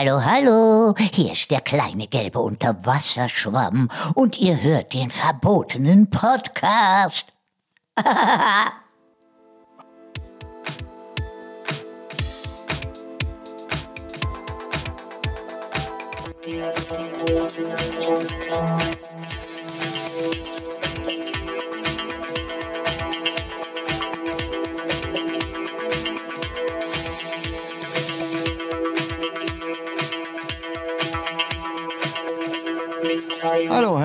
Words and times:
Hallo, 0.00 0.24
hallo, 0.24 0.94
hier 1.12 1.32
ist 1.32 1.50
der 1.50 1.60
kleine 1.60 2.06
gelbe 2.06 2.38
Unterwasserschwamm 2.38 3.88
und 4.14 4.38
ihr 4.38 4.62
hört 4.62 4.94
den 4.94 5.10
verbotenen 5.10 6.08
Podcast. 6.08 7.26
Hallo, 7.96 8.78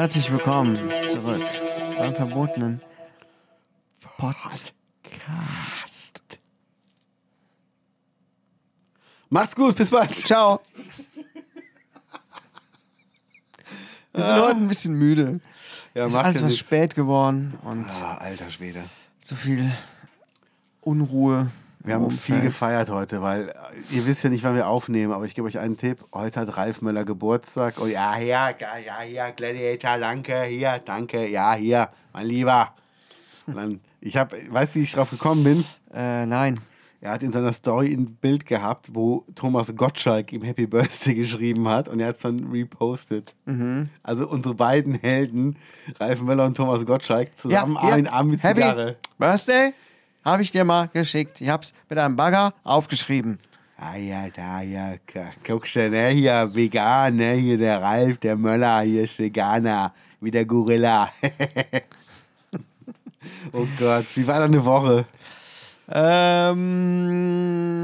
herzlich 0.03 0.30
willkommen 0.34 0.75
zurück 0.75 1.41
beim 1.99 2.13
verbotenen 2.13 2.81
Podcast. 4.17 4.73
Macht's 9.29 9.55
gut, 9.55 9.77
bis 9.77 9.91
bald. 9.91 10.13
Ciao. 10.13 10.59
Wir 14.12 14.23
sind 14.26 14.35
heute 14.41 14.57
ein 14.57 14.67
bisschen 14.67 14.95
müde. 14.95 15.39
Ja, 15.93 16.07
Es 16.07 16.13
ist 16.15 16.20
alles 16.20 16.43
was 16.43 16.57
spät 16.57 16.95
geworden 16.95 17.57
und 17.62 17.90
Ah, 17.90 18.17
alter 18.17 18.51
Schwede. 18.51 18.84
so 19.23 19.38
viel 19.38 19.71
Unruhe. 20.81 21.49
Wir 21.84 21.96
haben 21.96 22.10
viel 22.10 22.40
gefeiert 22.40 22.90
heute, 22.90 23.22
weil 23.22 23.50
äh, 23.50 23.54
ihr 23.91 24.05
wisst 24.05 24.24
ja 24.24 24.30
nicht, 24.30 24.44
wann 24.44 24.55
wir 24.55 24.68
aufnehmen, 24.68 25.12
aber 25.12 25.26
ich 25.26 25.36
gebe 25.36 25.48
euch 25.48 25.60
einen 25.60 25.76
Tipp. 25.76 26.00
Heute 26.14 26.40
hat 26.40 26.55
Ralf 26.55 26.82
Möller 26.82 27.04
Geburtstag. 27.04 27.76
Oh 27.82 27.88
ja, 27.88 28.18
ja, 28.18 28.52
ja, 28.52 28.77
ja, 28.85 28.99
hier, 29.02 29.34
Gladiator, 29.35 29.98
danke, 29.98 30.44
hier, 30.44 30.80
danke, 30.84 31.27
ja, 31.27 31.54
hier, 31.55 31.90
mein 32.13 32.27
Lieber. 32.27 32.74
Dann, 33.48 33.82
ich 33.99 34.16
habe, 34.16 34.38
weißt 34.49 34.76
du, 34.76 34.80
wie 34.80 34.84
ich 34.84 34.94
drauf 34.94 35.10
gekommen 35.10 35.44
bin? 35.44 35.66
Äh, 35.94 36.26
nein. 36.26 36.57
Er 37.02 37.12
hat 37.12 37.22
in 37.22 37.34
seiner 37.34 37.52
Story 37.52 37.91
ein 37.94 38.16
Bild 38.16 38.46
gehabt, 38.46 38.91
wo 38.94 39.26
Thomas 39.35 39.76
Gottschalk 39.76 40.32
ihm 40.32 40.44
Happy 40.44 40.66
Birthday 40.68 41.13
geschrieben 41.16 41.68
hat 41.68 41.90
und 41.90 42.00
er 42.00 42.07
hat 42.07 42.16
es 42.16 42.22
dann 42.22 42.50
repostet. 42.50 43.35
Mhm. 43.44 43.90
Also 44.04 44.29
unsere 44.29 44.55
beiden 44.55 44.96
Helden, 44.96 45.57
Ralf 46.00 46.22
Möller 46.22 46.46
und 46.46 46.55
Thomas 46.55 46.85
Gottschalk, 46.85 47.38
zusammen 47.38 47.76
Arm 47.76 48.00
in 48.00 48.07
Arm 48.07 48.29
mit 48.29 48.41
Happy 48.41 48.62
Zigarre. 48.62 48.96
Birthday 49.18 49.74
habe 50.24 50.43
ich 50.43 50.52
dir 50.52 50.63
mal 50.63 50.88
geschickt. 50.88 51.41
Ich 51.41 51.49
hab's 51.49 51.74
mit 51.90 51.99
einem 51.99 52.16
Bagger 52.16 52.54
aufgeschrieben. 52.63 53.40
Ah 53.77 53.98
ja, 53.98 54.29
da, 54.29 54.62
ja, 54.62 54.93
guckst 55.46 55.76
du, 55.76 55.90
ne, 55.90 56.07
hier, 56.10 56.55
vegan, 56.55 57.18
ne, 57.18 57.34
hier 57.34 57.57
der 57.57 57.82
Ralf, 57.82 58.18
der 58.20 58.38
Möller, 58.38 58.82
hier 58.82 59.04
ist 59.04 59.20
Veganer, 59.20 59.94
wie 60.21 60.32
der 60.32 60.46
Gorilla. 60.46 61.10
oh 63.51 63.68
Gott, 63.77 64.06
wie 64.16 64.25
war 64.25 64.40
deine 64.40 64.63
Woche? 64.63 65.06
Ähm, 65.91 67.84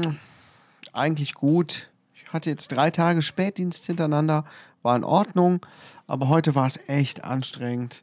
eigentlich 0.92 1.34
gut. 1.34 1.90
Ich 2.14 2.32
hatte 2.32 2.48
jetzt 2.48 2.68
drei 2.68 2.90
Tage 2.90 3.20
Spätdienst 3.20 3.84
hintereinander, 3.84 4.44
war 4.82 4.96
in 4.96 5.04
Ordnung, 5.04 5.60
aber 6.06 6.28
heute 6.28 6.54
war 6.54 6.66
es 6.66 6.80
echt 6.86 7.24
anstrengend. 7.24 8.02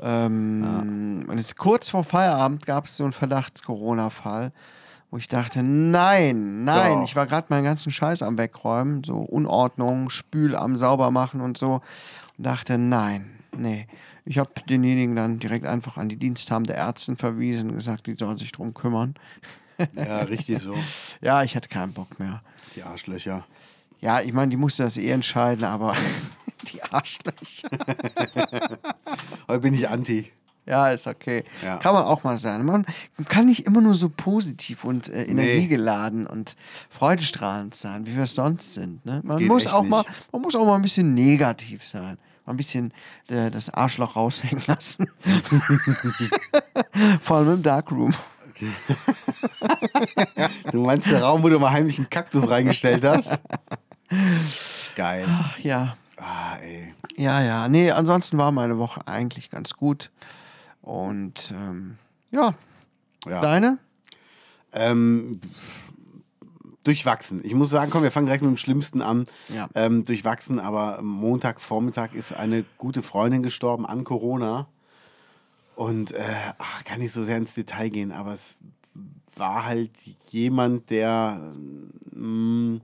Ähm, 0.00 1.24
Und 1.28 1.38
jetzt 1.38 1.56
kurz 1.56 1.88
vor 1.88 2.04
Feierabend 2.04 2.66
gab 2.66 2.86
es 2.86 2.96
so 2.96 3.04
einen 3.04 3.12
Verdachts-Corona-Fall, 3.12 4.52
wo 5.10 5.16
ich 5.16 5.28
dachte, 5.28 5.62
nein, 5.62 6.64
nein, 6.64 6.98
Doch. 6.98 7.04
ich 7.04 7.16
war 7.16 7.26
gerade 7.26 7.46
meinen 7.50 7.64
ganzen 7.64 7.90
Scheiß 7.90 8.22
am 8.22 8.38
Wegräumen, 8.38 9.02
so 9.02 9.18
Unordnung, 9.18 10.10
Spül 10.10 10.54
am 10.54 10.76
Saubermachen 10.76 11.40
und 11.40 11.56
so 11.58 11.80
und 12.36 12.46
dachte, 12.46 12.78
nein, 12.78 13.30
nee. 13.56 13.86
Ich 14.24 14.38
habe 14.38 14.50
denjenigen 14.68 15.16
dann 15.16 15.38
direkt 15.38 15.64
einfach 15.64 15.96
an 15.96 16.08
die 16.10 16.16
diensthabende 16.16 16.74
Ärztin 16.74 17.16
verwiesen, 17.16 17.74
gesagt, 17.74 18.06
die 18.06 18.14
sollen 18.18 18.36
sich 18.36 18.52
drum 18.52 18.74
kümmern. 18.74 19.14
Ja, 19.94 20.18
richtig 20.18 20.58
so. 20.58 20.74
Ja, 21.20 21.42
ich 21.42 21.56
hatte 21.56 21.68
keinen 21.68 21.92
Bock 21.92 22.18
mehr. 22.18 22.42
Die 22.76 22.82
Arschlöcher. 22.82 23.46
Ja, 24.00 24.20
ich 24.20 24.32
meine, 24.32 24.50
die 24.50 24.56
musste 24.56 24.82
das 24.82 24.96
eh 24.96 25.10
entscheiden, 25.10 25.64
aber 25.64 25.94
die 26.72 26.82
Arschlöcher. 26.82 27.68
Heute 29.48 29.60
bin 29.60 29.74
ich 29.74 29.88
anti. 29.88 30.32
Ja, 30.66 30.90
ist 30.90 31.06
okay. 31.06 31.44
Ja. 31.64 31.78
Kann 31.78 31.94
man 31.94 32.04
auch 32.04 32.24
mal 32.24 32.36
sein. 32.36 32.64
Man 32.66 32.84
kann 33.26 33.46
nicht 33.46 33.64
immer 33.64 33.80
nur 33.80 33.94
so 33.94 34.10
positiv 34.10 34.84
und 34.84 35.08
äh, 35.08 35.24
energiegeladen 35.24 36.26
und 36.26 36.56
freudestrahlend 36.90 37.74
sein, 37.74 38.06
wie 38.06 38.14
wir 38.14 38.24
es 38.24 38.34
sonst 38.34 38.74
sind. 38.74 39.04
Ne? 39.06 39.22
Man, 39.24 39.38
Geht 39.38 39.48
muss 39.48 39.66
auch 39.66 39.82
mal, 39.82 40.04
man 40.30 40.42
muss 40.42 40.54
auch 40.54 40.66
mal 40.66 40.74
ein 40.74 40.82
bisschen 40.82 41.14
negativ 41.14 41.86
sein. 41.86 42.18
Mal 42.44 42.52
ein 42.52 42.58
bisschen 42.58 42.92
äh, 43.28 43.50
das 43.50 43.70
Arschloch 43.70 44.16
raushängen 44.16 44.62
lassen. 44.66 45.06
Vor 47.22 47.38
allem 47.38 47.54
im 47.54 47.62
Darkroom. 47.62 48.12
Du 50.70 50.82
meinst 50.82 51.10
der 51.10 51.22
Raum, 51.22 51.42
wo 51.42 51.48
du 51.48 51.58
mal 51.58 51.70
heimlich 51.70 51.96
einen 51.96 52.10
Kaktus 52.10 52.50
reingestellt 52.50 53.04
hast? 53.04 53.38
Geil. 54.96 55.26
Ach, 55.28 55.58
ja. 55.60 55.96
Ah, 56.20 56.56
ey. 56.62 56.92
Ja, 57.16 57.42
ja. 57.42 57.68
Nee, 57.68 57.90
ansonsten 57.90 58.38
war 58.38 58.52
meine 58.52 58.78
Woche 58.78 59.06
eigentlich 59.06 59.50
ganz 59.50 59.74
gut. 59.74 60.10
Und 60.82 61.52
ähm, 61.56 61.96
ja, 62.30 62.54
Ja. 63.26 63.40
deine? 63.40 63.78
Ähm, 64.72 65.40
durchwachsen. 66.84 67.40
Ich 67.44 67.54
muss 67.54 67.70
sagen, 67.70 67.90
komm, 67.90 68.02
wir 68.02 68.10
fangen 68.10 68.26
direkt 68.26 68.42
mit 68.42 68.50
dem 68.50 68.56
Schlimmsten 68.56 69.02
an. 69.02 69.26
Ja. 69.48 69.68
Ähm, 69.74 70.04
durchwachsen, 70.04 70.58
aber 70.60 71.00
Montagvormittag 71.02 72.14
ist 72.14 72.32
eine 72.32 72.64
gute 72.78 73.02
Freundin 73.02 73.42
gestorben 73.42 73.86
an 73.86 74.04
Corona. 74.04 74.66
Und 75.76 76.12
äh, 76.12 76.22
ach, 76.58 76.84
kann 76.84 76.98
nicht 77.00 77.12
so 77.12 77.22
sehr 77.24 77.36
ins 77.36 77.54
Detail 77.54 77.88
gehen, 77.90 78.10
aber 78.12 78.32
es 78.32 78.58
war 79.36 79.64
halt 79.64 79.90
jemand, 80.30 80.90
der, 80.90 81.38
mm, 82.10 82.78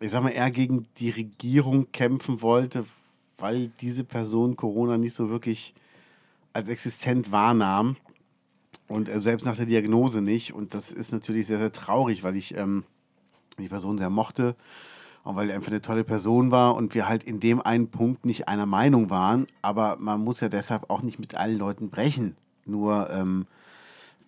ich 0.00 0.10
sag 0.10 0.22
mal, 0.22 0.30
eher 0.30 0.50
gegen 0.50 0.86
die 0.98 1.10
Regierung 1.10 1.90
kämpfen 1.92 2.42
wollte, 2.42 2.84
weil 3.36 3.68
diese 3.80 4.04
Person 4.04 4.56
Corona 4.56 4.98
nicht 4.98 5.14
so 5.14 5.30
wirklich 5.30 5.74
als 6.52 6.68
existent 6.68 7.32
wahrnahm. 7.32 7.96
Und 8.86 9.08
äh, 9.08 9.20
selbst 9.20 9.44
nach 9.44 9.56
der 9.56 9.66
Diagnose 9.66 10.22
nicht. 10.22 10.54
Und 10.54 10.74
das 10.74 10.92
ist 10.92 11.12
natürlich 11.12 11.46
sehr, 11.46 11.58
sehr 11.58 11.72
traurig, 11.72 12.24
weil 12.24 12.36
ich 12.36 12.56
ähm, 12.56 12.84
die 13.58 13.68
Person 13.68 13.98
sehr 13.98 14.10
mochte 14.10 14.56
und 15.24 15.36
weil 15.36 15.50
er 15.50 15.56
einfach 15.56 15.72
eine 15.72 15.82
tolle 15.82 16.04
Person 16.04 16.50
war 16.50 16.74
und 16.74 16.94
wir 16.94 17.08
halt 17.08 17.22
in 17.22 17.38
dem 17.38 17.60
einen 17.60 17.90
Punkt 17.90 18.24
nicht 18.24 18.48
einer 18.48 18.66
Meinung 18.66 19.10
waren. 19.10 19.46
Aber 19.62 19.96
man 19.98 20.22
muss 20.22 20.40
ja 20.40 20.48
deshalb 20.48 20.88
auch 20.88 21.02
nicht 21.02 21.18
mit 21.18 21.34
allen 21.36 21.58
Leuten 21.58 21.90
brechen. 21.90 22.36
Nur, 22.64 23.10
ähm, 23.10 23.46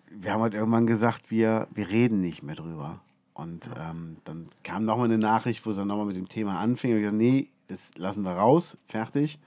wir 0.09 0.33
haben 0.33 0.41
halt 0.41 0.53
irgendwann 0.53 0.87
gesagt, 0.87 1.31
wir, 1.31 1.67
wir 1.73 1.89
reden 1.89 2.21
nicht 2.21 2.43
mehr 2.43 2.55
drüber. 2.55 2.99
Und 3.41 3.69
ähm, 3.77 4.17
dann 4.23 4.49
kam 4.63 4.85
nochmal 4.85 5.05
eine 5.05 5.17
Nachricht, 5.17 5.65
wo 5.65 5.71
sie 5.71 5.79
dann 5.79 5.87
nochmal 5.87 6.05
mit 6.05 6.15
dem 6.15 6.29
Thema 6.29 6.59
anfing. 6.59 6.91
Und 6.91 6.97
ich 6.97 7.03
gesagt, 7.03 7.17
nee, 7.17 7.49
das 7.67 7.97
lassen 7.97 8.23
wir 8.23 8.33
raus, 8.33 8.77
fertig. 8.85 9.39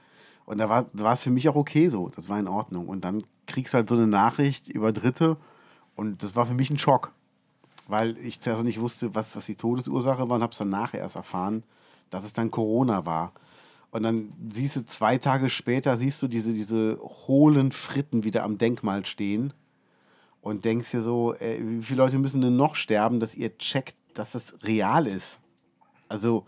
Und 0.45 0.57
da 0.57 0.69
war 0.69 0.85
da 0.93 1.03
war 1.05 1.13
es 1.13 1.21
für 1.21 1.31
mich 1.31 1.47
auch 1.47 1.55
okay 1.55 1.87
so, 1.87 2.09
das 2.09 2.27
war 2.27 2.37
in 2.37 2.47
Ordnung. 2.47 2.87
Und 2.89 3.05
dann 3.05 3.23
kriegst 3.47 3.73
du 3.73 3.77
halt 3.77 3.89
so 3.89 3.95
eine 3.95 4.07
Nachricht 4.07 4.67
über 4.67 4.91
Dritte 4.91 5.37
und 5.95 6.23
das 6.23 6.35
war 6.35 6.45
für 6.45 6.53
mich 6.53 6.69
ein 6.69 6.77
Schock, 6.77 7.13
weil 7.87 8.17
ich 8.17 8.41
zuerst 8.41 8.59
noch 8.59 8.65
nicht 8.65 8.81
wusste, 8.81 9.15
was, 9.15 9.35
was 9.35 9.45
die 9.45 9.55
Todesursache 9.55 10.29
war 10.29 10.35
und 10.35 10.43
habe 10.43 10.51
es 10.51 10.57
dann 10.57 10.69
nachher 10.69 10.99
erst 10.99 11.15
erfahren, 11.15 11.63
dass 12.09 12.25
es 12.25 12.33
dann 12.33 12.51
Corona 12.51 13.05
war. 13.05 13.33
Und 13.91 14.03
dann 14.03 14.33
siehst 14.49 14.75
du 14.75 14.85
zwei 14.85 15.17
Tage 15.17 15.49
später, 15.49 15.95
siehst 15.95 16.21
du 16.21 16.27
diese, 16.27 16.53
diese 16.53 16.99
hohlen 16.99 17.71
Fritten 17.71 18.23
wieder 18.23 18.43
am 18.43 18.57
Denkmal 18.57 19.05
stehen 19.05 19.53
und 20.45 20.63
denkst 20.63 20.91
dir 20.91 21.01
so, 21.01 21.33
ey, 21.33 21.59
wie 21.59 21.81
viele 21.81 22.03
Leute 22.03 22.19
müssen 22.19 22.39
denn 22.39 22.55
noch 22.55 22.75
sterben, 22.75 23.19
dass 23.19 23.33
ihr 23.33 23.57
checkt, 23.57 23.95
dass 24.13 24.33
das 24.33 24.57
real 24.63 25.07
ist? 25.07 25.39
Also, 26.07 26.45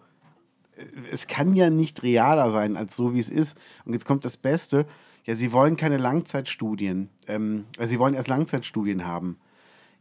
äh, 0.75 0.83
es 1.11 1.25
kann 1.25 1.55
ja 1.55 1.71
nicht 1.71 2.03
realer 2.03 2.51
sein 2.51 2.77
als 2.77 2.95
so, 2.95 3.15
wie 3.15 3.19
es 3.19 3.29
ist. 3.29 3.57
Und 3.85 3.93
jetzt 3.93 4.05
kommt 4.05 4.23
das 4.23 4.37
Beste. 4.37 4.85
Ja, 5.25 5.33
sie 5.33 5.51
wollen 5.51 5.77
keine 5.77 5.97
Langzeitstudien. 5.97 7.09
Ähm, 7.25 7.65
also 7.79 7.89
sie 7.89 7.97
wollen 7.97 8.13
erst 8.13 8.27
Langzeitstudien 8.27 9.03
haben. 9.03 9.37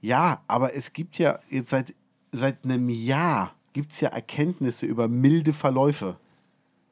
Ja, 0.03 0.43
aber 0.47 0.75
es 0.75 0.93
gibt 0.93 1.17
ja 1.17 1.39
jetzt 1.49 1.71
seit, 1.71 1.95
seit 2.33 2.65
einem 2.65 2.91
Jahr 2.91 3.55
gibt 3.73 3.93
es 3.93 4.01
ja 4.03 4.11
Erkenntnisse 4.11 4.85
über 4.85 5.09
milde 5.09 5.55
Verläufe. 5.55 6.19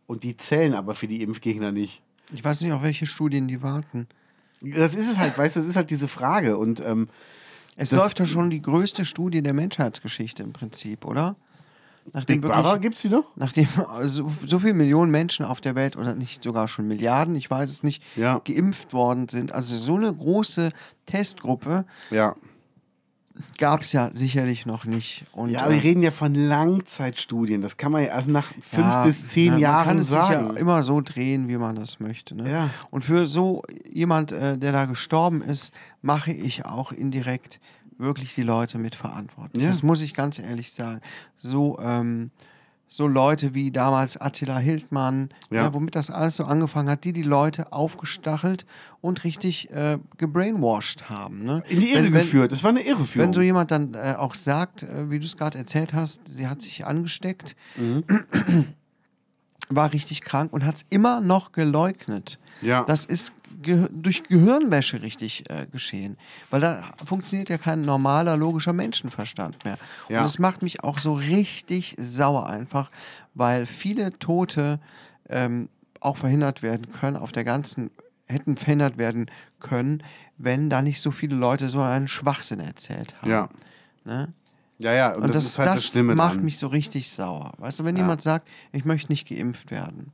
Und 0.06 0.22
die 0.22 0.38
zählen 0.38 0.72
aber 0.72 0.94
für 0.94 1.06
die 1.06 1.20
Impfgegner 1.20 1.70
nicht. 1.70 2.00
Ich 2.32 2.42
weiß 2.42 2.62
nicht, 2.62 2.72
auf 2.72 2.82
welche 2.82 3.06
Studien 3.06 3.46
die 3.46 3.62
warten. 3.62 4.08
Das 4.76 4.94
ist 4.94 5.10
es 5.10 5.18
halt, 5.18 5.36
weißt 5.36 5.56
du, 5.56 5.60
das 5.60 5.68
ist 5.68 5.76
halt 5.76 5.90
diese 5.90 6.08
Frage. 6.08 6.56
Und 6.58 6.80
ähm, 6.84 7.08
Es 7.76 7.92
läuft 7.92 8.18
ja 8.20 8.26
schon 8.26 8.50
die 8.50 8.62
größte 8.62 9.04
Studie 9.04 9.42
der 9.42 9.52
Menschheitsgeschichte 9.54 10.42
im 10.42 10.52
Prinzip, 10.52 11.04
oder? 11.04 11.34
Nachdem 12.12 12.42
Big 12.42 12.50
Brother 12.50 12.78
gibt 12.78 12.96
es 12.98 13.04
wieder? 13.04 13.24
nachdem 13.34 13.66
so, 14.04 14.30
so 14.46 14.58
viele 14.58 14.74
Millionen 14.74 15.10
Menschen 15.10 15.46
auf 15.46 15.60
der 15.62 15.74
Welt 15.74 15.96
oder 15.96 16.14
nicht 16.14 16.44
sogar 16.44 16.68
schon 16.68 16.86
Milliarden, 16.86 17.34
ich 17.34 17.50
weiß 17.50 17.70
es 17.70 17.82
nicht, 17.82 18.02
Ja. 18.16 18.40
geimpft 18.44 18.92
worden 18.92 19.28
sind. 19.28 19.52
Also 19.52 19.74
so 19.76 19.96
eine 19.96 20.12
große 20.12 20.70
Testgruppe, 21.06 21.84
Ja. 22.10 22.34
Gab 23.58 23.80
es 23.80 23.92
ja 23.92 24.10
sicherlich 24.12 24.64
noch 24.64 24.84
nicht. 24.84 25.24
Und, 25.32 25.50
Ja, 25.50 25.62
aber 25.62 25.70
wir 25.70 25.78
äh, 25.78 25.80
reden 25.80 26.02
ja 26.02 26.10
von 26.10 26.34
Langzeitstudien. 26.34 27.62
Das 27.62 27.76
kann 27.76 27.92
man 27.92 28.04
ja 28.04 28.12
also 28.12 28.30
nach 28.30 28.46
fünf 28.60 28.86
ja, 28.86 29.04
bis 29.04 29.28
zehn 29.28 29.52
man 29.52 29.60
Jahren 29.60 29.84
kann 29.86 29.98
es 29.98 30.08
sich 30.08 30.14
sagen. 30.14 30.54
ja 30.54 30.60
immer 30.60 30.82
so 30.82 31.00
drehen, 31.00 31.48
wie 31.48 31.58
man 31.58 31.74
das 31.76 32.00
möchte. 32.00 32.36
Ne? 32.36 32.50
Ja. 32.50 32.70
Und 32.90 33.04
für 33.04 33.26
so 33.26 33.62
jemand, 33.90 34.32
äh, 34.32 34.56
der 34.56 34.72
da 34.72 34.84
gestorben 34.84 35.42
ist, 35.42 35.74
mache 36.00 36.32
ich 36.32 36.64
auch 36.64 36.92
indirekt 36.92 37.60
wirklich 37.98 38.34
die 38.34 38.42
Leute 38.42 38.78
mitverantwortlich. 38.78 39.62
Ja. 39.62 39.68
Das 39.68 39.82
muss 39.82 40.02
ich 40.02 40.14
ganz 40.14 40.38
ehrlich 40.38 40.72
sagen. 40.72 41.00
So, 41.36 41.78
ähm, 41.80 42.30
so 42.88 43.06
Leute 43.08 43.54
wie 43.54 43.72
damals 43.72 44.16
Attila 44.20 44.58
Hildmann, 44.58 45.30
Ja. 45.50 45.62
ja. 45.64 45.74
womit 45.74 45.96
das 45.96 46.10
alles 46.10 46.36
so 46.36 46.44
angefangen 46.44 46.88
hat, 46.88 47.02
die 47.04 47.12
die 47.12 47.22
Leute 47.22 47.72
aufgestachelt 47.72 48.66
und 49.00 49.24
richtig 49.24 49.70
äh, 49.72 49.98
gebrainwashed 50.16 51.08
haben. 51.10 51.44
Ne? 51.44 51.62
In 51.68 51.80
die 51.80 51.92
Irre 51.92 52.04
Wenn- 52.04 52.12
geführt. 52.12 52.52
Das 52.52 52.62
war 52.62 52.70
eine 52.70 52.82
Irreführung. 52.82 53.28
wenn 53.28 53.34
so 53.34 53.40
jemand 53.40 53.70
dann 53.72 53.94
äh, 53.94 54.14
auch 54.16 54.34
sagt, 54.34 54.84
äh, 54.84 55.10
wie 55.10 55.18
du 55.18 55.26
es 55.26 55.36
gerade 55.36 55.58
erzählt 55.58 55.92
hast, 55.92 56.28
sie 56.28 56.46
hat 56.46 56.60
sich 56.60 56.86
angesteckt, 56.86 57.56
Mhm. 57.76 58.04
war 59.70 59.92
richtig 59.92 60.20
krank 60.20 60.52
und 60.52 60.64
hat 60.64 60.76
es 60.76 60.86
immer 60.90 61.20
noch 61.20 61.52
geleugnet. 61.52 62.38
Ja. 62.60 62.84
Das 62.84 63.04
ist 63.06 63.32
ge 63.64 63.88
durch 63.90 64.22
Gehirnwäsche 64.22 65.02
richtig 65.02 65.50
äh, 65.50 65.66
geschehen. 65.66 66.16
Weil 66.50 66.60
da 66.60 66.82
funktioniert 67.04 67.48
ja 67.48 67.58
kein 67.58 67.80
normaler, 67.80 68.36
logischer 68.36 68.72
Menschenverstand 68.72 69.64
mehr. 69.64 69.76
Ja. 70.08 70.20
Und 70.20 70.26
es 70.26 70.38
macht 70.38 70.62
mich 70.62 70.84
auch 70.84 70.98
so 70.98 71.14
richtig 71.14 71.96
sauer 71.98 72.48
einfach, 72.48 72.90
weil 73.34 73.66
viele 73.66 74.16
Tote 74.18 74.78
ähm, 75.28 75.68
auch 76.00 76.16
verhindert 76.16 76.62
werden 76.62 76.92
können, 76.92 77.16
auf 77.16 77.32
der 77.32 77.44
ganzen, 77.44 77.90
hätten 78.26 78.56
verhindert 78.56 78.98
werden 78.98 79.26
können, 79.58 80.02
wenn 80.36 80.70
da 80.70 80.82
nicht 80.82 81.00
so 81.00 81.10
viele 81.10 81.34
Leute 81.34 81.68
so 81.68 81.80
einen 81.80 82.08
Schwachsinn 82.08 82.60
erzählt 82.60 83.16
haben. 83.20 83.30
ja. 83.30 83.48
Ne? 84.04 84.32
ja, 84.78 84.92
ja. 84.92 85.08
Und, 85.08 85.24
Und 85.24 85.28
das, 85.28 85.34
das, 85.34 85.44
ist 85.46 85.58
halt 85.58 85.68
das, 85.68 85.92
das 85.92 86.02
macht 86.02 86.36
dran. 86.36 86.44
mich 86.44 86.58
so 86.58 86.66
richtig 86.66 87.10
sauer. 87.10 87.52
Weißt 87.58 87.80
du, 87.80 87.84
wenn 87.84 87.96
jemand 87.96 88.20
sagt, 88.20 88.48
ich 88.72 88.84
möchte 88.84 89.10
nicht 89.10 89.26
geimpft 89.28 89.70
werden, 89.70 90.12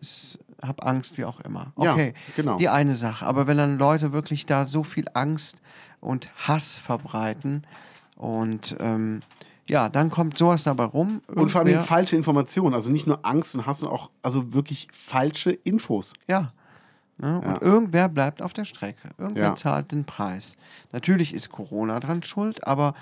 ich 0.00 0.38
habe 0.62 0.82
Angst, 0.84 1.18
wie 1.18 1.24
auch 1.24 1.40
immer. 1.40 1.72
Ja, 1.78 1.92
Okay, 1.92 2.14
genau. 2.36 2.56
die 2.58 2.68
eine 2.68 2.94
Sache. 2.96 3.26
Aber 3.26 3.46
wenn 3.46 3.56
dann 3.58 3.78
Leute 3.78 4.12
wirklich 4.12 4.46
da 4.46 4.64
so 4.64 4.84
viel 4.84 5.06
Angst 5.14 5.60
und 6.00 6.30
Hass 6.48 6.78
verbreiten 6.78 7.62
und 8.16 8.76
ähm, 8.80 9.22
ja, 9.68 9.88
dann 9.88 10.10
kommt 10.10 10.38
sowas 10.38 10.62
dabei 10.62 10.84
rum. 10.84 11.20
Und 11.34 11.50
vor 11.50 11.62
allem 11.62 11.82
falsche 11.84 12.16
Informationen. 12.16 12.74
Also 12.74 12.90
nicht 12.92 13.06
nur 13.06 13.24
Angst 13.26 13.54
und 13.56 13.66
Hass, 13.66 13.80
sondern 13.80 13.98
auch 13.98 14.10
also 14.22 14.52
wirklich 14.54 14.88
falsche 14.92 15.50
Infos. 15.50 16.12
Ja. 16.28 16.52
Ne? 17.18 17.40
Und 17.40 17.44
Ja. 17.46 17.62
irgendwer 17.62 18.08
bleibt 18.08 18.42
auf 18.42 18.52
der 18.52 18.64
Strecke. 18.64 19.10
Irgendwer 19.18 19.42
Ja. 19.48 19.54
zahlt 19.56 19.90
den 19.90 20.04
Preis. 20.04 20.56
Natürlich 20.92 21.34
ist 21.34 21.50
Corona 21.50 21.98
dran 21.98 22.22
schuld, 22.22 22.66
aber 22.66 22.94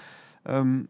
ähm, 0.47 0.89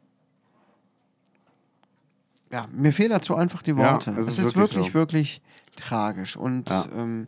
ja, 2.52 2.66
mir 2.72 2.92
fehlen 2.92 3.10
dazu 3.10 3.34
einfach 3.34 3.62
die 3.62 3.70
Ja, 3.70 3.76
Worte. 3.92 4.10
es 4.12 4.28
es 4.28 4.38
ist 4.38 4.46
ist 4.48 4.56
wirklich 4.56 4.72
wirklich, 4.76 4.86
so. 4.86 4.94
wirklich 4.94 5.42
tragisch. 5.76 6.36
Und 6.36 6.68
Ja. 6.70 6.84
ähm, 6.96 7.26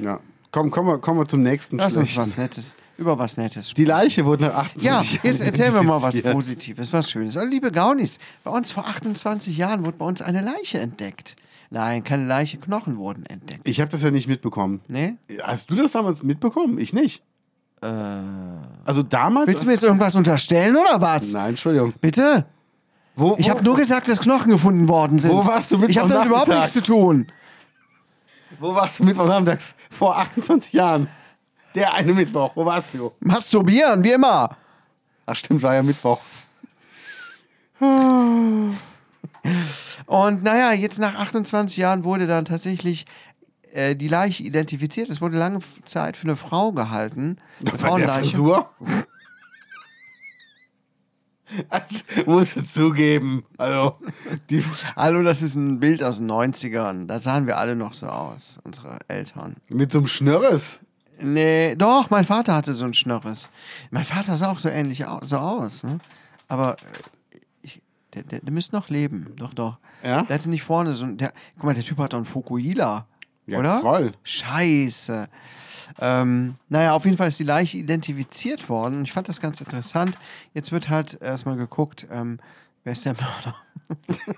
Ja. 0.00 0.20
Komm, 0.50 0.70
kommen 0.70 0.88
wir, 0.88 0.98
kommen 0.98 1.20
wir 1.20 1.28
zum 1.28 1.42
nächsten 1.42 1.76
lass 1.76 1.96
uns 1.98 2.16
was 2.16 2.38
Nettes, 2.38 2.74
über 2.96 3.18
was 3.18 3.36
Nettes 3.36 3.74
Die 3.74 3.84
Leiche 3.84 4.24
wurde 4.24 4.46
nach 4.46 4.54
28 4.54 4.82
Ja, 4.82 5.02
Jahren 5.02 5.18
jetzt 5.22 5.40
erzählen 5.42 5.74
wir 5.74 5.82
mal 5.82 6.00
was. 6.00 6.22
Positives, 6.22 6.92
was 6.92 7.10
Schönes. 7.10 7.36
Also, 7.36 7.48
liebe 7.48 7.70
Gaunis, 7.70 8.18
bei 8.44 8.50
uns 8.50 8.72
vor 8.72 8.86
28 8.86 9.58
Jahren 9.58 9.84
wurde 9.84 9.98
bei 9.98 10.06
uns 10.06 10.22
eine 10.22 10.40
Leiche 10.40 10.78
entdeckt. 10.80 11.36
Nein, 11.70 12.02
keine 12.02 12.24
Leiche, 12.24 12.56
Knochen 12.56 12.96
wurden 12.96 13.26
entdeckt. 13.26 13.68
Ich 13.68 13.78
habe 13.82 13.90
das 13.90 14.00
ja 14.00 14.10
nicht 14.10 14.26
mitbekommen. 14.26 14.80
Nee? 14.88 15.16
Hast 15.42 15.68
du 15.70 15.74
das 15.76 15.92
damals 15.92 16.22
mitbekommen? 16.22 16.78
Ich 16.78 16.94
nicht. 16.94 17.22
also 17.82 19.02
damals. 19.02 19.46
Willst 19.48 19.62
du 19.62 19.66
mir 19.66 19.72
jetzt 19.72 19.84
irgendwas 19.84 20.14
unterstellen 20.16 20.76
oder 20.76 21.00
was? 21.00 21.32
Nein, 21.32 21.50
Entschuldigung. 21.50 21.92
Bitte? 22.00 22.46
Wo, 23.18 23.34
Ich 23.38 23.46
wo- 23.46 23.50
habe 23.50 23.64
nur 23.64 23.76
gesagt, 23.76 24.08
dass 24.08 24.20
Knochen 24.20 24.50
gefunden 24.52 24.88
worden 24.88 25.18
sind. 25.18 25.32
Wo 25.32 25.44
warst 25.44 25.72
du 25.72 25.82
Ich 25.86 25.98
habe 25.98 26.08
damit 26.08 26.28
überhaupt 26.28 26.48
nichts 26.48 26.72
zu 26.74 26.82
tun. 26.82 27.26
Wo 28.60 28.74
warst 28.74 28.98
du 29.00 29.04
Mittwochnachmittags? 29.04 29.74
Vor 29.90 30.16
28 30.16 30.72
Jahren. 30.72 31.08
Der 31.74 31.92
eine 31.94 32.12
Mittwoch. 32.14 32.52
Wo 32.54 32.64
warst 32.64 32.90
du? 32.94 33.10
Masturbieren, 33.20 34.02
wie 34.04 34.12
immer. 34.12 34.56
Ach 35.26 35.36
stimmt, 35.36 35.62
war 35.62 35.74
ja 35.74 35.82
Mittwoch. 35.82 36.20
Und 40.06 40.42
naja, 40.42 40.72
jetzt 40.72 40.98
nach 40.98 41.14
28 41.14 41.76
Jahren 41.76 42.04
wurde 42.04 42.26
dann 42.26 42.44
tatsächlich 42.44 43.04
äh, 43.72 43.94
die 43.94 44.08
Leiche 44.08 44.42
identifiziert. 44.42 45.08
Es 45.08 45.20
wurde 45.20 45.38
lange 45.38 45.60
Zeit 45.84 46.16
für 46.16 46.24
eine 46.24 46.36
Frau 46.36 46.72
gehalten. 46.72 47.36
Eine 47.66 47.78
Bei 47.78 47.98
der. 47.98 48.08
Frisur? 48.08 48.68
Also, 51.68 52.04
musst 52.26 52.56
du 52.56 52.64
zugeben. 52.64 53.44
Also, 53.56 53.96
die, 54.50 54.62
Hallo, 54.96 55.22
das 55.22 55.42
ist 55.42 55.54
ein 55.54 55.80
Bild 55.80 56.02
aus 56.02 56.18
den 56.18 56.30
90ern. 56.30 57.06
Da 57.06 57.18
sahen 57.18 57.46
wir 57.46 57.58
alle 57.58 57.74
noch 57.76 57.94
so 57.94 58.06
aus, 58.06 58.58
unsere 58.64 58.98
Eltern. 59.08 59.56
mit 59.68 59.90
so 59.92 59.98
einem 59.98 60.08
Schnörres. 60.08 60.80
Nee, 61.20 61.74
doch, 61.74 62.10
mein 62.10 62.24
Vater 62.24 62.54
hatte 62.54 62.74
so 62.74 62.84
ein 62.84 62.94
Schnörres. 62.94 63.50
Mein 63.90 64.04
Vater 64.04 64.36
sah 64.36 64.50
auch 64.50 64.58
so 64.58 64.68
ähnlich 64.68 65.06
au 65.06 65.18
so 65.22 65.38
aus, 65.38 65.82
ne? 65.82 65.98
Aber 66.46 66.74
äh, 66.74 67.38
ich, 67.62 67.82
der, 68.14 68.22
der, 68.22 68.40
der 68.40 68.52
müsste 68.52 68.76
noch 68.76 68.88
leben, 68.88 69.34
doch, 69.36 69.52
doch. 69.52 69.78
Ja? 70.04 70.22
Der 70.22 70.34
hatte 70.38 70.48
nicht 70.48 70.62
vorne 70.62 70.92
so 70.94 71.04
ein. 71.04 71.16
Der, 71.16 71.32
guck 71.56 71.64
mal, 71.64 71.74
der 71.74 71.82
Typ 71.82 71.98
hat 71.98 72.12
doch 72.12 72.18
einen 72.18 72.26
Fukuhila. 72.26 73.06
Ja, 73.48 73.58
oder? 73.58 73.80
voll. 73.80 74.12
Scheiße. 74.22 75.28
Ähm, 76.00 76.54
naja, 76.68 76.92
auf 76.92 77.04
jeden 77.04 77.16
Fall 77.16 77.28
ist 77.28 77.38
die 77.38 77.44
Leiche 77.44 77.78
identifiziert 77.78 78.68
worden. 78.68 79.02
Ich 79.02 79.12
fand 79.12 79.28
das 79.28 79.40
ganz 79.40 79.60
interessant. 79.60 80.18
Jetzt 80.54 80.70
wird 80.70 80.88
halt 80.88 81.20
erstmal 81.20 81.56
geguckt, 81.56 82.06
ähm, 82.12 82.38
wer 82.84 82.92
ist 82.92 83.04
der 83.04 83.14
Mörder? 83.14 83.56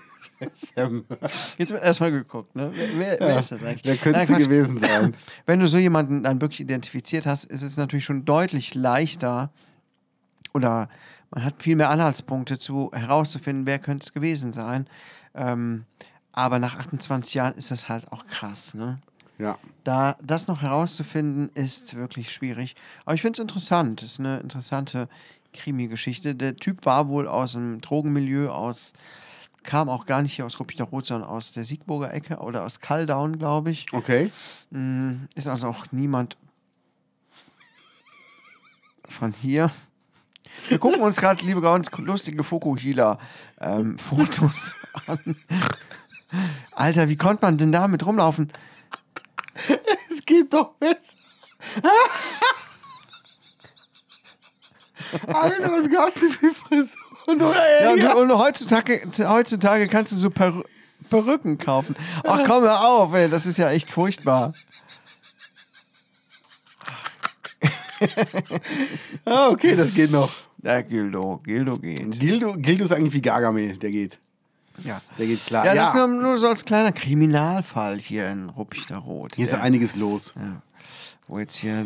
Jetzt 1.59 1.71
wird 1.71 1.83
erstmal 1.83 2.11
geguckt, 2.11 2.55
ne? 2.55 2.71
Wer, 2.73 2.87
wer, 2.97 3.19
wer 3.19 3.39
ist 3.39 3.51
das 3.51 3.63
eigentlich? 3.63 3.85
Wer 3.85 3.97
könnte 3.97 4.19
Nein, 4.31 4.41
gewesen 4.41 4.79
sein? 4.79 5.15
Wenn 5.45 5.59
du 5.59 5.67
so 5.67 5.77
jemanden 5.77 6.23
dann 6.23 6.41
wirklich 6.41 6.61
identifiziert 6.61 7.27
hast, 7.27 7.43
ist 7.43 7.61
es 7.61 7.77
natürlich 7.77 8.05
schon 8.05 8.25
deutlich 8.25 8.73
leichter 8.73 9.51
oder 10.53 10.89
man 11.29 11.45
hat 11.45 11.61
viel 11.61 11.75
mehr 11.75 11.91
Anhaltspunkte 11.91 12.57
zu 12.57 12.91
herauszufinden, 12.91 13.67
wer 13.67 13.77
könnte 13.77 14.03
es 14.03 14.13
gewesen 14.13 14.51
sein. 14.51 14.87
Ähm, 15.35 15.85
aber 16.33 16.59
nach 16.59 16.77
28 16.77 17.33
Jahren 17.33 17.53
ist 17.55 17.71
das 17.71 17.89
halt 17.89 18.09
auch 18.11 18.25
krass, 18.25 18.73
ne? 18.73 18.99
Ja. 19.37 19.57
Da 19.83 20.15
das 20.21 20.47
noch 20.47 20.61
herauszufinden, 20.61 21.49
ist 21.55 21.95
wirklich 21.95 22.31
schwierig. 22.31 22.75
Aber 23.05 23.15
ich 23.15 23.21
finde 23.21 23.37
es 23.37 23.41
interessant. 23.41 24.03
Es 24.03 24.11
ist 24.11 24.19
eine 24.19 24.39
interessante 24.39 25.09
Krimi-Geschichte. 25.53 26.35
Der 26.35 26.55
Typ 26.55 26.85
war 26.85 27.07
wohl 27.07 27.27
aus 27.27 27.53
dem 27.53 27.81
Drogenmilieu, 27.81 28.51
aus, 28.51 28.93
kam 29.63 29.89
auch 29.89 30.05
gar 30.05 30.21
nicht 30.21 30.35
hier 30.35 30.45
aus 30.45 30.59
Ruppichteroth, 30.59 31.07
sondern 31.07 31.27
aus 31.27 31.53
der 31.53 31.65
Siegburger 31.65 32.13
Ecke 32.13 32.37
oder 32.37 32.63
aus 32.63 32.81
Kalldaun, 32.81 33.39
glaube 33.39 33.71
ich. 33.71 33.91
Okay. 33.93 34.31
Mm, 34.69 35.25
Ist 35.35 35.47
also 35.47 35.69
auch 35.69 35.87
niemand 35.91 36.37
von 39.07 39.33
hier. 39.33 39.71
Wir 40.67 40.77
gucken 40.79 41.01
uns 41.01 41.15
gerade, 41.17 41.45
liebe 41.45 41.61
ganz 41.61 41.89
lustige 41.97 42.43
Fokuhila-Fotos 42.43 44.75
an. 45.07 45.35
Alter, 46.71 47.09
wie 47.09 47.17
konnte 47.17 47.45
man 47.45 47.57
denn 47.57 47.71
damit 47.71 48.05
rumlaufen? 48.05 48.51
Es 50.09 50.25
geht 50.25 50.53
doch 50.53 50.73
besser. 50.75 51.17
Alter, 55.27 55.71
was 55.71 55.89
gab's 55.89 56.19
denn 56.21 56.31
für 56.31 56.53
Frisuren? 56.53 57.41
Oder 57.41 57.81
Ja, 57.83 57.95
ja, 57.95 58.13
und, 58.13 58.31
heutzutage, 58.31 59.01
heutzutage 59.27 59.87
kannst 59.87 60.11
du 60.11 60.15
so 60.15 60.29
Per 60.29 60.63
Perücken 61.09 61.57
kaufen. 61.57 61.95
Ach 62.23 62.39
komm, 62.47 62.63
hör 62.63 62.81
auf, 62.81 63.13
ey, 63.13 63.29
das 63.29 63.45
ist 63.45 63.57
ja 63.57 63.69
echt 63.69 63.91
furchtbar. 63.91 64.53
ah, 69.25 69.49
okay, 69.49 69.75
das 69.75 69.93
geht 69.93 70.11
noch. 70.11 70.31
Ja, 70.63 70.81
Gildo, 70.81 71.41
Gildo 71.43 71.77
geht. 71.77 72.19
Gildo, 72.19 72.53
Gildo 72.53 72.85
ist 72.85 72.93
eigentlich 72.93 73.13
wie 73.13 73.21
Gargamel, 73.21 73.77
der 73.77 73.91
geht. 73.91 74.19
Ja, 74.83 75.01
Der 75.17 75.27
geht 75.27 75.45
klar. 75.45 75.65
ja 75.65 75.73
Ja, 75.73 75.81
das 75.81 75.89
ist 75.91 75.95
nur, 75.95 76.07
nur 76.07 76.37
so 76.37 76.47
als 76.47 76.65
kleiner 76.65 76.91
Kriminalfall 76.91 77.97
hier 77.97 78.29
in 78.29 78.49
Ruppichteroth. 78.49 79.35
hier 79.35 79.43
ist 79.43 79.51
der- 79.53 79.61
einiges 79.63 79.95
los. 79.95 80.33
Ja. 80.35 80.61
Wo 81.27 81.39
jetzt 81.39 81.55
hier 81.55 81.85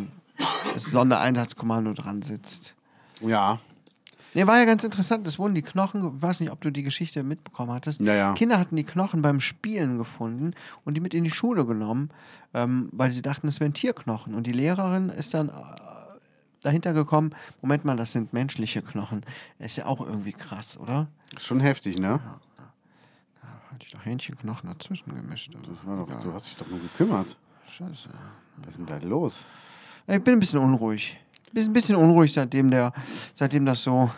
das 0.73 0.85
Sondereinsatzkommando 0.85 1.93
dran 1.93 2.21
sitzt. 2.21 2.75
Ja. 3.21 3.59
Nee, 4.33 4.45
war 4.47 4.57
ja 4.57 4.65
ganz 4.65 4.83
interessant. 4.83 5.25
Es 5.27 5.39
wurden 5.39 5.55
die 5.55 5.61
Knochen, 5.61 6.15
ich 6.17 6.21
weiß 6.21 6.41
nicht, 6.41 6.51
ob 6.51 6.59
du 6.59 6.69
die 6.69 6.83
Geschichte 6.83 7.23
mitbekommen 7.23 7.71
hattest. 7.71 8.01
Ja, 8.01 8.13
ja. 8.13 8.33
Kinder 8.33 8.59
hatten 8.59 8.75
die 8.75 8.83
Knochen 8.83 9.21
beim 9.21 9.39
Spielen 9.39 9.97
gefunden 9.97 10.53
und 10.83 10.95
die 10.95 10.99
mit 11.01 11.13
in 11.13 11.23
die 11.23 11.31
Schule 11.31 11.65
genommen, 11.65 12.09
ähm, 12.53 12.89
weil 12.91 13.11
sie 13.11 13.21
dachten, 13.21 13.47
es 13.47 13.61
wären 13.61 13.73
Tierknochen. 13.73 14.35
Und 14.35 14.45
die 14.45 14.51
Lehrerin 14.51 15.07
ist 15.07 15.33
dann 15.33 15.47
äh, 15.47 15.51
dahinter 16.61 16.91
gekommen, 16.91 17.33
Moment 17.61 17.85
mal, 17.85 17.95
das 17.95 18.11
sind 18.11 18.33
menschliche 18.33 18.81
Knochen. 18.81 19.21
Ist 19.59 19.77
ja 19.77 19.85
auch 19.85 20.01
irgendwie 20.01 20.33
krass, 20.33 20.77
oder? 20.77 21.07
Schon 21.39 21.61
heftig, 21.61 21.97
ne? 21.97 22.19
Hatte 23.75 23.87
ich 23.87 23.91
doch 23.91 24.05
Hähnchenknochen 24.05 24.69
dazwischen 24.69 25.13
gemischt. 25.13 25.53
Das 25.53 25.85
war 25.85 25.97
doch, 25.97 26.21
du 26.21 26.31
hast 26.31 26.47
dich 26.47 26.55
doch 26.55 26.67
nur 26.67 26.79
gekümmert. 26.79 27.37
Scheiße. 27.67 28.07
Was 28.59 28.67
ist 28.69 28.77
denn 28.77 28.85
da 28.85 28.97
los? 29.05 29.45
Ich 30.07 30.23
bin 30.23 30.35
ein 30.35 30.39
bisschen 30.39 30.59
unruhig. 30.59 31.19
bisschen, 31.51 31.73
bisschen 31.73 31.95
unruhig, 31.97 32.31
seitdem, 32.31 32.71
der, 32.71 32.93
seitdem 33.33 33.65
das 33.65 33.83
so 33.83 34.09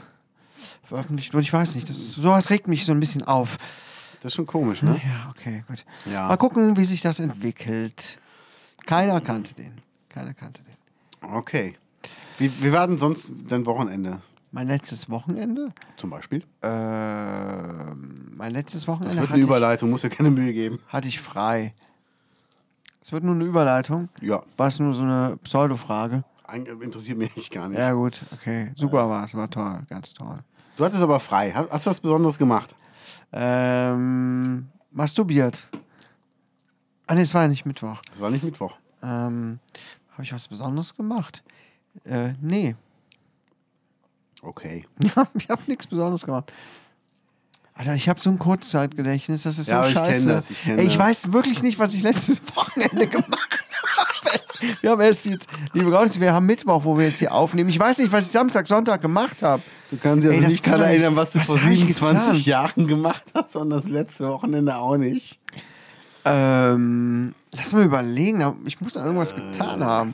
veröffentlicht 0.84 1.34
wurde. 1.34 1.42
Ich 1.42 1.52
weiß 1.52 1.74
nicht, 1.74 1.90
das, 1.90 2.12
sowas 2.12 2.52
regt 2.52 2.68
mich 2.68 2.86
so 2.86 2.92
ein 2.92 3.00
bisschen 3.00 3.24
auf. 3.24 3.58
Das 4.22 4.26
ist 4.26 4.36
schon 4.36 4.46
komisch, 4.46 4.84
ne? 4.84 5.02
Ja, 5.04 5.32
okay, 5.32 5.64
gut. 5.68 5.86
Ja. 6.06 6.28
Mal 6.28 6.38
gucken, 6.38 6.78
wie 6.78 6.86
sich 6.86 7.02
das 7.02 7.20
entwickelt. 7.20 8.20
Keiner 8.86 9.22
kannte 9.22 9.56
den. 9.56 9.82
Keiner 10.08 10.36
kannte 10.36 10.62
den. 10.62 11.32
Okay. 11.32 11.74
Wie, 12.38 12.52
wie 12.62 12.72
war 12.72 12.86
denn 12.86 13.00
sonst 13.00 13.34
dein 13.48 13.66
Wochenende 13.66 14.22
Mein 14.52 14.68
letztes 14.68 15.10
Wochenende? 15.10 15.74
zum 15.98 16.10
Beispiel? 16.10 16.44
Äh, 16.62 16.68
mein 18.36 18.52
letztes 18.52 18.88
Wochenende 18.88 19.16
Das 19.16 19.22
wird 19.22 19.32
eine 19.32 19.40
ich, 19.40 19.46
Überleitung, 19.46 19.90
muss 19.90 20.02
dir 20.02 20.10
keine 20.10 20.30
Mühe 20.30 20.54
geben. 20.54 20.80
hatte 20.88 21.08
ich 21.08 21.20
frei. 21.20 21.74
Es 23.02 23.12
wird 23.12 23.24
nur 23.24 23.36
eine 23.36 23.44
Überleitung. 23.44 24.10
Ja. 24.22 24.44
War 24.56 24.68
es 24.68 24.80
nur 24.80 24.94
so 24.94 25.04
eine 25.04 25.38
Pseudo-Frage? 25.44 26.24
Interessiert 26.82 27.18
mich 27.18 27.36
echt 27.36 27.52
gar 27.52 27.68
nicht. 27.68 27.78
Ja, 27.78 27.92
gut, 27.92 28.22
okay. 28.34 28.72
Super 28.76 29.10
war 29.10 29.26
es, 29.26 29.36
war 29.36 29.50
toll, 29.50 29.82
ganz 29.90 30.14
toll. 30.14 30.40
Du 30.78 30.86
hattest 30.86 31.02
aber 31.02 31.20
frei. 31.20 31.52
Hast, 31.54 31.86
du 31.86 31.90
was 31.90 32.00
Besonderes 32.00 32.38
gemacht? 32.38 32.74
Ähm, 33.34 34.68
masturbiert. 34.92 35.68
Ah, 37.06 37.16
nee, 37.16 37.22
es 37.22 37.34
war 37.34 37.44
ja 37.44 37.48
nicht 37.48 37.66
Mittwoch. 37.66 38.02
Das 38.12 38.22
war 38.22 38.30
nicht 38.30 38.44
Mittwoch. 38.44 38.78
Ähm, 39.04 39.60
habe 40.12 40.24
ich 40.24 40.34
was 40.34 40.48
Besonderes 40.48 40.96
gemacht? 40.96 41.44
Äh, 42.04 42.34
nee. 42.42 42.76
Okay. 44.42 44.86
Ja, 45.16 45.28
ich 45.34 45.50
habe 45.50 45.62
nichts 45.68 45.88
Besonderes 45.88 46.26
gemacht. 46.26 46.52
Alter, 47.74 47.94
ich 47.94 48.10
habe 48.10 48.20
so 48.20 48.30
ein 48.32 48.40
Kurzzeitgedächtnis, 48.40 49.44
das 49.44 49.60
ist 49.60 49.68
Ja, 49.70 49.76
so 49.76 49.80
aber 49.82 49.88
ich 49.90 49.96
kenn 49.96 50.06
scheiße. 50.06 50.28
das, 50.30 50.50
ich 50.50 50.64
kenn 50.64 50.80
Ey, 50.80 50.86
ich 50.86 50.98
das. 50.98 51.00
weiß 51.00 51.34
wirklich 51.34 51.62
nicht, 51.62 51.78
was 51.78 51.94
ich 51.94 52.02
letztes 52.02 52.42
Wochenende 52.56 53.06
gemacht 53.08 53.32
habe. 53.40 54.78
Wir 54.82 54.92
haben 54.92 55.02
erst 55.02 55.26
jetzt, 55.28 55.48
liebe 55.74 55.92
Gott, 55.92 56.20
wir 56.20 56.34
haben 56.34 56.48
Mittwoch, 56.48 56.84
wo 56.84 56.98
wir 56.98 57.06
jetzt 57.06 57.20
hier 57.20 57.32
aufnehmen. 57.32 57.70
Ich 57.70 57.80
weiß 57.80 58.00
nicht, 58.00 58.12
was 58.12 58.26
ich 58.26 58.32
Samstag, 58.32 58.68
Sonntag 58.68 59.02
gemacht 59.02 59.44
habe. 59.44 59.62
Du 59.92 59.98
kannst 59.98 60.24
dich 60.24 60.32
Ey, 60.32 60.38
also 60.38 60.46
das 60.46 60.52
nicht 60.54 60.66
nicht- 60.66 60.82
erinnern, 60.82 61.16
was 61.16 61.32
du 61.34 61.40
was 61.40 61.46
vor 61.48 61.62
hab 61.62 61.70
ich 61.72 61.80
27 61.80 62.24
getan? 62.28 62.42
Jahren 62.44 62.88
gemacht 62.88 63.24
hast 63.36 63.56
und 63.56 63.70
das 63.70 63.84
letzte 63.86 64.28
Wochenende 64.28 64.76
auch 64.78 64.98
nicht. 64.98 65.38
Ähm, 66.26 67.36
lass 67.56 67.74
mal 67.74 67.84
überlegen, 67.86 68.44
ich 68.66 68.82
muss 68.82 68.94
da 68.94 69.04
irgendwas 69.06 69.36
getan 69.36 69.84
haben. 69.84 70.14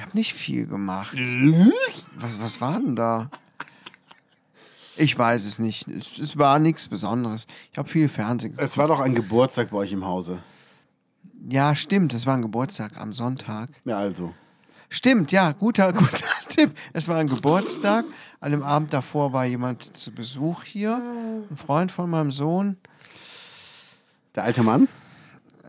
Ich 0.00 0.06
habe 0.06 0.16
nicht 0.16 0.32
viel 0.32 0.66
gemacht. 0.66 1.14
Was, 2.16 2.40
was 2.40 2.60
war 2.62 2.72
denn 2.72 2.96
da? 2.96 3.28
Ich 4.96 5.18
weiß 5.18 5.44
es 5.44 5.58
nicht. 5.58 5.86
Es, 5.88 6.18
es 6.18 6.38
war 6.38 6.58
nichts 6.58 6.88
Besonderes. 6.88 7.46
Ich 7.70 7.76
habe 7.76 7.86
viel 7.86 8.08
Fernsehen 8.08 8.52
geguckt. 8.52 8.66
Es 8.66 8.78
war 8.78 8.88
doch 8.88 9.00
ein 9.00 9.14
Geburtstag 9.14 9.70
bei 9.70 9.76
euch 9.76 9.92
im 9.92 10.06
Hause. 10.06 10.42
Ja, 11.50 11.74
stimmt. 11.74 12.14
Es 12.14 12.24
war 12.24 12.34
ein 12.34 12.40
Geburtstag 12.40 12.96
am 12.96 13.12
Sonntag. 13.12 13.68
Ja, 13.84 13.98
also. 13.98 14.32
Stimmt, 14.88 15.32
ja, 15.32 15.52
guter, 15.52 15.92
guter 15.92 16.26
Tipp. 16.48 16.74
Es 16.94 17.06
war 17.08 17.16
ein 17.16 17.28
Geburtstag. 17.28 18.06
An 18.40 18.52
dem 18.52 18.62
Abend 18.62 18.94
davor 18.94 19.34
war 19.34 19.44
jemand 19.44 19.82
zu 19.96 20.12
Besuch 20.12 20.64
hier. 20.64 20.94
Ein 21.50 21.56
Freund 21.58 21.92
von 21.92 22.08
meinem 22.08 22.32
Sohn. 22.32 22.78
Der 24.34 24.44
alte 24.44 24.62
Mann? 24.62 24.88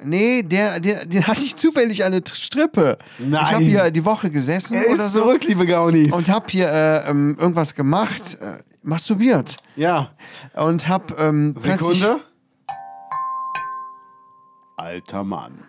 Nee, 0.04 0.44
der, 0.44 0.80
der, 0.80 1.06
den 1.06 1.26
hatte 1.28 1.42
ich 1.42 1.56
zufällig 1.56 2.04
an 2.04 2.12
der 2.12 2.24
Strippe. 2.32 2.98
Nein. 3.20 3.44
Ich 3.46 3.52
habe 3.54 3.64
hier 3.64 3.92
die 3.92 4.06
Woche 4.06 4.30
gesessen 4.30 4.76
Er 4.76 4.94
oder 4.94 5.06
ist 5.06 5.14
so 5.14 5.22
zurück, 5.22 5.44
liebe 5.46 5.66
Gaunis. 5.66 6.12
und 6.12 6.30
habe 6.30 6.46
hier 6.50 6.70
äh, 6.70 7.10
ähm, 7.10 7.38
irgendwas 7.40 7.76
gemacht, 7.76 8.38
äh, 8.42 8.58
masturbiert 8.84 9.58
ja. 9.76 10.12
und 10.56 10.88
habe 10.88 11.16
ähm, 11.20 11.56
Sekunde. 11.58 12.22
Alter 14.78 15.24
Mann. 15.24 15.60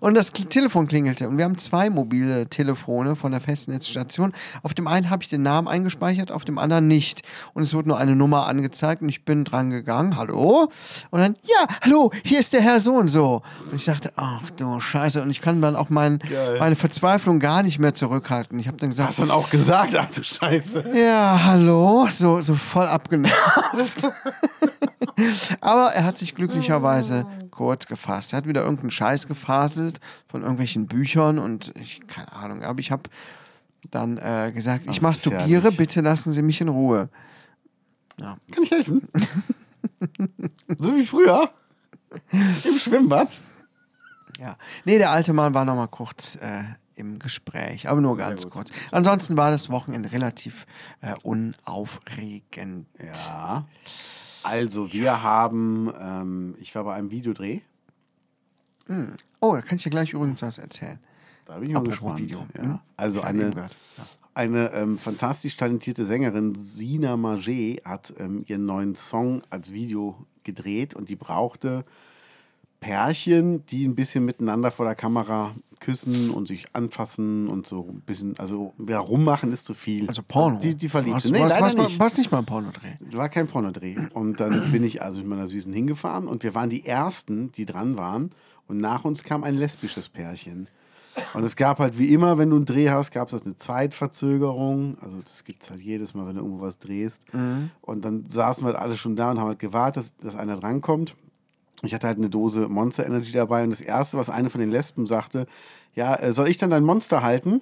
Und 0.00 0.14
das 0.14 0.32
Telefon 0.32 0.88
klingelte. 0.88 1.28
Und 1.28 1.38
wir 1.38 1.44
haben 1.44 1.58
zwei 1.58 1.90
mobile 1.90 2.48
Telefone 2.48 3.16
von 3.16 3.32
der 3.32 3.40
Festnetzstation. 3.40 4.32
Auf 4.62 4.74
dem 4.74 4.86
einen 4.86 5.10
habe 5.10 5.22
ich 5.22 5.28
den 5.28 5.42
Namen 5.42 5.68
eingespeichert, 5.68 6.30
auf 6.30 6.44
dem 6.44 6.58
anderen 6.58 6.88
nicht. 6.88 7.22
Und 7.54 7.62
es 7.62 7.74
wurde 7.74 7.88
nur 7.88 7.98
eine 7.98 8.16
Nummer 8.16 8.46
angezeigt 8.46 9.02
und 9.02 9.08
ich 9.08 9.24
bin 9.24 9.44
dran 9.44 9.70
gegangen. 9.70 10.16
Hallo? 10.16 10.68
Und 11.10 11.20
dann, 11.20 11.34
ja, 11.42 11.66
hallo, 11.82 12.10
hier 12.24 12.40
ist 12.40 12.52
der 12.52 12.60
Herr 12.60 12.80
so 12.80 12.94
und 12.94 13.08
so. 13.08 13.42
Und 13.70 13.76
ich 13.76 13.84
dachte, 13.84 14.12
ach 14.16 14.50
du 14.56 14.80
Scheiße. 14.80 15.22
Und 15.22 15.30
ich 15.30 15.40
kann 15.40 15.60
dann 15.62 15.76
auch 15.76 15.90
mein, 15.90 16.18
meine 16.58 16.76
Verzweiflung 16.76 17.40
gar 17.40 17.62
nicht 17.62 17.78
mehr 17.78 17.94
zurückhalten. 17.94 18.58
Ich 18.58 18.68
habe 18.68 18.76
dann 18.76 18.90
gesagt, 18.90 19.08
Hast 19.08 19.18
du 19.18 19.22
dann 19.22 19.30
auch 19.30 19.50
gesagt, 19.50 19.94
ach 19.96 20.10
du 20.10 20.22
Scheiße. 20.22 20.84
ja, 20.94 21.40
hallo, 21.44 22.06
so, 22.10 22.40
so 22.40 22.54
voll 22.54 22.86
abgenervt. 22.86 23.34
Aber 25.60 25.92
er 25.94 26.04
hat 26.04 26.18
sich 26.18 26.34
glücklicherweise 26.34 27.26
kurz 27.50 27.86
gefasst. 27.86 28.32
Er 28.32 28.38
hat 28.38 28.46
wieder 28.46 28.62
irgendeinen 28.62 28.90
Scheiß 28.90 29.26
gefaselt 29.46 30.00
von 30.28 30.42
irgendwelchen 30.42 30.86
Büchern 30.88 31.38
und 31.38 31.72
ich, 31.76 32.00
keine 32.08 32.32
Ahnung, 32.32 32.64
aber 32.64 32.80
ich 32.80 32.90
habe 32.90 33.04
dann 33.90 34.18
äh, 34.18 34.50
gesagt, 34.52 34.80
ich 34.80 34.86
das 34.86 34.96
ist 34.96 35.02
masturbiere, 35.02 35.70
bitte 35.70 36.00
lassen 36.00 36.32
Sie 36.32 36.42
mich 36.42 36.60
in 36.60 36.68
Ruhe. 36.68 37.08
Kann 38.18 38.38
ich 38.62 38.70
helfen? 38.72 39.08
so 40.78 40.96
wie 40.96 41.06
früher. 41.06 41.48
Im 42.32 42.78
Schwimmbad. 42.78 43.40
Ja. 44.40 44.56
Nee, 44.84 44.98
der 44.98 45.10
alte 45.10 45.32
Mann 45.32 45.54
war 45.54 45.64
noch 45.64 45.76
mal 45.76 45.86
kurz 45.86 46.36
äh, 46.36 46.64
im 46.96 47.18
Gespräch, 47.18 47.88
aber 47.88 48.00
nur 48.00 48.16
ganz 48.16 48.50
kurz. 48.50 48.70
Ansonsten 48.90 49.36
war 49.36 49.50
das 49.50 49.70
Wochenende 49.70 50.10
relativ 50.12 50.66
äh, 51.02 51.14
unaufregend. 51.22 52.86
Ja. 52.98 53.64
Also, 54.42 54.92
wir 54.92 55.22
haben, 55.22 55.92
ähm, 56.00 56.56
ich 56.58 56.74
war 56.74 56.84
bei 56.84 56.94
einem 56.94 57.10
Videodreh. 57.10 57.60
Oh, 59.40 59.54
da 59.54 59.62
kann 59.62 59.76
ich 59.76 59.82
dir 59.84 59.90
gleich 59.90 60.12
übrigens 60.12 60.42
was 60.42 60.58
erzählen. 60.58 60.98
Da 61.44 61.58
bin 61.58 61.68
ich 61.68 61.74
mal 61.74 61.84
gespannt. 61.84 62.18
Video, 62.20 62.46
Ja. 62.56 62.62
hm? 62.62 62.78
Also 62.96 63.20
Gerade 63.20 63.30
eine, 63.34 63.42
eben 63.42 63.54
gehört, 63.54 63.76
ja. 63.98 64.04
eine 64.34 64.72
ähm, 64.72 64.98
fantastisch 64.98 65.56
talentierte 65.56 66.04
Sängerin, 66.04 66.54
Sina 66.56 67.16
Maget, 67.16 67.84
hat 67.84 68.14
ähm, 68.18 68.44
ihren 68.46 68.64
neuen 68.66 68.94
Song 68.94 69.42
als 69.50 69.72
Video 69.72 70.16
gedreht 70.44 70.94
und 70.94 71.08
die 71.08 71.16
brauchte 71.16 71.84
Pärchen, 72.86 73.66
die 73.66 73.84
ein 73.84 73.96
bisschen 73.96 74.24
miteinander 74.24 74.70
vor 74.70 74.86
der 74.86 74.94
Kamera 74.94 75.50
küssen 75.80 76.30
und 76.30 76.46
sich 76.46 76.66
anfassen 76.72 77.48
und 77.48 77.66
so 77.66 77.84
ein 77.88 78.00
bisschen, 78.02 78.38
also 78.38 78.74
ja, 78.86 79.00
rummachen 79.00 79.50
ist 79.50 79.64
zu 79.64 79.74
viel. 79.74 80.06
Also 80.06 80.22
Porno. 80.22 80.60
Die, 80.60 80.76
die 80.76 80.88
verliebt 80.88 81.20
sind. 81.20 81.32
Nee, 81.32 81.40
leider 81.40 81.60
was, 81.62 81.74
nicht. 81.74 81.98
was 81.98 82.16
nicht 82.16 82.30
mal 82.30 82.38
ein 82.38 82.44
Pornodreh. 82.44 82.94
War 83.10 83.28
kein 83.28 83.48
Pornodreh. 83.48 83.96
Und 84.14 84.38
dann 84.38 84.70
bin 84.72 84.84
ich 84.84 85.02
also 85.02 85.18
mit 85.18 85.28
meiner 85.28 85.48
Süßen 85.48 85.72
hingefahren 85.72 86.28
und 86.28 86.44
wir 86.44 86.54
waren 86.54 86.70
die 86.70 86.86
Ersten, 86.86 87.50
die 87.52 87.64
dran 87.64 87.98
waren. 87.98 88.30
Und 88.68 88.78
nach 88.78 89.04
uns 89.04 89.24
kam 89.24 89.42
ein 89.42 89.56
lesbisches 89.56 90.08
Pärchen. 90.08 90.68
Und 91.34 91.42
es 91.42 91.56
gab 91.56 91.80
halt 91.80 91.98
wie 91.98 92.14
immer, 92.14 92.38
wenn 92.38 92.50
du 92.50 92.56
einen 92.56 92.66
Dreh 92.66 92.90
hast, 92.90 93.10
gab 93.10 93.32
es 93.32 93.42
eine 93.44 93.56
Zeitverzögerung. 93.56 94.96
Also 95.00 95.20
das 95.22 95.42
gibt 95.42 95.64
es 95.64 95.70
halt 95.70 95.80
jedes 95.80 96.14
Mal, 96.14 96.28
wenn 96.28 96.36
du 96.36 96.42
irgendwo 96.42 96.64
was 96.64 96.78
drehst. 96.78 97.24
Und 97.80 98.04
dann 98.04 98.26
saßen 98.30 98.62
wir 98.62 98.74
halt 98.74 98.76
alle 98.76 98.96
schon 98.96 99.16
da 99.16 99.32
und 99.32 99.40
haben 99.40 99.48
halt 99.48 99.58
gewartet, 99.58 100.04
dass, 100.04 100.16
dass 100.18 100.36
einer 100.36 100.56
drankommt. 100.56 101.16
Ich 101.82 101.94
hatte 101.94 102.06
halt 102.06 102.18
eine 102.18 102.30
Dose 102.30 102.68
Monster 102.68 103.06
Energy 103.06 103.32
dabei 103.32 103.64
und 103.64 103.70
das 103.70 103.80
Erste, 103.80 104.16
was 104.16 104.30
eine 104.30 104.50
von 104.50 104.60
den 104.60 104.70
Lesben 104.70 105.06
sagte, 105.06 105.46
ja, 105.94 106.14
äh, 106.14 106.32
soll 106.32 106.48
ich 106.48 106.56
dann 106.56 106.70
dein 106.70 106.84
Monster 106.84 107.22
halten? 107.22 107.60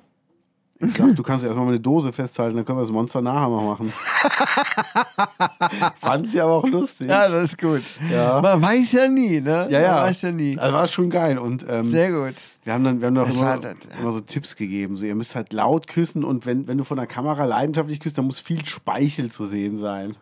Ich 0.81 0.95
sag, 0.95 1.15
du 1.15 1.23
kannst 1.23 1.45
erstmal 1.45 1.67
meine 1.67 1.81
Dose 1.81 2.13
festhalten, 2.13 2.57
dann 2.57 2.65
können 2.65 2.79
wir 2.79 2.83
das 2.83 2.91
Monster 2.91 3.21
nachher 3.21 3.49
mal 3.49 3.65
machen. 3.65 3.93
Fand 6.01 6.29
sie 6.29 6.41
aber 6.41 6.53
auch 6.53 6.67
lustig. 6.67 7.09
Ja, 7.09 7.29
das 7.29 7.51
ist 7.51 7.61
gut. 7.61 7.83
Ja. 8.11 8.41
Man 8.43 8.61
weiß 8.61 8.93
ja 8.93 9.09
nie, 9.09 9.41
ne? 9.41 9.69
ja, 9.71 9.81
ja. 9.81 9.95
Man 9.95 10.03
weiß 10.05 10.23
ja 10.23 10.33
nie. 10.33 10.59
Also 10.59 10.75
war 10.75 10.89
schon 10.89 11.11
geil. 11.11 11.39
Und 11.39 11.65
ähm, 11.69 11.85
Sehr 11.85 12.11
gut. 12.11 12.35
wir 12.65 12.73
haben 12.73 12.83
dann, 12.83 13.01
wir 13.01 13.07
haben 13.07 13.15
dann 13.15 13.25
auch 13.25 13.31
immer, 13.31 13.59
das, 13.59 13.77
ja. 13.89 14.01
immer 14.01 14.11
so 14.11 14.21
Tipps 14.21 14.57
gegeben. 14.57 14.97
So, 14.97 15.07
ihr 15.07 15.15
müsst 15.15 15.37
halt 15.37 15.53
laut 15.53 15.87
küssen 15.87 16.25
und 16.25 16.45
wenn, 16.45 16.67
wenn 16.67 16.77
du 16.77 16.85
von 16.85 16.97
der 16.97 17.07
Kamera 17.07 17.45
leidenschaftlich 17.45 18.01
küsst, 18.01 18.19
dann 18.19 18.27
muss 18.27 18.41
viel 18.41 18.65
Speichel 18.67 19.31
zu 19.31 19.45
sehen 19.45 19.79
sein. 19.79 20.17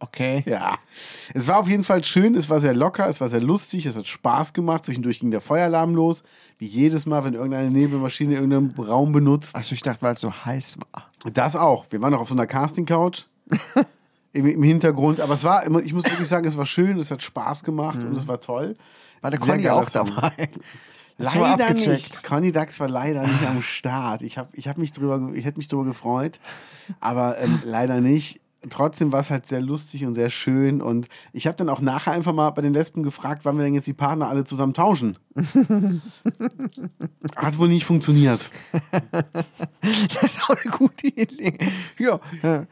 Okay. 0.00 0.42
Ja. 0.46 0.78
Es 1.34 1.46
war 1.46 1.58
auf 1.58 1.68
jeden 1.68 1.84
Fall 1.84 2.02
schön, 2.02 2.34
es 2.34 2.48
war 2.48 2.58
sehr 2.58 2.74
locker, 2.74 3.06
es 3.08 3.20
war 3.20 3.28
sehr 3.28 3.40
lustig, 3.40 3.84
es 3.84 3.96
hat 3.96 4.06
Spaß 4.06 4.54
gemacht. 4.54 4.86
Zwischendurch 4.86 5.20
ging 5.20 5.30
der 5.30 5.42
Feueralarm 5.42 5.94
los. 5.94 6.24
Wie 6.58 6.66
jedes 6.66 7.04
Mal, 7.04 7.22
wenn 7.24 7.34
irgendeine 7.34 7.70
Nebelmaschine 7.70 8.34
irgendeinen 8.34 8.74
Raum 8.78 9.12
benutzt. 9.12 9.54
Achso, 9.54 9.74
ich 9.74 9.82
dachte, 9.82 10.00
weil 10.02 10.14
es 10.14 10.20
so 10.22 10.32
heiß 10.32 10.78
war. 10.90 11.10
Das 11.34 11.54
auch. 11.54 11.84
Wir 11.90 12.00
waren 12.00 12.12
noch 12.12 12.20
auf 12.20 12.28
so 12.28 12.34
einer 12.34 12.46
Casting-Couch 12.46 13.24
im, 14.32 14.46
im 14.46 14.62
Hintergrund. 14.62 15.20
Aber 15.20 15.34
es 15.34 15.44
war, 15.44 15.64
immer, 15.64 15.80
ich 15.80 15.92
muss 15.92 16.04
wirklich 16.04 16.28
sagen, 16.28 16.48
es 16.48 16.56
war 16.56 16.66
schön, 16.66 16.98
es 16.98 17.10
hat 17.10 17.22
Spaß 17.22 17.62
gemacht 17.62 18.02
und 18.02 18.16
es 18.16 18.26
war 18.26 18.40
toll. 18.40 18.76
War 19.20 19.30
der 19.30 19.38
Conny 19.38 19.68
auch 19.68 19.88
dabei? 19.90 20.48
Leider 21.18 21.74
nicht. 21.74 22.24
Conny 22.24 22.50
Dax 22.50 22.80
war 22.80 22.88
leider 22.88 23.26
nicht 23.26 23.42
am 23.42 23.60
Start. 23.60 24.22
Ich, 24.22 24.38
hab, 24.38 24.48
ich, 24.56 24.68
hab 24.68 24.78
mich 24.78 24.92
drüber, 24.92 25.30
ich 25.34 25.44
hätte 25.44 25.58
mich 25.58 25.68
drüber 25.68 25.84
gefreut, 25.84 26.40
aber 27.00 27.38
ähm, 27.38 27.60
leider 27.64 28.00
nicht. 28.00 28.40
Trotzdem 28.68 29.12
war 29.12 29.20
es 29.20 29.30
halt 29.30 29.46
sehr 29.46 29.60
lustig 29.62 30.04
und 30.04 30.14
sehr 30.14 30.28
schön. 30.28 30.82
Und 30.82 31.08
ich 31.32 31.46
habe 31.46 31.56
dann 31.56 31.70
auch 31.70 31.80
nachher 31.80 32.12
einfach 32.12 32.34
mal 32.34 32.50
bei 32.50 32.60
den 32.60 32.74
Lesben 32.74 33.02
gefragt, 33.02 33.44
wann 33.44 33.56
wir 33.56 33.64
denn 33.64 33.74
jetzt 33.74 33.86
die 33.86 33.94
Partner 33.94 34.28
alle 34.28 34.44
zusammen 34.44 34.74
tauschen. 34.74 35.16
Hat 37.36 37.58
wohl 37.58 37.68
nicht 37.68 37.84
funktioniert. 37.84 38.50
Das 39.82 40.34
ist 40.34 40.42
auch 40.42 40.50
eine 40.50 40.70
gute 40.72 41.06
Idee. 41.06 41.56
Ja, 41.98 42.20
du 42.42 42.66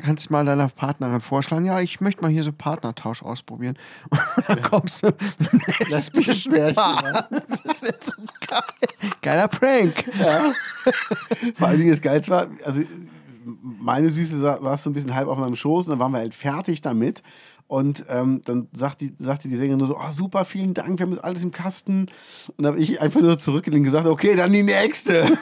kannst, 0.00 0.26
du 0.26 0.32
mal 0.32 0.46
deiner 0.46 0.68
Partnerin 0.68 1.20
vorschlagen, 1.20 1.66
ja, 1.66 1.78
ich 1.80 2.00
möchte 2.00 2.22
mal 2.22 2.30
hier 2.30 2.42
so 2.42 2.52
Partnertausch 2.52 3.22
ausprobieren. 3.22 3.76
Und 4.10 4.48
dann 4.48 4.62
kommst 4.62 5.02
du 5.02 5.08
mit 5.38 5.52
einem 5.52 5.90
lesbischen 5.90 6.52
Pärchen. 6.52 6.76
Das 7.64 7.82
wird 7.82 8.02
so 8.02 8.12
geil. 8.48 8.60
Geiler 9.20 9.48
Prank. 9.48 10.10
Vor 11.54 11.68
allen 11.68 11.78
Dingen 11.78 11.90
das 11.90 12.00
Geilste 12.00 12.30
war, 12.30 12.48
also 12.64 12.80
meine 13.60 14.10
Süße 14.10 14.38
sa- 14.38 14.60
saß 14.62 14.82
so 14.84 14.90
ein 14.90 14.92
bisschen 14.92 15.14
halb 15.14 15.28
auf 15.28 15.38
meinem 15.38 15.56
Schoß 15.56 15.86
und 15.86 15.90
dann 15.92 15.98
waren 15.98 16.12
wir 16.12 16.18
halt 16.18 16.34
fertig 16.34 16.80
damit. 16.80 17.22
Und 17.66 18.04
ähm, 18.08 18.40
dann 18.46 18.66
sagt 18.72 19.02
die, 19.02 19.14
sagte 19.18 19.46
die 19.48 19.56
Sängerin 19.56 19.78
nur 19.78 19.88
so, 19.88 19.96
oh, 19.98 20.10
super, 20.10 20.46
vielen 20.46 20.72
Dank, 20.72 20.98
wir 20.98 21.04
haben 21.04 21.12
jetzt 21.12 21.22
alles 21.24 21.42
im 21.42 21.50
Kasten. 21.50 22.06
Und 22.56 22.64
dann 22.64 22.66
habe 22.72 22.78
ich 22.80 23.00
einfach 23.02 23.20
nur 23.20 23.38
zurückgelehnt 23.38 23.80
und 23.80 23.84
gesagt, 23.84 24.06
okay, 24.06 24.34
dann 24.36 24.52
die 24.52 24.62
nächste. 24.62 25.26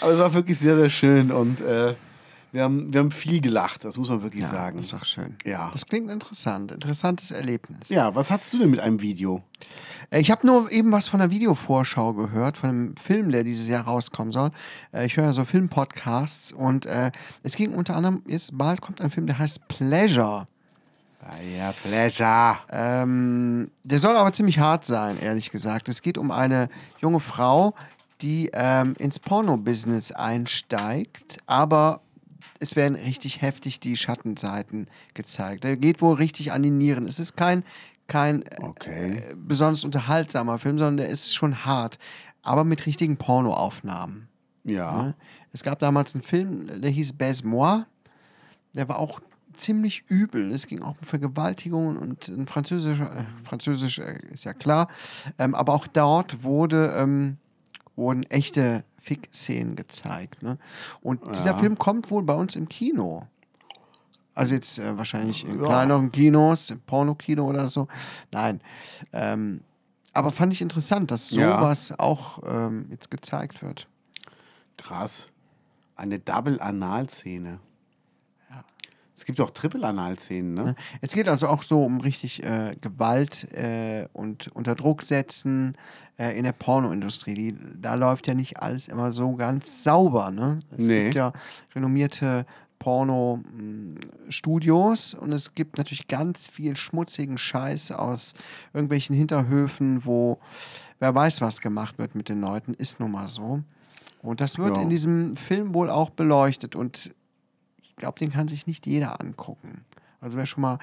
Aber 0.00 0.12
es 0.12 0.18
war 0.18 0.34
wirklich 0.34 0.58
sehr, 0.58 0.76
sehr 0.76 0.90
schön 0.90 1.30
und 1.30 1.60
äh, 1.60 1.94
wir, 2.50 2.62
haben, 2.64 2.92
wir 2.92 3.00
haben 3.00 3.10
viel 3.10 3.40
gelacht, 3.40 3.84
das 3.84 3.96
muss 3.96 4.10
man 4.10 4.22
wirklich 4.22 4.46
sagen. 4.46 4.76
Das 4.76 4.86
ist 4.86 4.92
doch 4.92 5.04
schön. 5.04 5.36
Ja. 5.44 5.70
Das 5.72 5.86
klingt 5.86 6.10
interessant. 6.10 6.72
Interessantes 6.72 7.30
Erlebnis. 7.30 7.88
Ja, 7.88 8.14
was 8.14 8.30
hattest 8.30 8.52
du 8.52 8.58
denn 8.58 8.70
mit 8.70 8.80
einem 8.80 9.00
Video? 9.00 9.42
Äh, 10.12 10.20
Ich 10.20 10.30
habe 10.30 10.46
nur 10.46 10.70
eben 10.70 10.92
was 10.92 11.08
von 11.08 11.20
der 11.20 11.30
Videovorschau 11.30 12.12
gehört, 12.12 12.56
von 12.56 12.68
einem 12.68 12.96
Film, 12.96 13.32
der 13.32 13.42
dieses 13.44 13.68
Jahr 13.68 13.84
rauskommen 13.84 14.32
soll. 14.32 14.50
Äh, 14.92 15.06
Ich 15.06 15.16
höre 15.16 15.24
ja 15.24 15.32
so 15.32 15.44
Filmpodcasts 15.44 16.52
und 16.52 16.86
äh, 16.86 17.10
es 17.42 17.56
ging 17.56 17.72
unter 17.72 17.96
anderem, 17.96 18.22
jetzt 18.26 18.56
bald 18.56 18.80
kommt 18.80 19.00
ein 19.00 19.10
Film, 19.10 19.26
der 19.26 19.38
heißt 19.38 19.66
Pleasure. 19.68 20.46
Ah, 21.24 21.40
ja, 21.56 21.72
Pleasure. 21.72 22.58
Ähm, 22.70 23.70
der 23.84 23.98
soll 23.98 24.16
aber 24.16 24.32
ziemlich 24.32 24.58
hart 24.58 24.84
sein, 24.84 25.18
ehrlich 25.20 25.50
gesagt. 25.50 25.88
Es 25.88 26.02
geht 26.02 26.18
um 26.18 26.32
eine 26.32 26.68
junge 27.00 27.20
Frau, 27.20 27.74
die 28.22 28.50
ähm, 28.52 28.94
ins 28.98 29.20
Porno-Business 29.20 30.10
einsteigt, 30.12 31.38
aber 31.46 32.00
es 32.58 32.76
werden 32.76 32.96
richtig 32.96 33.40
heftig 33.40 33.80
die 33.80 33.96
Schattenseiten 33.96 34.88
gezeigt. 35.14 35.64
Er 35.64 35.76
geht 35.76 36.00
wohl 36.00 36.14
richtig 36.14 36.52
an 36.52 36.62
die 36.62 36.70
Nieren. 36.70 37.06
Es 37.06 37.18
ist 37.18 37.36
kein, 37.36 37.62
kein 38.12 38.44
Okay. 38.60 39.16
äh, 39.16 39.34
besonders 39.34 39.84
unterhaltsamer 39.84 40.58
Film, 40.58 40.78
sondern 40.78 40.98
der 40.98 41.08
ist 41.08 41.34
schon 41.34 41.64
hart, 41.64 41.98
aber 42.42 42.62
mit 42.64 42.84
richtigen 42.84 43.16
Pornoaufnahmen. 43.16 44.28
Ja. 44.64 45.02
Ne? 45.02 45.14
Es 45.52 45.62
gab 45.62 45.78
damals 45.78 46.14
einen 46.14 46.22
Film, 46.22 46.80
der 46.82 46.90
hieß 46.90 47.14
Baise-moi. 47.14 47.84
Der 48.74 48.88
war 48.88 48.98
auch 48.98 49.20
ziemlich 49.54 50.04
übel. 50.08 50.52
Es 50.52 50.66
ging 50.66 50.82
auch 50.82 50.96
um 50.98 51.02
Vergewaltigungen 51.02 51.96
und 51.96 52.28
ein 52.28 52.46
französischer, 52.46 53.10
äh, 53.16 53.24
französisch 53.44 53.98
äh, 53.98 54.18
ist 54.30 54.44
ja 54.44 54.52
klar, 54.52 54.88
ähm, 55.38 55.54
aber 55.54 55.72
auch 55.72 55.86
dort 55.86 56.42
wurde, 56.42 56.94
ähm, 56.96 57.38
wurden 57.96 58.24
echte 58.24 58.84
Fick-Szenen 58.98 59.74
gezeigt. 59.74 60.42
Ne? 60.42 60.58
Und 61.00 61.20
dieser 61.28 61.54
Film 61.58 61.76
kommt 61.76 62.10
wohl 62.10 62.22
bei 62.22 62.34
uns 62.34 62.56
im 62.56 62.68
Kino. 62.68 63.26
Also 64.34 64.54
jetzt 64.54 64.78
äh, 64.78 64.96
wahrscheinlich 64.96 65.44
in 65.46 65.60
kleineren 65.60 66.10
Kinos, 66.10 66.70
im 66.70 66.80
Pornokino 66.80 67.44
oder 67.44 67.68
so. 67.68 67.86
Nein. 68.32 68.60
Ähm, 69.12 69.60
aber 70.14 70.30
fand 70.32 70.52
ich 70.52 70.62
interessant, 70.62 71.10
dass 71.10 71.30
Ja. 71.32 71.58
sowas 71.58 71.94
auch 71.98 72.40
ähm, 72.46 72.86
jetzt 72.90 73.10
gezeigt 73.10 73.62
wird. 73.62 73.88
Krass. 74.76 75.28
Eine 75.96 76.18
Double-Anal-Szene. 76.18 77.60
Es 79.14 79.26
gibt 79.26 79.40
auch 79.40 79.50
Triple-Anal-Szenen, 79.50 80.54
ne? 80.54 80.74
Es 81.00 81.12
geht 81.12 81.28
also 81.28 81.46
auch 81.46 81.62
so 81.62 81.84
um 81.84 82.00
richtig 82.00 82.42
äh, 82.42 82.74
Gewalt 82.80 83.44
äh, 83.52 84.08
und 84.12 84.48
unter 84.48 84.74
Druck 84.74 85.02
setzen 85.02 85.76
äh, 86.18 86.36
in 86.36 86.42
der 86.42 86.52
Pornoindustrie. 86.52 87.34
Die, 87.34 87.56
da 87.80 87.94
läuft 87.94 88.26
ja 88.26 88.34
nicht 88.34 88.56
alles 88.60 88.88
immer 88.88 89.12
so 89.12 89.36
ganz 89.36 89.84
sauber. 89.84 90.32
Ne? 90.32 90.58
Es 90.76 90.86
Nee. 90.88 91.04
gibt 91.04 91.14
ja 91.14 91.32
renommierte 91.74 92.46
Porno-Studios 92.82 95.14
und 95.14 95.30
es 95.32 95.54
gibt 95.54 95.78
natürlich 95.78 96.08
ganz 96.08 96.48
viel 96.48 96.74
schmutzigen 96.76 97.38
Scheiß 97.38 97.92
aus 97.92 98.34
irgendwelchen 98.74 99.14
Hinterhöfen, 99.14 100.04
wo 100.04 100.40
wer 100.98 101.14
weiß, 101.14 101.40
was 101.40 101.60
gemacht 101.60 101.98
wird 101.98 102.16
mit 102.16 102.28
den 102.28 102.40
Leuten, 102.40 102.74
ist 102.74 102.98
nun 103.00 103.12
mal 103.12 103.28
so. 103.28 103.62
Und 104.20 104.40
das 104.40 104.58
wird 104.58 104.76
Ja. 104.76 104.82
in 104.82 104.90
diesem 104.90 105.36
Film 105.36 105.74
wohl 105.74 105.88
auch 105.90 106.10
beleuchtet 106.10 106.74
und 106.76 107.10
ich 107.82 107.94
glaube, 107.96 108.18
den 108.18 108.32
kann 108.32 108.48
sich 108.48 108.66
nicht 108.66 108.86
jeder 108.86 109.20
angucken. 109.20 109.84
Also 110.20 110.36
wer 110.38 110.46
schon 110.46 110.62
mal 110.62 110.78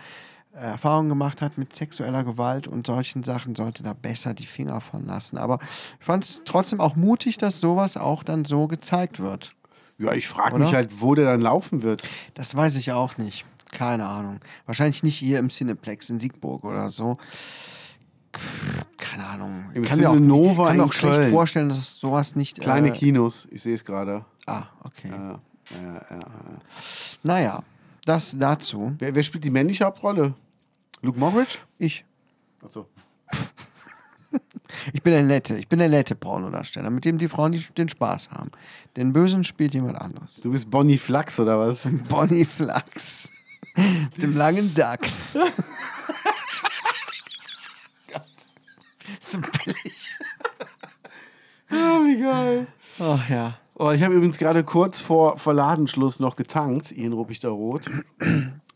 äh, 0.53 0.57
Erfahrungen 0.59 1.09
gemacht 1.09 1.41
hat 1.41 1.57
mit 1.57 1.73
sexueller 1.75 2.23
Gewalt 2.23 2.67
und 2.67 2.87
solchen 2.87 3.23
Sachen, 3.23 3.55
sollte 3.55 3.83
da 3.83 3.93
besser 3.93 4.33
die 4.33 4.45
Finger 4.45 4.79
von 4.81 5.05
lassen. 5.05 5.37
Aber 5.37 5.59
ich 5.99 6.05
fand 6.05 6.23
es 6.23 6.41
trotzdem 6.45 6.79
auch 6.81 6.95
mutig, 6.95 7.37
dass 7.37 7.59
sowas 7.59 7.97
auch 7.97 8.23
dann 8.23 8.45
so 8.45 8.67
gezeigt 8.67 9.19
wird. 9.19 9.53
Ja, 9.99 10.13
ich 10.13 10.27
frage 10.27 10.57
mich 10.57 10.73
halt, 10.73 11.01
wo 11.01 11.13
der 11.13 11.25
dann 11.25 11.41
laufen 11.41 11.83
wird. 11.83 12.03
Das 12.33 12.55
weiß 12.55 12.77
ich 12.77 12.93
auch 12.93 13.17
nicht. 13.17 13.45
Keine 13.71 14.07
Ahnung. 14.07 14.39
Wahrscheinlich 14.65 15.03
nicht 15.03 15.17
hier 15.17 15.39
im 15.39 15.49
Cineplex 15.49 16.09
in 16.09 16.19
Siegburg 16.19 16.63
oder 16.63 16.89
so. 16.89 17.15
Keine 18.97 19.25
Ahnung. 19.27 19.65
Im 19.73 19.83
kann 19.83 19.99
mir 19.99 20.09
auch, 20.09 20.13
Cinenova 20.13 20.67
kann 20.67 20.77
mir 20.77 20.83
auch 20.85 20.93
schlecht 20.93 21.15
Köln. 21.15 21.29
vorstellen, 21.31 21.69
dass 21.69 21.99
sowas 21.99 22.35
nicht. 22.35 22.61
Kleine 22.61 22.89
äh, 22.89 22.91
Kinos, 22.91 23.47
ich 23.51 23.61
sehe 23.61 23.75
es 23.75 23.83
gerade. 23.83 24.25
Ah, 24.45 24.63
okay. 24.83 25.09
Ja, 25.09 25.39
ja, 25.81 25.93
ja. 26.09 26.19
Naja, 27.23 27.63
das 28.05 28.35
dazu. 28.37 28.95
Wer, 28.99 29.13
wer 29.13 29.23
spielt 29.23 29.43
die 29.43 29.49
männliche 29.49 29.85
Hauptrolle? 29.85 30.33
Luke 31.01 31.19
Mockridge? 31.19 31.59
Ich. 31.77 32.05
Achso. 32.63 32.87
Ich 34.93 35.01
bin 35.03 35.13
der 35.13 35.23
nette, 35.23 35.57
ich 35.57 35.67
bin 35.67 35.79
der 35.79 35.89
nette 35.89 36.15
Pornodarsteller, 36.15 36.89
mit 36.89 37.05
dem 37.05 37.17
die 37.17 37.27
Frauen 37.27 37.51
die, 37.51 37.65
den 37.77 37.89
Spaß 37.89 38.31
haben. 38.31 38.51
Den 38.97 39.13
Bösen 39.13 39.43
spielt 39.43 39.73
jemand 39.73 39.99
anderes. 39.99 40.41
Du 40.41 40.51
bist 40.51 40.69
Bonnie 40.69 40.97
Flachs 40.97 41.39
oder 41.39 41.59
was? 41.59 41.87
Bonnie 42.07 42.45
Flachs. 42.45 43.31
mit 43.75 44.21
dem 44.21 44.37
langen 44.37 44.73
Dachs. 44.73 45.33
Gott. 48.11 48.23
So 49.19 49.39
billig. 49.39 50.15
Oh, 51.71 52.05
wie 52.05 52.19
geil. 52.21 52.67
Oh 52.99 53.19
ja. 53.29 53.57
Oh, 53.75 53.91
ich 53.91 54.03
habe 54.03 54.13
übrigens 54.13 54.37
gerade 54.37 54.63
kurz 54.65 54.99
vor, 54.99 55.37
vor 55.37 55.53
Ladenschluss 55.53 56.19
noch 56.19 56.35
getankt, 56.35 56.91
in 56.91 57.13
Ruppichter 57.13 57.47
Rot, 57.49 57.89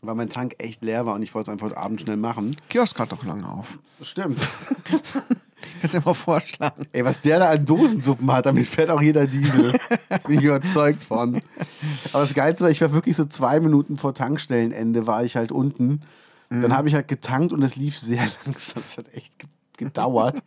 weil 0.00 0.14
mein 0.14 0.30
Tank 0.30 0.54
echt 0.58 0.82
leer 0.82 1.04
war 1.04 1.14
und 1.14 1.22
ich 1.22 1.34
wollte 1.34 1.50
es 1.50 1.52
einfach 1.52 1.66
heute 1.66 1.76
Abend 1.76 2.00
schnell 2.00 2.16
machen. 2.16 2.56
Kiosk 2.70 2.98
hat 2.98 3.12
doch 3.12 3.22
lange 3.24 3.46
auf. 3.46 3.78
Das 3.98 4.08
stimmt. 4.08 4.40
Kannst 5.92 5.96
du 5.96 6.00
mal 6.08 6.14
vorschlagen. 6.14 6.86
Ey, 6.92 7.04
was 7.04 7.20
der 7.20 7.38
da 7.40 7.50
an 7.50 7.64
Dosensuppen 7.66 8.32
hat, 8.32 8.46
damit 8.46 8.66
fährt 8.66 8.88
auch 8.88 9.02
jeder 9.02 9.26
Diesel. 9.26 9.72
Bin 10.26 10.38
ich 10.38 10.44
überzeugt 10.44 11.02
von. 11.02 11.36
Aber 12.14 12.22
das 12.22 12.32
Geilste 12.32 12.64
war, 12.64 12.70
ich 12.70 12.80
war 12.80 12.92
wirklich 12.92 13.16
so 13.16 13.24
zwei 13.26 13.60
Minuten 13.60 13.96
vor 13.98 14.14
Tankstellenende, 14.14 15.06
war 15.06 15.24
ich 15.24 15.36
halt 15.36 15.52
unten. 15.52 16.00
Dann 16.48 16.74
habe 16.76 16.88
ich 16.88 16.94
halt 16.94 17.08
getankt 17.08 17.52
und 17.52 17.62
es 17.62 17.76
lief 17.76 17.98
sehr 17.98 18.22
langsam. 18.46 18.82
Das 18.82 18.96
hat 18.96 19.12
echt 19.14 19.38
ge- 19.38 19.48
gedauert. 19.76 20.38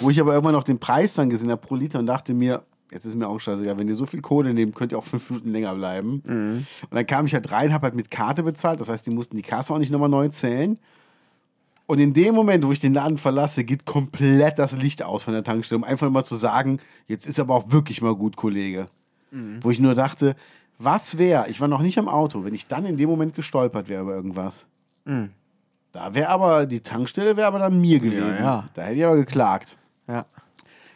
Wo 0.00 0.10
ich 0.10 0.20
aber 0.20 0.32
irgendwann 0.34 0.54
noch 0.54 0.64
den 0.64 0.78
Preis 0.80 1.14
dann 1.14 1.30
gesehen 1.30 1.50
habe 1.50 1.60
pro 1.66 1.76
Liter 1.76 1.98
und 2.00 2.06
dachte 2.06 2.34
mir, 2.34 2.62
jetzt 2.90 3.04
ist 3.06 3.14
mir 3.14 3.28
auch 3.28 3.38
scheißegal, 3.38 3.78
wenn 3.78 3.88
ihr 3.88 3.94
so 3.94 4.04
viel 4.04 4.20
Kohle 4.20 4.52
nehmt, 4.52 4.74
könnt 4.74 4.92
ihr 4.92 4.98
auch 4.98 5.04
fünf 5.04 5.30
Minuten 5.30 5.50
länger 5.50 5.74
bleiben. 5.76 6.20
Und 6.26 6.66
dann 6.94 7.06
kam 7.06 7.24
ich 7.26 7.34
halt 7.34 7.50
rein, 7.52 7.72
habe 7.72 7.84
halt 7.84 7.94
mit 7.94 8.10
Karte 8.10 8.42
bezahlt. 8.42 8.80
Das 8.80 8.88
heißt, 8.88 9.06
die 9.06 9.10
mussten 9.10 9.36
die 9.36 9.42
Kasse 9.42 9.72
auch 9.72 9.78
nicht 9.78 9.90
nochmal 9.92 10.08
neu 10.08 10.28
zählen. 10.28 10.78
Und 11.86 11.98
in 11.98 12.14
dem 12.14 12.34
Moment, 12.34 12.64
wo 12.64 12.72
ich 12.72 12.80
den 12.80 12.94
Laden 12.94 13.18
verlasse, 13.18 13.64
geht 13.64 13.84
komplett 13.84 14.58
das 14.58 14.72
Licht 14.72 15.02
aus 15.02 15.24
von 15.24 15.34
der 15.34 15.44
Tankstelle, 15.44 15.76
um 15.78 15.84
einfach 15.84 16.08
mal 16.10 16.24
zu 16.24 16.36
sagen, 16.36 16.80
jetzt 17.08 17.26
ist 17.26 17.38
aber 17.38 17.54
auch 17.54 17.70
wirklich 17.72 18.00
mal 18.00 18.14
gut, 18.14 18.36
Kollege. 18.36 18.86
Wo 19.60 19.70
ich 19.70 19.80
nur 19.80 19.94
dachte, 19.94 20.36
was 20.78 21.18
wäre, 21.18 21.48
ich 21.50 21.60
war 21.60 21.68
noch 21.68 21.82
nicht 21.82 21.98
am 21.98 22.08
Auto, 22.08 22.44
wenn 22.44 22.54
ich 22.54 22.66
dann 22.66 22.86
in 22.86 22.96
dem 22.96 23.10
Moment 23.10 23.34
gestolpert 23.34 23.88
wäre 23.88 24.02
über 24.02 24.14
irgendwas. 24.14 24.66
Da 25.92 26.14
wäre 26.14 26.28
aber, 26.28 26.66
die 26.66 26.80
Tankstelle 26.80 27.36
wäre 27.36 27.48
aber 27.48 27.58
dann 27.58 27.80
mir 27.80 28.00
gewesen. 28.00 28.38
ja. 28.42 28.68
Da 28.74 28.82
hätte 28.82 28.96
ich 28.96 29.04
aber 29.04 29.16
geklagt. 29.16 29.76
Ja. 30.08 30.24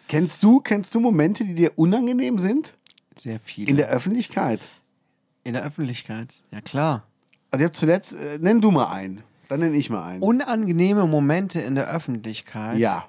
Kennst 0.09 0.43
du, 0.43 0.61
kennst 0.61 0.95
du 0.95 1.01
Momente, 1.01 1.45
die 1.45 1.55
dir 1.55 1.73
unangenehm 1.77 2.39
sind? 2.39 2.75
Sehr 3.15 3.41
viele. 3.41 3.69
In 3.71 3.77
der 3.77 3.89
Öffentlichkeit? 3.89 4.67
In 5.45 5.53
der 5.53 5.65
Öffentlichkeit. 5.65 6.43
Ja, 6.51 6.61
klar. 6.61 7.03
Also 7.51 7.63
ich 7.63 7.67
habe 7.67 7.75
zuletzt, 7.77 8.15
äh, 8.15 8.39
nenn 8.41 8.61
du 8.61 8.71
mal 8.71 8.87
einen. 8.93 9.23
Dann 9.49 9.61
nenn 9.61 9.75
ich 9.75 9.89
mal 9.91 10.03
einen. 10.05 10.23
Unangenehme 10.23 11.07
Momente 11.07 11.61
in 11.61 11.75
der 11.75 11.89
Öffentlichkeit. 11.89 12.79
ja. 12.79 13.07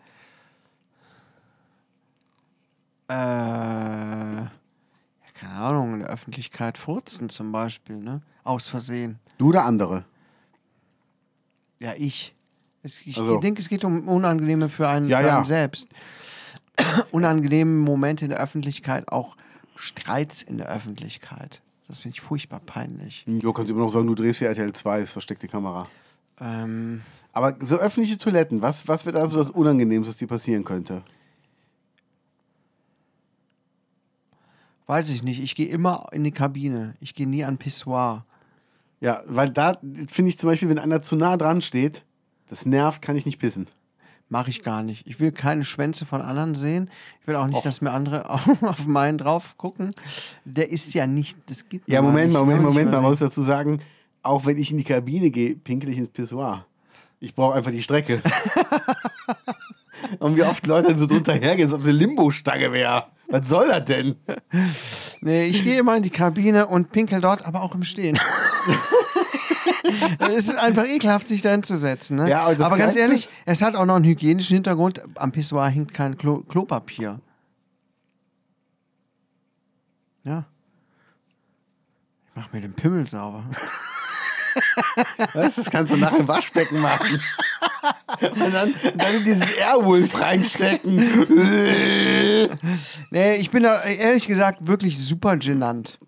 Äh, 3.09 3.13
ja, 3.15 4.51
keine 5.39 5.53
Ahnung, 5.53 5.93
in 5.95 5.99
der 6.01 6.09
Öffentlichkeit 6.09 6.77
furzen 6.77 7.29
zum 7.29 7.51
Beispiel, 7.51 7.97
ne? 7.97 8.21
Aus 8.43 8.69
Versehen. 8.69 9.19
Du 9.37 9.49
oder 9.49 9.65
andere? 9.65 10.05
Ja, 11.79 11.93
ich. 11.97 12.33
Es, 12.83 13.01
ich 13.05 13.17
Also- 13.17 13.39
denke, 13.39 13.61
es 13.61 13.67
geht 13.69 13.83
um 13.83 14.07
Unangenehme 14.07 14.69
für 14.69 14.87
einen, 14.87 15.07
Ja, 15.07 15.19
für 15.21 15.27
ja. 15.27 15.35
einen 15.37 15.45
selbst. 15.45 15.89
Unangenehme 17.11 17.71
Momente 17.71 18.25
in 18.25 18.29
der 18.31 18.39
Öffentlichkeit, 18.39 19.11
auch 19.11 19.35
Streits 19.75 20.41
in 20.43 20.57
der 20.57 20.67
Öffentlichkeit. 20.69 21.61
Das 21.87 21.99
finde 21.99 22.15
ich 22.15 22.21
furchtbar 22.21 22.59
peinlich. 22.59 23.23
Du 23.25 23.51
kannst 23.51 23.71
immer 23.71 23.79
noch 23.81 23.89
sagen, 23.89 24.05
du 24.07 24.13
drehst 24.15 24.39
für 24.39 24.45
RTL 24.45 24.71
2, 24.71 25.01
ist 25.01 25.11
versteckte 25.11 25.47
Kamera. 25.47 25.87
Ähm, 26.41 27.01
Aber 27.31 27.55
so 27.59 27.77
öffentliche 27.77 28.17
Toiletten, 28.17 28.61
was, 28.61 28.87
was 28.87 29.05
wäre 29.05 29.19
da 29.19 29.25
so 29.25 29.37
das 29.37 29.49
Unangenehmste, 29.49 30.09
was 30.09 30.17
dir 30.17 30.27
passieren 30.27 30.63
könnte? 30.63 31.03
weiß 34.89 35.09
ich 35.09 35.21
nicht. 35.21 35.41
Ich 35.41 35.55
gehe 35.55 35.67
immer 35.67 36.07
in 36.11 36.23
die 36.23 36.31
Kabine. 36.31 36.95
Ich 36.99 37.13
gehe 37.13 37.27
nie 37.27 37.45
an 37.45 37.57
Pissoir. 37.57 38.25
Ja, 38.99 39.21
weil 39.27 39.51
da 39.51 39.73
finde 40.07 40.29
ich 40.29 40.37
zum 40.37 40.49
Beispiel, 40.49 40.67
wenn 40.67 40.79
einer 40.79 41.01
zu 41.01 41.15
nah 41.15 41.37
dran 41.37 41.61
steht, 41.61 42.03
das 42.47 42.65
nervt, 42.65 43.01
kann 43.01 43.15
ich 43.15 43.25
nicht 43.25 43.39
pissen. 43.39 43.67
Mache 44.29 44.49
ich 44.49 44.63
gar 44.63 44.81
nicht. 44.83 45.05
Ich 45.07 45.19
will 45.19 45.31
keine 45.31 45.63
Schwänze 45.63 46.05
von 46.05 46.21
anderen 46.21 46.55
sehen. 46.55 46.89
Ich 47.21 47.27
will 47.27 47.35
auch 47.35 47.47
nicht, 47.47 47.63
dass 47.63 47.81
mir 47.81 47.91
andere 47.91 48.29
auf 48.61 48.85
meinen 48.87 49.19
drauf 49.19 49.57
gucken. 49.57 49.91
Der 50.43 50.69
ist 50.71 50.93
ja 50.95 51.05
nicht, 51.05 51.37
das 51.45 51.69
geht 51.69 51.83
Ja, 51.85 52.01
Moment 52.01 52.33
mal, 52.33 52.39
Moment, 52.39 52.63
Moment 52.63 52.91
mal, 52.91 53.01
man 53.01 53.11
muss 53.11 53.19
dazu 53.19 53.43
sagen, 53.43 53.79
auch 54.23 54.45
wenn 54.45 54.57
ich 54.57 54.71
in 54.71 54.77
die 54.77 54.83
Kabine 54.83 55.29
gehe, 55.29 55.55
pinkel 55.55 55.89
ich 55.89 55.97
ins 55.97 56.09
Pissoir. 56.09 56.65
Ich 57.19 57.35
brauche 57.35 57.55
einfach 57.55 57.71
die 57.71 57.83
Strecke. 57.83 58.21
Und 60.19 60.37
wie 60.37 60.43
oft 60.43 60.65
Leute 60.65 60.97
so 60.97 61.05
drunter 61.05 61.33
hergehen, 61.33 61.67
als 61.67 61.73
ob 61.73 61.83
eine 61.83 61.91
Limbo-Stange 61.91 62.71
wäre. 62.71 63.05
Was 63.27 63.47
soll 63.47 63.67
das 63.67 63.85
denn? 63.85 64.15
Nee, 65.21 65.45
ich 65.45 65.63
gehe 65.63 65.79
immer 65.79 65.95
in 65.95 66.03
die 66.03 66.09
Kabine 66.09 66.65
und 66.65 66.91
pinkel 66.91 67.21
dort, 67.21 67.45
aber 67.45 67.61
auch 67.61 67.75
im 67.75 67.83
Stehen. 67.83 68.17
es 70.19 70.47
ist 70.47 70.63
einfach 70.63 70.85
ekelhaft, 70.85 71.27
sich 71.27 71.43
da 71.43 71.51
hinzusetzen. 71.51 72.17
Ne? 72.17 72.29
Ja, 72.29 72.47
aber 72.47 72.77
ganz 72.77 72.95
ehrlich, 72.95 73.29
es 73.45 73.61
hat 73.61 73.75
auch 73.75 73.85
noch 73.85 73.97
einen 73.97 74.05
hygienischen 74.05 74.55
Hintergrund. 74.55 75.03
Am 75.15 75.31
Pissoir 75.31 75.67
hängt 75.67 75.93
kein 75.93 76.17
Klo 76.17 76.39
Klopapier. 76.39 77.19
Ja. 80.23 80.45
Mach 82.39 82.53
mir 82.53 82.61
den 82.61 82.73
Pimmel 82.73 83.05
sauber. 83.05 83.43
Was? 85.33 85.55
Das 85.55 85.69
kannst 85.69 85.91
du 85.91 85.97
nachher 85.97 86.19
im 86.19 86.27
Waschbecken 86.29 86.79
machen. 86.79 87.19
Und 88.21 88.53
dann, 88.53 88.73
dann 88.95 89.15
in 89.15 89.23
diesen 89.25 89.43
Airwolf 89.59 90.19
reinstecken. 90.19 90.99
Nee, 93.11 93.35
ich 93.37 93.51
bin 93.51 93.63
da 93.63 93.81
ehrlich 93.83 94.25
gesagt 94.25 94.67
wirklich 94.67 94.97
super 94.97 95.35
genannt. 95.35 95.99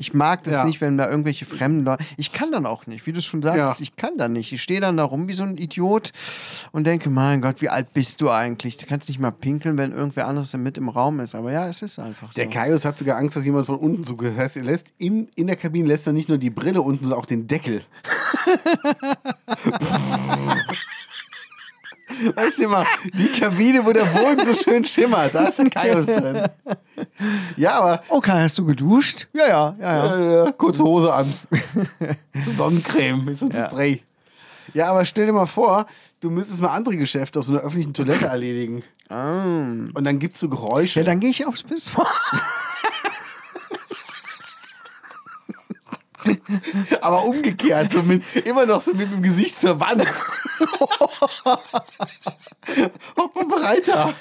Ich 0.00 0.14
mag 0.14 0.42
das 0.44 0.54
Ja. 0.54 0.64
nicht, 0.64 0.80
wenn 0.80 0.96
da 0.96 1.08
irgendwelche 1.10 1.44
fremden 1.44 1.84
Leute. 1.84 2.02
Ich 2.16 2.32
kann 2.32 2.50
dann 2.50 2.64
auch 2.64 2.86
nicht, 2.86 3.06
wie 3.06 3.12
du 3.12 3.20
schon 3.20 3.42
sagst, 3.42 3.58
Ja. 3.58 3.74
ich 3.78 3.96
kann 3.96 4.16
dann 4.16 4.32
nicht. 4.32 4.50
Ich 4.52 4.62
stehe 4.62 4.80
dann 4.80 4.96
da 4.96 5.04
rum 5.04 5.28
wie 5.28 5.34
so 5.34 5.42
ein 5.42 5.58
Idiot 5.58 6.12
und 6.72 6.86
denke, 6.86 7.10
mein 7.10 7.42
Gott, 7.42 7.60
wie 7.60 7.68
alt 7.68 7.92
bist 7.92 8.20
du 8.22 8.30
eigentlich? 8.30 8.78
Du 8.78 8.86
kannst 8.86 9.08
nicht 9.10 9.20
mal 9.20 9.30
pinkeln, 9.30 9.76
wenn 9.76 9.92
irgendwer 9.92 10.26
anderes 10.26 10.54
mit 10.56 10.78
im 10.78 10.88
Raum 10.88 11.20
ist. 11.20 11.34
Aber 11.34 11.52
ja, 11.52 11.68
es 11.68 11.82
ist 11.82 11.98
einfach 11.98 12.32
so. 12.32 12.36
Der 12.40 12.48
Kaius 12.48 12.84
hat 12.86 12.96
sogar 12.96 13.18
Angst, 13.18 13.36
dass 13.36 13.44
jemand 13.44 13.66
von 13.66 13.76
unten. 13.76 14.02
Das 14.02 14.36
heißt, 14.36 14.56
er 14.56 14.64
lässt 14.64 14.92
in, 14.98 15.28
in 15.36 15.46
der 15.46 15.56
Kabine 15.56 15.86
lässt 15.86 16.06
er 16.06 16.14
nicht 16.14 16.28
nur 16.30 16.38
die 16.38 16.50
Brille 16.50 16.80
unten, 16.80 17.04
sondern 17.04 17.20
auch 17.20 17.26
den 17.26 17.46
Deckel. 17.46 17.82
weißt 22.34 22.58
du 22.58 22.68
mal, 22.68 22.86
die 23.12 23.28
Kabine, 23.28 23.84
wo 23.84 23.92
der 23.92 24.04
Boden 24.04 24.46
so 24.46 24.54
schön 24.54 24.84
schimmert, 24.84 25.34
da 25.34 25.46
ist 25.46 25.58
der 25.58 25.70
Kaius 25.70 26.06
drin. 26.06 26.42
Ja, 27.56 27.78
aber 27.80 28.02
Okay, 28.08 28.42
hast 28.42 28.58
du 28.58 28.64
geduscht? 28.66 29.28
Ja, 29.32 29.48
ja, 29.48 29.76
ja, 29.80 30.20
ja. 30.20 30.44
äh, 30.46 30.52
kurze 30.52 30.82
Hose 30.84 31.12
an. 31.12 31.32
Sonnencreme 32.46 33.24
mit 33.24 33.38
so 33.38 33.48
einem 33.48 33.64
Spray. 33.66 34.02
Ja, 34.74 34.90
aber 34.90 35.04
stell 35.04 35.26
dir 35.26 35.32
mal 35.32 35.46
vor, 35.46 35.86
du 36.20 36.30
müsstest 36.30 36.60
mal 36.60 36.68
andere 36.68 36.96
Geschäfte 36.96 37.38
auf 37.40 37.44
so 37.44 37.52
einer 37.52 37.62
öffentlichen 37.62 37.94
Toilette 37.94 38.26
erledigen. 38.26 38.82
Und 39.08 40.04
dann 40.04 40.18
gibt's 40.18 40.38
so 40.40 40.48
Geräusche. 40.48 41.00
Ja, 41.00 41.06
dann 41.06 41.18
gehe 41.20 41.30
ich 41.30 41.46
aufs 41.46 41.62
Pissoir. 41.64 42.06
Aber 47.00 47.24
umgekehrt, 47.24 47.92
so 47.92 48.02
mit, 48.02 48.22
immer 48.44 48.66
noch 48.66 48.80
so 48.80 48.94
mit 48.94 49.12
dem 49.12 49.22
Gesicht 49.22 49.58
zur 49.58 49.78
Wand. 49.80 50.02
Hopp 53.16 53.34
mal 53.34 53.46
breiter. 53.46 54.14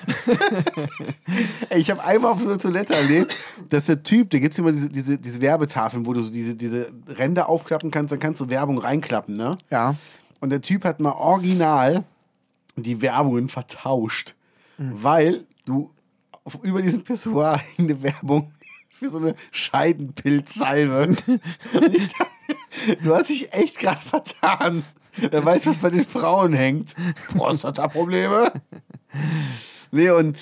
Ey, 1.70 1.80
ich 1.80 1.90
habe 1.92 2.04
einmal 2.04 2.32
auf 2.32 2.42
so 2.42 2.50
einer 2.50 2.58
Toilette 2.58 2.96
erlebt, 2.96 3.36
dass 3.70 3.86
der 3.86 4.04
Typ, 4.04 4.30
da 4.30 4.40
gibt 4.40 4.54
es 4.54 4.60
immer 4.60 4.72
diese, 4.72 4.90
diese, 4.90 5.18
diese 5.18 5.42
Werbetafeln, 5.42 6.06
wo 6.06 6.14
du 6.14 6.22
so 6.22 6.32
diese, 6.32 6.56
diese 6.56 6.92
Ränder 7.08 7.50
aufklappen 7.50 7.92
kannst, 7.92 8.12
dann 8.12 8.20
kannst 8.20 8.42
du 8.42 8.50
Werbung 8.50 8.78
reinklappen, 8.78 9.36
ne? 9.36 9.56
Ja. 9.70 9.96
Und 10.40 10.52
der 10.52 10.62
Typ 10.62 10.86
hat 10.86 11.00
mal 11.00 11.12
original 11.12 12.06
die 12.76 13.02
Werbungen 13.02 13.50
vertauscht, 13.50 14.36
weil 14.78 15.46
du 15.66 15.92
über 16.64 16.82
diesem 16.82 17.04
Pissoir 17.04 17.60
hing 17.76 17.86
eine 17.90 18.02
Werbung 18.04 18.52
für 19.00 19.10
so 19.10 19.18
eine 19.18 19.34
Scheidenpilzsalbe. 19.52 21.16
Du 23.04 23.16
hast 23.16 23.30
dich 23.30 23.54
echt 23.54 23.80
gerade 23.80 24.00
vertan. 24.00 24.84
Wer 25.16 25.44
weiß, 25.44 25.68
was 25.68 25.78
bei 25.78 25.90
den 25.90 26.06
Frauen 26.06 26.54
hängt. 26.54 26.96
Prostata-Probleme. 27.36 28.52
Nee, 29.92 30.10
und 30.12 30.38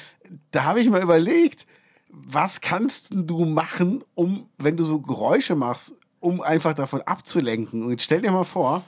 da 0.52 0.64
habe 0.64 0.82
ich 0.82 0.90
mal 0.90 1.02
überlegt, 1.02 1.66
was 2.10 2.62
kannst 2.62 3.12
du 3.14 3.46
machen, 3.46 4.04
um, 4.16 4.50
wenn 4.58 4.76
du 4.76 4.84
so 4.84 5.00
Geräusche 5.00 5.56
machst, 5.56 5.94
um 6.20 6.42
einfach 6.42 6.74
davon 6.74 7.02
abzulenken? 7.02 7.84
Und 7.84 7.92
jetzt 7.92 8.04
stell 8.04 8.22
dir 8.22 8.32
mal 8.32 8.44
vor, 8.44 8.84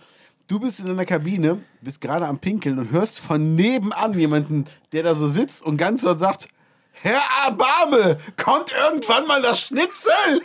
du 0.48 0.60
bist 0.60 0.80
in 0.80 0.90
einer 0.90 1.06
Kabine, 1.06 1.62
bist 1.82 2.02
gerade 2.02 2.28
am 2.28 2.40
Pinkeln 2.40 2.80
und 2.80 2.92
hörst 2.92 3.20
von 3.20 3.56
nebenan 3.56 4.14
jemanden, 4.14 4.66
der 4.92 5.04
da 5.04 5.16
so 5.16 5.28
sitzt 5.28 5.64
und 5.64 5.78
ganz 5.78 6.02
dort 6.02 6.20
sagt, 6.20 6.50
Herr 7.02 7.22
Abame, 7.46 8.18
kommt 8.36 8.72
irgendwann 8.72 9.26
mal 9.28 9.42
das 9.42 9.62
Schnitzel? 9.62 10.42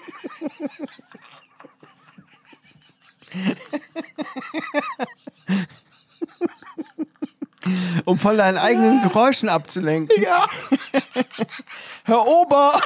Um 8.05 8.19
von 8.19 8.37
deinen 8.37 8.59
eigenen 8.59 9.03
Geräuschen 9.03 9.49
abzulenken. 9.49 10.23
Ja. 10.23 10.47
Herr 12.05 12.25
Ober! 12.25 12.81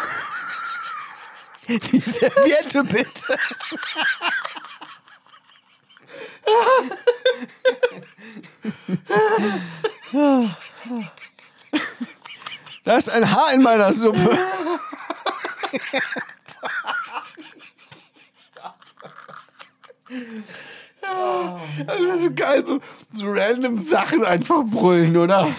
Die 1.68 2.00
Serviette 2.00 2.84
bitte. 2.84 3.36
Da 12.88 12.96
ist 12.96 13.10
ein 13.10 13.30
Haar 13.30 13.52
in 13.52 13.60
meiner 13.60 13.92
Suppe. 13.92 14.18
Das 21.86 22.00
ist 22.00 22.22
so 22.22 22.34
geil, 22.34 22.64
so, 22.66 22.80
so 23.12 23.26
random 23.26 23.78
Sachen 23.78 24.24
einfach 24.24 24.64
brüllen, 24.64 25.16
oder? 25.16 25.54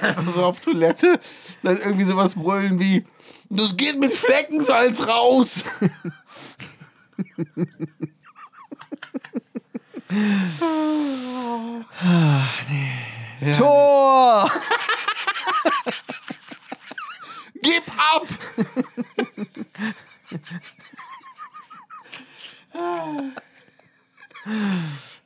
Einfach 0.00 0.28
so 0.28 0.44
auf 0.44 0.60
Toilette, 0.60 1.20
dann 1.62 1.76
irgendwie 1.76 2.04
sowas 2.04 2.34
brüllen 2.34 2.78
wie, 2.80 3.04
das 3.50 3.76
geht 3.76 4.00
mit 4.00 4.12
Fleckensalz 4.12 5.06
raus. 5.06 5.64
Tor! 13.56 14.50
Gib 17.64 17.82
ab! 17.96 18.26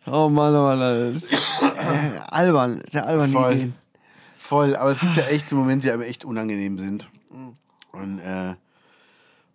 Oh 0.07 0.29
Mann, 0.29 0.55
oh 0.55 0.63
Mann, 0.63 0.79
das 0.79 1.15
ist 1.15 1.33
äh, 1.33 2.21
albern. 2.31 2.81
Sehr 2.87 3.05
albern, 3.07 3.33
Voll. 3.33 3.53
Ideen. 3.53 3.75
Voll, 4.39 4.77
aber 4.77 4.91
es 4.91 5.01
gibt 5.01 5.17
ja 5.17 5.25
echt 5.25 5.49
so 5.49 5.57
Momente, 5.57 5.89
die 5.89 5.93
aber 5.93 6.07
echt 6.07 6.25
unangenehm 6.25 6.79
sind. 6.79 7.11
Und, 7.91 8.21
äh, 8.21 8.55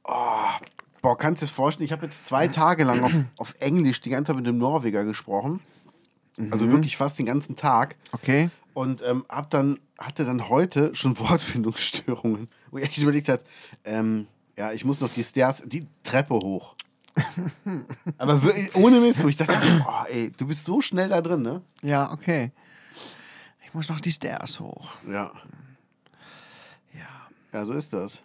oh, 0.03 0.49
boah, 1.01 1.17
kannst 1.17 1.41
du 1.41 1.45
dir 1.45 1.49
das 1.49 1.55
vorstellen? 1.55 1.85
Ich 1.85 1.93
habe 1.93 2.05
jetzt 2.05 2.25
zwei 2.25 2.49
Tage 2.49 2.83
lang 2.83 3.01
auf, 3.01 3.13
auf 3.37 3.55
Englisch 3.59 4.01
die 4.01 4.09
ganze 4.09 4.31
Zeit 4.31 4.35
mit 4.35 4.45
dem 4.45 4.57
Norweger 4.57 5.05
gesprochen. 5.05 5.61
Also 6.51 6.69
wirklich 6.69 6.97
fast 6.97 7.17
den 7.17 7.27
ganzen 7.27 7.55
Tag. 7.55 7.95
Okay. 8.11 8.49
Und 8.73 9.01
ähm, 9.03 9.25
hab 9.29 9.49
dann, 9.51 9.79
hatte 9.97 10.25
dann 10.25 10.49
heute 10.49 10.93
schon 10.95 11.17
Wortfindungsstörungen, 11.19 12.49
wo 12.73 12.79
ich 12.79 12.85
echt 12.85 12.97
überlegt 12.97 13.29
hat, 13.29 13.43
ähm, 13.85 14.27
ja, 14.57 14.71
ich 14.71 14.83
muss 14.83 14.99
noch 14.99 15.13
die 15.13 15.23
Stairs, 15.23 15.63
die 15.65 15.85
Treppe 16.03 16.33
hoch. 16.33 16.75
Aber 18.17 18.41
wirklich, 18.41 18.75
ohne 18.75 18.99
Mist, 18.99 19.23
wo 19.23 19.27
ich 19.27 19.37
dachte 19.37 19.57
so, 19.59 19.67
oh, 19.67 20.05
ey, 20.09 20.31
du 20.35 20.47
bist 20.47 20.65
so 20.65 20.81
schnell 20.81 21.09
da 21.09 21.21
drin, 21.21 21.43
ne? 21.43 21.61
Ja, 21.83 22.11
okay. 22.11 22.51
Ich 23.65 23.73
muss 23.73 23.87
noch 23.89 23.99
die 23.99 24.11
Stairs 24.11 24.59
hoch. 24.59 24.89
Ja. 25.07 25.31
Ja. 26.93 27.27
Ja, 27.53 27.65
so 27.65 27.73
ist 27.73 27.93
das. 27.93 28.21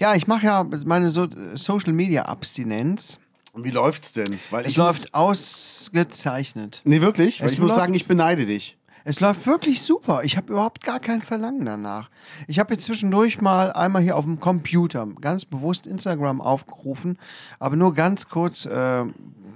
Ja, 0.00 0.14
ich 0.16 0.26
mache 0.26 0.46
ja 0.46 0.66
meine 0.86 1.08
so 1.08 1.28
Social 1.54 1.92
Media 1.92 2.22
Abstinenz. 2.22 3.20
Und 3.52 3.62
wie 3.62 3.70
läuft's 3.70 4.12
denn? 4.12 4.40
Weil 4.50 4.66
Es 4.66 4.74
läuft 4.74 5.14
ausgezeichnet. 5.14 6.80
Nee, 6.84 7.00
wirklich? 7.00 7.40
Weil 7.40 7.46
Es 7.46 7.52
ich 7.52 7.60
muss 7.60 7.74
sagen, 7.76 7.94
ich 7.94 8.08
beneide 8.08 8.46
dich. 8.46 8.76
Es 9.04 9.20
läuft 9.20 9.46
wirklich 9.46 9.82
super. 9.82 10.22
Ich 10.24 10.38
habe 10.38 10.52
überhaupt 10.52 10.82
gar 10.82 10.98
kein 10.98 11.20
Verlangen 11.20 11.66
danach. 11.66 12.08
Ich 12.48 12.58
habe 12.58 12.72
jetzt 12.72 12.86
zwischendurch 12.86 13.40
mal 13.40 13.70
einmal 13.72 14.02
hier 14.02 14.16
auf 14.16 14.24
dem 14.24 14.40
Computer 14.40 15.06
ganz 15.20 15.44
bewusst 15.44 15.86
Instagram 15.86 16.40
aufgerufen, 16.40 17.18
aber 17.58 17.76
nur 17.76 17.94
ganz 17.94 18.30
kurz, 18.30 18.64
äh, 18.64 19.04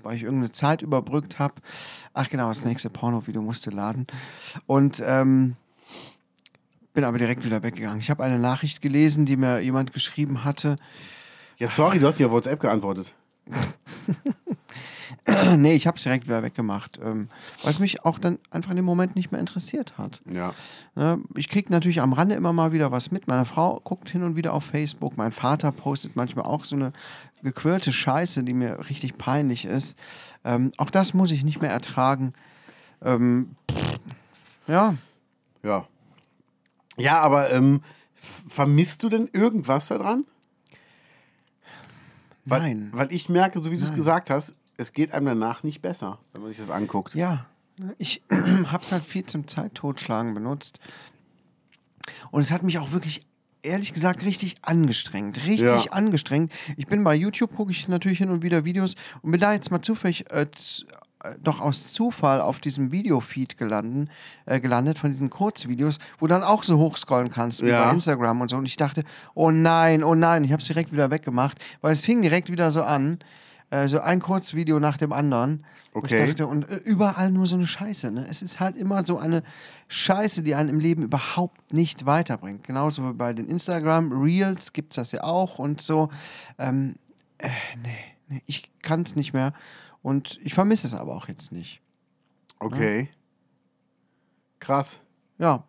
weil 0.03 0.17
ich 0.17 0.23
irgendeine 0.23 0.53
Zeit 0.53 0.83
überbrückt 0.83 1.39
habe. 1.39 1.55
Ach 2.13 2.29
genau, 2.29 2.51
das 2.51 2.65
nächste 2.67 2.91
Porno-Video 2.91 3.41
musste 3.41 3.71
laden. 3.71 4.07
Und 4.67 5.03
ähm, 5.07 5.57
bin 6.93 7.05
aber 7.05 7.19
direkt 7.19 7.45
wieder 7.47 7.63
weggegangen. 7.63 8.01
Ich 8.01 8.11
habe 8.11 8.25
eine 8.25 8.39
Nachricht 8.39 8.83
gelesen, 8.83 9.25
die 9.25 9.39
mir 9.39 9.61
jemand 9.61 9.95
geschrieben 9.95 10.45
hatte. 10.45 10.77
Ja, 11.57 11.69
sorry, 11.69 11.99
du 11.99 12.07
hast 12.07 12.19
ja 12.19 12.31
WhatsApp 12.31 12.61
geantwortet. 12.61 13.15
nee, 15.57 15.75
ich 15.75 15.87
habe 15.87 15.97
es 15.97 16.03
direkt 16.03 16.27
wieder 16.27 16.43
weggemacht, 16.43 16.99
ähm, 17.05 17.29
es 17.65 17.79
mich 17.79 18.05
auch 18.05 18.19
dann 18.19 18.39
einfach 18.51 18.71
in 18.71 18.77
dem 18.77 18.85
Moment 18.85 19.17
nicht 19.17 19.31
mehr 19.31 19.41
interessiert 19.41 19.99
hat. 19.99 20.23
Ja. 20.31 20.55
Ne, 20.95 21.21
ich 21.35 21.49
kriege 21.49 21.73
natürlich 21.73 22.01
am 22.01 22.13
Rande 22.13 22.35
immer 22.35 22.53
mal 22.53 22.73
wieder 22.73 22.93
was 22.93 23.11
mit. 23.11 23.29
Meine 23.29 23.45
Frau 23.45 23.81
guckt 23.85 24.09
hin 24.09 24.23
und 24.23 24.37
wieder 24.37 24.53
auf 24.53 24.65
Facebook. 24.65 25.17
Mein 25.17 25.33
Vater 25.33 25.71
postet 25.73 26.17
manchmal 26.17 26.47
auch 26.47 26.65
so 26.65 26.77
eine 26.77 26.93
gequirlte 27.43 27.93
Scheiße, 27.93 28.43
die 28.43 28.55
mir 28.55 28.89
richtig 28.89 29.19
peinlich 29.19 29.65
ist. 29.65 29.99
Ähm, 30.45 30.73
auch 30.77 30.91
das 30.91 31.15
muss 31.15 31.31
ich 31.31 31.45
nicht 31.45 31.61
mehr 31.61 31.71
ertragen. 31.71 32.31
Ähm, 33.03 33.55
ja, 34.67 34.95
Ja. 35.63 35.87
Ja, 36.97 37.21
aber 37.21 37.53
ähm, 37.53 37.81
vermisst 38.17 39.05
du 39.05 39.09
denn 39.09 39.29
irgendwas 39.33 39.87
daran? 39.89 40.25
Weil, 42.45 42.61
nein. 42.63 42.89
Weil 42.93 43.13
ich 43.13 43.29
merke, 43.29 43.61
so 43.61 43.71
wie 43.71 43.77
du 43.77 43.85
es 43.85 43.95
gesagt 43.95 44.31
hast, 44.31 44.55
es 44.79 44.93
geht 44.95 45.13
einem 45.13 45.27
danach 45.27 45.63
nicht 45.65 45.83
besser, 45.83 46.19
wenn 46.33 46.41
man 46.41 46.51
sich 46.51 46.59
das 46.59 46.71
anguckt. 46.71 47.15
Ja, 47.15 47.45
ich 47.99 48.23
habe 48.31 48.83
es 48.83 48.93
halt 48.93 49.05
viel 49.05 49.27
zum 49.27 49.47
Zeittotschlagen 49.47 50.33
benutzt. 50.35 50.79
Und 52.31 52.41
es 52.41 52.51
hat 52.53 52.63
mich 52.63 52.79
auch 52.79 52.93
wirklich, 52.93 53.27
ehrlich 53.63 53.93
gesagt, 53.93 54.25
richtig 54.25 54.57
angestrengt. 54.63 55.37
Richtig 55.45 55.85
Ja. 55.87 55.93
angestrengt. 55.93 56.53
Ich 56.77 56.87
bin 56.87 57.05
bei 57.05 57.15
YouTube, 57.15 57.55
gucke 57.55 57.71
ich 57.73 57.87
natürlich 57.89 58.19
hin 58.19 58.31
und 58.31 58.43
wieder 58.43 58.65
Videos 58.65 58.95
und 59.21 59.33
bin 59.33 59.41
da 59.41 59.53
jetzt 59.53 59.71
mal 59.71 59.83
zufällig, 59.83 60.31
äh, 60.31 60.43
äh, 60.43 61.35
doch 61.43 61.61
aus 61.61 61.93
Zufall 61.93 62.41
auf 62.41 62.61
diesem 62.61 62.93
Videofeed 62.93 63.59
gelandet, 63.59 64.09
äh, 64.47 64.61
gelandet 64.61 64.99
von 64.99 65.11
diesen 65.11 65.29
Kurzvideos, 65.29 65.99
wo 66.19 66.27
du 66.29 66.35
dann 66.35 66.45
auch 66.45 66.63
so 66.63 66.79
hochscrollen 66.79 67.31
kannst 67.31 67.63
wie 67.63 67.69
Ja. 67.69 67.85
bei 67.87 67.93
Instagram 67.93 68.41
und 68.41 68.49
so. 68.51 68.57
Und 68.57 68.67
ich 68.67 68.77
dachte, 68.77 69.03
oh 69.35 69.51
nein, 69.51 70.03
oh 70.05 70.15
nein, 70.15 70.45
ich 70.45 70.53
habe 70.53 70.63
es 70.63 70.69
direkt 70.69 70.93
wieder 70.93 71.11
weggemacht, 71.11 71.59
weil 71.81 71.93
es 71.93 72.05
fing 72.05 72.23
direkt 72.23 72.51
wieder 72.51 72.71
so 72.71 72.83
an. 72.85 73.19
Äh, 73.71 73.89
so 73.89 74.01
ein 74.01 74.21
Kurzvideo 74.21 74.81
nach 74.81 74.97
dem 74.97 75.13
anderen. 75.13 75.65
Okay. 75.93 76.23
Ich 76.23 76.31
dachte, 76.31 76.47
und 76.47 76.69
äh, 76.69 76.77
überall 76.77 77.31
nur 77.31 77.47
so 77.47 77.57
eine 77.57 77.67
Scheiße. 77.67 78.11
Ne? 78.11 78.27
Es 78.29 78.41
ist 78.41 78.61
halt 78.61 78.77
immer 78.77 79.05
so 79.05 79.19
eine 79.19 79.43
Scheiße, 79.89 80.43
die 80.43 80.55
einen 80.55 80.71
im 80.71 80.81
Leben 80.81 81.03
überhaupt 81.03 81.73
nicht 81.73 82.07
weiterbringt. 82.07 82.65
Genauso 82.65 83.07
wie 83.07 83.13
bei 83.13 83.35
den 83.35 83.47
Instagram 83.47 84.13
Reels 84.13 84.73
gibt 84.73 84.93
es 84.93 84.97
das 84.97 85.13
ja 85.13 85.25
auch 85.25 85.59
und 85.59 85.83
so. 85.83 86.09
Ähm, 86.59 86.97
äh, 87.37 87.51
nee, 87.83 87.99
nee, 88.29 88.43
ich 88.47 88.71
kann 88.81 89.03
es 89.03 89.17
nicht 89.17 89.35
mehr. 89.35 89.53
Und 90.01 90.41
ich 90.43 90.55
vermisse 90.55 90.87
es 90.87 90.95
aber 90.95 91.15
auch 91.15 91.29
jetzt 91.29 91.53
nicht. 91.53 91.83
Okay. 92.61 93.11
Krass. 94.61 95.01
Ja, 95.39 95.63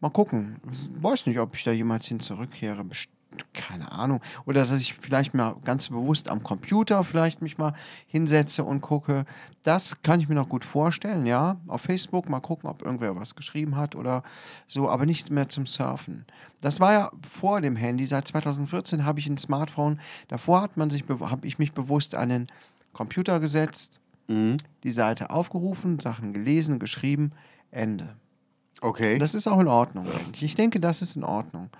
mal 0.00 0.10
gucken. 0.10 0.60
Weiß 1.00 1.26
nicht, 1.26 1.38
ob 1.38 1.54
ich 1.54 1.62
da 1.64 1.70
jemals 1.70 2.06
hin 2.06 2.20
zurückkehre. 2.20 2.82
Best 2.84 3.08
keine 3.52 3.92
Ahnung. 3.92 4.20
Oder 4.46 4.64
dass 4.66 4.80
ich 4.80 4.94
vielleicht 4.94 5.34
mal 5.34 5.56
ganz 5.64 5.88
bewusst 5.88 6.28
am 6.28 6.42
Computer 6.42 7.04
vielleicht 7.04 7.42
mich 7.42 7.58
mal 7.58 7.74
hinsetze 8.06 8.64
und 8.64 8.80
gucke. 8.80 9.24
Das 9.62 10.02
kann 10.02 10.20
ich 10.20 10.28
mir 10.28 10.34
noch 10.34 10.48
gut 10.48 10.64
vorstellen, 10.64 11.26
ja. 11.26 11.56
Auf 11.66 11.82
Facebook 11.82 12.28
mal 12.28 12.40
gucken, 12.40 12.70
ob 12.70 12.82
irgendwer 12.82 13.16
was 13.16 13.34
geschrieben 13.34 13.76
hat 13.76 13.94
oder 13.94 14.22
so, 14.66 14.88
aber 14.88 15.06
nicht 15.06 15.30
mehr 15.30 15.48
zum 15.48 15.66
Surfen. 15.66 16.24
Das 16.60 16.80
war 16.80 16.92
ja 16.92 17.10
vor 17.26 17.60
dem 17.60 17.76
Handy. 17.76 18.06
Seit 18.06 18.28
2014 18.28 19.04
habe 19.04 19.20
ich 19.20 19.28
ein 19.28 19.38
Smartphone. 19.38 20.00
Davor 20.28 20.62
hat 20.62 20.76
man 20.76 20.90
sich, 20.90 21.04
habe 21.08 21.46
ich 21.46 21.58
mich 21.58 21.72
bewusst 21.72 22.14
an 22.14 22.28
den 22.28 22.46
Computer 22.92 23.40
gesetzt, 23.40 24.00
die 24.28 24.92
Seite 24.92 25.30
aufgerufen, 25.30 26.00
Sachen 26.00 26.32
gelesen, 26.32 26.78
geschrieben, 26.78 27.32
Ende. 27.70 28.16
Okay. 28.80 29.18
Das 29.18 29.34
ist 29.34 29.46
auch 29.46 29.60
in 29.60 29.68
Ordnung, 29.68 30.04
denke 30.04 30.32
ich. 30.34 30.42
Ich 30.42 30.54
denke, 30.54 30.80
das 30.80 31.02
ist 31.02 31.16
in 31.16 31.24
Ordnung. 31.24 31.70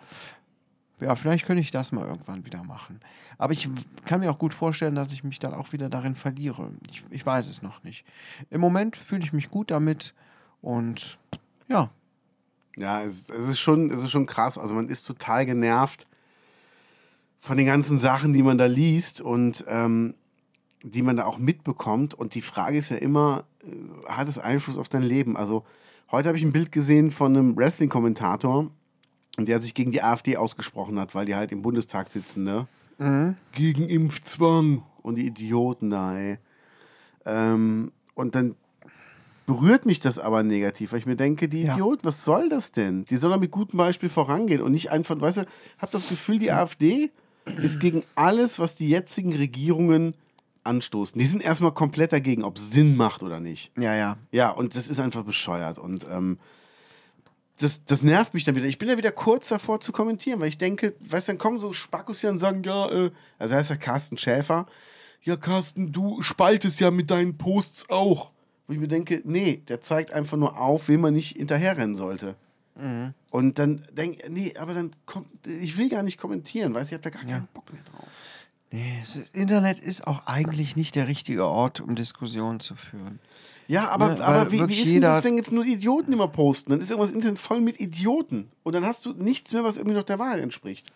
Ja, 1.01 1.15
vielleicht 1.15 1.47
könnte 1.47 1.61
ich 1.61 1.71
das 1.71 1.93
mal 1.93 2.07
irgendwann 2.07 2.47
wieder 2.47 2.65
machen. 2.65 3.01
Aber 3.37 3.53
ich 3.53 3.69
kann 4.07 4.21
mir 4.21 4.31
auch 4.31 4.39
gut 4.39 4.55
vorstellen, 4.55 4.95
dass 4.95 5.13
ich 5.13 5.25
mich 5.25 5.39
dann 5.39 5.53
auch 5.53 5.73
wieder 5.73 5.91
darin 5.91 6.17
verliere. 6.17 6.71
Ich, 6.91 7.03
ich 7.11 7.27
weiß 7.27 7.49
es 7.49 7.61
noch 7.61 7.83
nicht. 7.85 8.07
Im 8.49 8.63
Moment 8.63 8.97
fühle 8.97 9.23
ich 9.23 9.33
mich 9.35 9.51
gut 9.51 9.71
damit 9.71 10.15
und 10.63 11.19
ja, 11.69 11.91
Ja, 12.77 13.03
es, 13.03 13.29
es, 13.29 13.49
ist 13.49 13.61
schon, 13.61 13.91
es 13.91 14.03
ist 14.03 14.11
schon 14.11 14.27
krass. 14.27 14.57
Also 14.59 14.75
man 14.75 14.89
ist 14.89 15.05
total 15.05 15.45
genervt 15.45 16.07
von 17.41 17.57
den 17.57 17.67
ganzen 17.67 17.99
Sachen, 17.99 18.33
die 18.33 18.43
man 18.43 18.59
da 18.59 18.67
liest 18.67 19.21
und 19.21 19.65
ähm, 19.69 20.15
die 20.83 21.03
man 21.03 21.17
da 21.17 21.25
auch 21.25 21.39
mitbekommt. 21.39 22.15
Und 22.15 22.35
die 22.35 22.43
Frage 22.43 22.79
ist 22.79 22.91
ja 22.91 22.97
immer, 22.97 23.45
äh, 23.63 24.11
hat 24.11 24.29
es 24.29 24.39
Einfluss 24.39 24.79
auf 24.79 24.89
dein 24.89 25.03
Leben? 25.03 25.37
Also 25.37 25.65
heute 26.11 26.29
habe 26.29 26.39
ich 26.39 26.45
ein 26.45 26.53
Bild 26.53 26.73
gesehen 26.73 27.11
von 27.11 27.37
einem 27.37 27.57
Wrestling-Kommentator, 27.57 28.71
der 29.45 29.61
sich 29.61 29.75
gegen 29.75 29.93
die 29.93 30.03
AfD 30.03 30.39
ausgesprochen 30.39 30.99
hat, 30.99 31.15
weil 31.15 31.27
die 31.27 31.35
halt 31.35 31.53
im 31.53 31.61
Bundestag 31.61 32.09
sitzen, 32.09 32.45
ne? 32.45 32.67
Gegen 33.53 33.89
Impfzwang 33.91 34.83
und 35.03 35.17
die 35.17 35.27
Idioten 35.27 35.91
da, 35.91 36.17
ey. 36.19 36.39
Ähm, 37.27 37.93
und 38.15 38.35
dann 38.35 38.55
berührt 39.45 39.85
mich 39.85 40.01
das 40.01 40.19
aber 40.19 40.43
negativ, 40.43 40.93
weil 40.93 41.01
ich 41.01 41.07
mir 41.07 41.17
denke, 41.17 41.49
die 41.49 41.63
Ja. 41.65 41.75
Idioten, 41.75 42.05
was 42.05 42.25
soll 42.25 42.49
das 42.49 42.73
denn? 42.73 43.05
Die 43.05 43.17
sollen 43.17 43.33
doch 43.35 43.41
mit 43.41 43.51
gutem 43.51 43.77
Beispiel 43.77 44.09
vorangehen 44.09 44.63
und 44.63 44.73
nicht 44.73 44.91
einfach, 44.91 45.21
weißt 45.21 45.37
du, 45.39 45.43
hab 45.79 45.91
das 45.91 46.09
Gefühl, 46.09 46.39
die 46.39 46.51
AfD 46.51 47.11
ist 47.59 47.79
gegen 47.79 48.03
alles, 48.15 48.59
was 48.59 48.77
die 48.77 48.89
jetzigen 48.89 49.33
Regierungen 49.35 50.15
anstoßen. 50.65 51.17
Die 51.19 51.27
sind 51.27 51.45
erstmal 51.45 51.73
komplett 51.73 52.13
dagegen, 52.13 52.43
ob 52.43 52.57
es 52.57 52.73
Sinn 52.73 52.97
macht 52.97 53.23
oder 53.23 53.39
nicht. 53.39 53.71
ja, 53.79 53.95
ja. 53.95 54.17
Ja, 54.33 54.51
und 54.51 54.75
das 54.75 54.89
ist 54.89 54.99
einfach 54.99 55.23
bescheuert. 55.23 55.79
Und 55.79 56.07
ähm, 56.11 56.39
das, 57.59 57.85
das 57.85 58.03
nervt 58.03 58.35
mich 58.35 58.45
dann 58.45 58.55
wieder. 58.55 58.67
Ich 58.67 58.79
bin 58.79 58.89
ja 58.89 58.97
wieder 58.99 59.13
kurz 59.13 59.49
davor 59.49 59.81
zu 59.81 59.93
kommentieren, 59.93 60.41
weil 60.41 60.49
ich 60.49 60.59
denke, 60.59 60.95
weißt 61.09 61.29
du, 61.29 61.33
dann 61.33 61.39
kommen 61.39 61.59
so 61.59 61.73
Spackos 61.73 62.21
hier 62.21 62.31
und 62.31 62.39
sagen, 62.39 62.63
ja, 62.65 62.91
äh, 62.91 63.11
also 63.39 63.55
heißt 63.55 63.71
ja 63.71 63.77
Carsten 63.77 64.19
Schäfer, 64.19 64.67
ja, 65.23 65.37
Carsten, 65.37 65.93
du 65.93 66.21
spaltest 66.23 66.81
ja 66.81 66.91
mit 66.91 67.11
deinen 67.11 67.37
Posts 67.37 67.91
auch. 67.91 68.33
Wo 68.67 68.73
ich 68.73 68.79
mir 68.81 68.89
denke, 68.89 69.23
nee, 69.25 69.63
der 69.69 69.81
zeigt 69.81 70.13
einfach 70.13 70.37
nur 70.37 70.61
auf, 70.61 70.89
wem 70.89 71.01
man 71.01 71.15
nicht 71.15 71.37
hinterherrennen 71.37 71.97
sollte. 71.97 72.35
Und 73.31 73.59
dann 73.59 73.85
denke 73.93 74.19
ich, 74.23 74.31
nee, 74.31 74.55
aber 74.59 74.75
dann 74.75 74.91
kommt, 75.07 75.29
ich 75.47 75.79
will 75.79 75.89
gar 75.89 76.03
nicht 76.03 76.19
kommentieren, 76.19 76.75
weißt 76.75 76.91
du, 76.91 76.97
ich 76.97 77.01
habe 77.01 77.11
da 77.11 77.17
gar 77.17 77.25
keinen 77.25 77.49
Bock 77.55 77.73
mehr 77.73 77.83
drauf. 77.85 78.09
Nee, 78.73 78.99
das 79.01 79.17
Internet 79.17 79.79
ist 79.79 80.07
auch 80.07 80.27
eigentlich 80.27 80.77
nicht 80.77 80.97
der 80.97 81.09
richtige 81.09 81.47
Ort, 81.47 81.81
um 81.81 81.95
Diskussionen 81.95 82.61
zu 82.61 82.75
führen. 82.75 83.21
Ja, 83.69 83.89
aber, 83.89 84.09
Ne, 84.15 84.25
aber 84.25 84.53
wie, 84.53 84.69
wie 84.69 84.81
ist 84.81 84.95
denn 84.95 85.03
das, 85.03 85.25
wenn 85.25 85.37
jetzt 85.37 85.51
nur 85.53 85.65
die 85.65 85.73
Idioten 85.73 86.13
immer 86.13 86.29
posten? 86.29 86.71
Dann 86.71 86.81
ist 86.81 86.91
irgendwas 86.91 87.13
Internet 87.13 87.39
voll 87.39 87.61
mit 87.61 87.81
Idioten. 87.81 88.49
Und 88.63 88.75
dann 88.75 88.85
hast 88.85 89.05
du 89.05 89.13
nichts 89.13 89.53
mehr, 89.53 89.65
was 89.65 89.77
irgendwie 89.77 89.97
noch 89.97 90.05
der 90.05 90.19
Wahrheit 90.19 90.43
entspricht. 90.43 90.87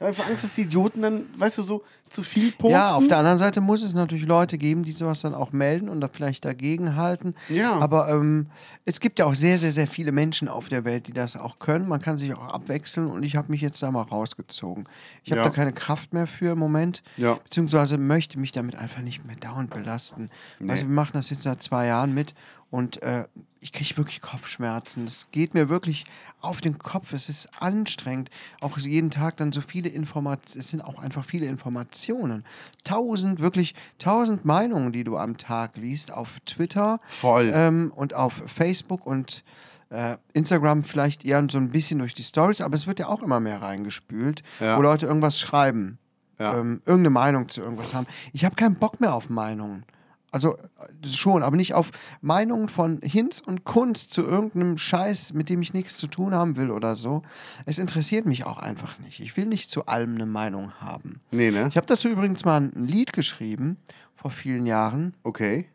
Ja, 0.00 0.06
einfach 0.06 0.28
Angst, 0.28 0.44
dass 0.44 0.54
die 0.54 0.62
Idioten 0.62 1.02
dann, 1.02 1.22
weißt 1.36 1.58
du, 1.58 1.62
so 1.62 1.82
zu 2.08 2.22
viel 2.22 2.52
posten. 2.52 2.70
Ja, 2.72 2.92
auf 2.92 3.06
der 3.08 3.18
anderen 3.18 3.36
Seite 3.38 3.60
muss 3.60 3.82
es 3.82 3.92
natürlich 3.94 4.24
Leute 4.26 4.56
geben, 4.56 4.82
die 4.84 4.92
sowas 4.92 5.20
dann 5.20 5.34
auch 5.34 5.52
melden 5.52 5.88
und 5.88 6.00
da 6.00 6.08
vielleicht 6.08 6.44
dagegen 6.44 6.96
halten. 6.96 7.34
Ja. 7.48 7.72
Aber 7.74 8.08
ähm, 8.08 8.46
es 8.84 9.00
gibt 9.00 9.18
ja 9.18 9.26
auch 9.26 9.34
sehr, 9.34 9.58
sehr, 9.58 9.72
sehr 9.72 9.86
viele 9.86 10.12
Menschen 10.12 10.48
auf 10.48 10.68
der 10.68 10.84
Welt, 10.84 11.06
die 11.08 11.12
das 11.12 11.36
auch 11.36 11.58
können. 11.58 11.86
Man 11.88 12.00
kann 12.00 12.16
sich 12.16 12.32
auch 12.32 12.48
abwechseln 12.54 13.08
und 13.08 13.24
ich 13.24 13.36
habe 13.36 13.50
mich 13.50 13.60
jetzt 13.60 13.82
da 13.82 13.90
mal 13.90 14.02
rausgezogen. 14.02 14.84
Ich 15.24 15.32
habe 15.32 15.40
Ja. 15.40 15.48
da 15.48 15.50
keine 15.52 15.72
Kraft 15.72 16.14
mehr 16.14 16.26
für 16.26 16.52
im 16.52 16.58
Moment. 16.58 17.02
Ja. 17.16 17.34
Beziehungsweise 17.34 17.98
möchte 17.98 18.38
mich 18.38 18.52
damit 18.52 18.76
einfach 18.76 19.00
nicht 19.02 19.26
mehr 19.26 19.36
dauernd 19.36 19.70
belasten. 19.70 20.30
Also 20.66 20.86
wir 20.86 20.94
machen 20.94 21.12
das 21.14 21.28
jetzt 21.30 21.42
seit 21.42 21.62
zwei 21.62 21.86
Jahren 21.86 22.14
mit 22.14 22.34
und 22.70 23.02
äh, 23.02 23.26
ich 23.60 23.72
kriege 23.72 23.96
wirklich 23.96 24.20
Kopfschmerzen. 24.20 25.04
Es 25.04 25.30
geht 25.32 25.54
mir 25.54 25.68
wirklich 25.68 26.04
auf 26.40 26.60
den 26.60 26.78
Kopf. 26.78 27.12
Es 27.12 27.28
ist 27.28 27.48
anstrengend. 27.60 28.30
Auch 28.60 28.78
jeden 28.78 29.10
Tag 29.10 29.36
dann 29.36 29.52
so 29.52 29.60
viele 29.62 29.88
Informationen. 29.88 30.60
Es 30.60 30.70
sind 30.70 30.82
auch 30.82 30.98
einfach 30.98 31.24
viele 31.24 31.46
Informationen. 31.46 32.44
Tausend, 32.84 33.40
wirklich 33.40 33.74
tausend 33.98 34.44
Meinungen, 34.44 34.92
die 34.92 35.02
du 35.02 35.16
am 35.16 35.38
Tag 35.38 35.76
liest 35.76 36.12
auf 36.12 36.38
Twitter. 36.44 37.00
Voll. 37.04 37.50
Ähm, 37.52 37.92
und 37.96 38.14
auf 38.14 38.34
Facebook 38.46 39.06
und 39.06 39.42
äh, 39.90 40.16
Instagram 40.34 40.84
vielleicht 40.84 41.24
eher 41.24 41.44
so 41.50 41.58
ein 41.58 41.70
bisschen 41.70 41.98
durch 41.98 42.14
die 42.14 42.22
Stories, 42.22 42.60
aber 42.60 42.74
es 42.74 42.86
wird 42.86 42.98
ja 42.98 43.08
auch 43.08 43.22
immer 43.22 43.40
mehr 43.40 43.62
reingespült, 43.62 44.42
Ja. 44.60 44.76
wo 44.76 44.82
Leute 44.82 45.06
irgendwas 45.06 45.40
schreiben, 45.40 45.98
Ja. 46.38 46.58
ähm, 46.58 46.82
irgendeine 46.84 47.10
Meinung 47.10 47.48
zu 47.48 47.62
irgendwas 47.62 47.94
haben. 47.94 48.06
Ich 48.34 48.44
habe 48.44 48.54
keinen 48.54 48.76
Bock 48.76 49.00
mehr 49.00 49.14
auf 49.14 49.30
Meinungen. 49.30 49.84
Also 50.30 50.56
äh, 50.56 51.06
schon, 51.06 51.42
aber 51.42 51.56
nicht 51.56 51.74
auf 51.74 51.90
Meinungen 52.20 52.68
von 52.68 53.00
Hinz 53.02 53.40
und 53.40 53.64
Kunst 53.64 54.12
zu 54.12 54.26
irgendeinem 54.26 54.76
Scheiß, 54.76 55.32
mit 55.32 55.48
dem 55.48 55.62
ich 55.62 55.72
nichts 55.72 55.96
zu 55.96 56.06
tun 56.06 56.34
haben 56.34 56.56
will 56.56 56.70
oder 56.70 56.96
so. 56.96 57.22
Es 57.64 57.78
interessiert 57.78 58.26
mich 58.26 58.44
auch 58.44 58.58
einfach 58.58 58.98
nicht. 58.98 59.20
Ich 59.20 59.36
will 59.36 59.46
nicht 59.46 59.70
zu 59.70 59.86
allem 59.86 60.14
eine 60.14 60.26
Meinung 60.26 60.72
haben. 60.80 61.20
Nee, 61.30 61.50
ne? 61.50 61.68
Ich 61.68 61.76
habe 61.76 61.86
dazu 61.86 62.08
übrigens 62.08 62.44
mal 62.44 62.60
ein 62.60 62.72
Lied 62.74 63.12
geschrieben 63.12 63.78
vor 64.14 64.30
vielen 64.30 64.66
Jahren. 64.66 65.14
Okay. 65.22 65.68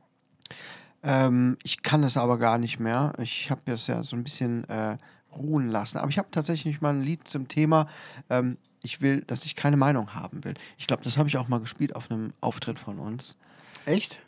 Ähm, 1.01 1.57
ich 1.63 1.81
kann 1.81 2.03
es 2.03 2.15
aber 2.15 2.37
gar 2.37 2.57
nicht 2.57 2.79
mehr. 2.79 3.13
Ich 3.19 3.51
habe 3.51 3.61
das 3.65 3.87
ja 3.87 4.03
so 4.03 4.15
ein 4.15 4.23
bisschen 4.23 4.63
äh, 4.69 4.97
ruhen 5.35 5.67
lassen. 5.69 5.97
Aber 5.97 6.09
ich 6.09 6.17
habe 6.17 6.29
tatsächlich 6.31 6.81
mal 6.81 6.93
ein 6.93 7.01
Lied 7.01 7.27
zum 7.27 7.47
Thema. 7.47 7.87
Ähm, 8.29 8.57
ich 8.81 9.01
will, 9.01 9.21
dass 9.21 9.45
ich 9.45 9.55
keine 9.55 9.77
Meinung 9.77 10.13
haben 10.13 10.43
will. 10.43 10.53
Ich 10.77 10.87
glaube, 10.87 11.03
das 11.03 11.17
habe 11.17 11.29
ich 11.29 11.37
auch 11.37 11.47
mal 11.47 11.59
gespielt 11.59 11.95
auf 11.95 12.11
einem 12.11 12.33
Auftritt 12.41 12.77
von 12.77 12.99
uns. 12.99 13.37
Echt? 13.85 14.21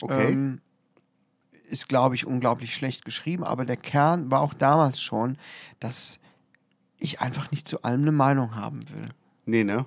Okay. 0.00 0.32
Ähm, 0.32 0.60
ist, 1.64 1.88
glaube 1.88 2.14
ich, 2.14 2.26
unglaublich 2.26 2.74
schlecht 2.74 3.04
geschrieben, 3.04 3.44
aber 3.44 3.64
der 3.64 3.76
Kern 3.76 4.30
war 4.30 4.40
auch 4.40 4.54
damals 4.54 5.00
schon, 5.00 5.36
dass 5.78 6.18
ich 6.98 7.20
einfach 7.20 7.50
nicht 7.50 7.68
zu 7.68 7.82
allem 7.82 8.02
eine 8.02 8.12
Meinung 8.12 8.56
haben 8.56 8.80
will. 8.90 9.08
nee, 9.46 9.64
ne? 9.64 9.86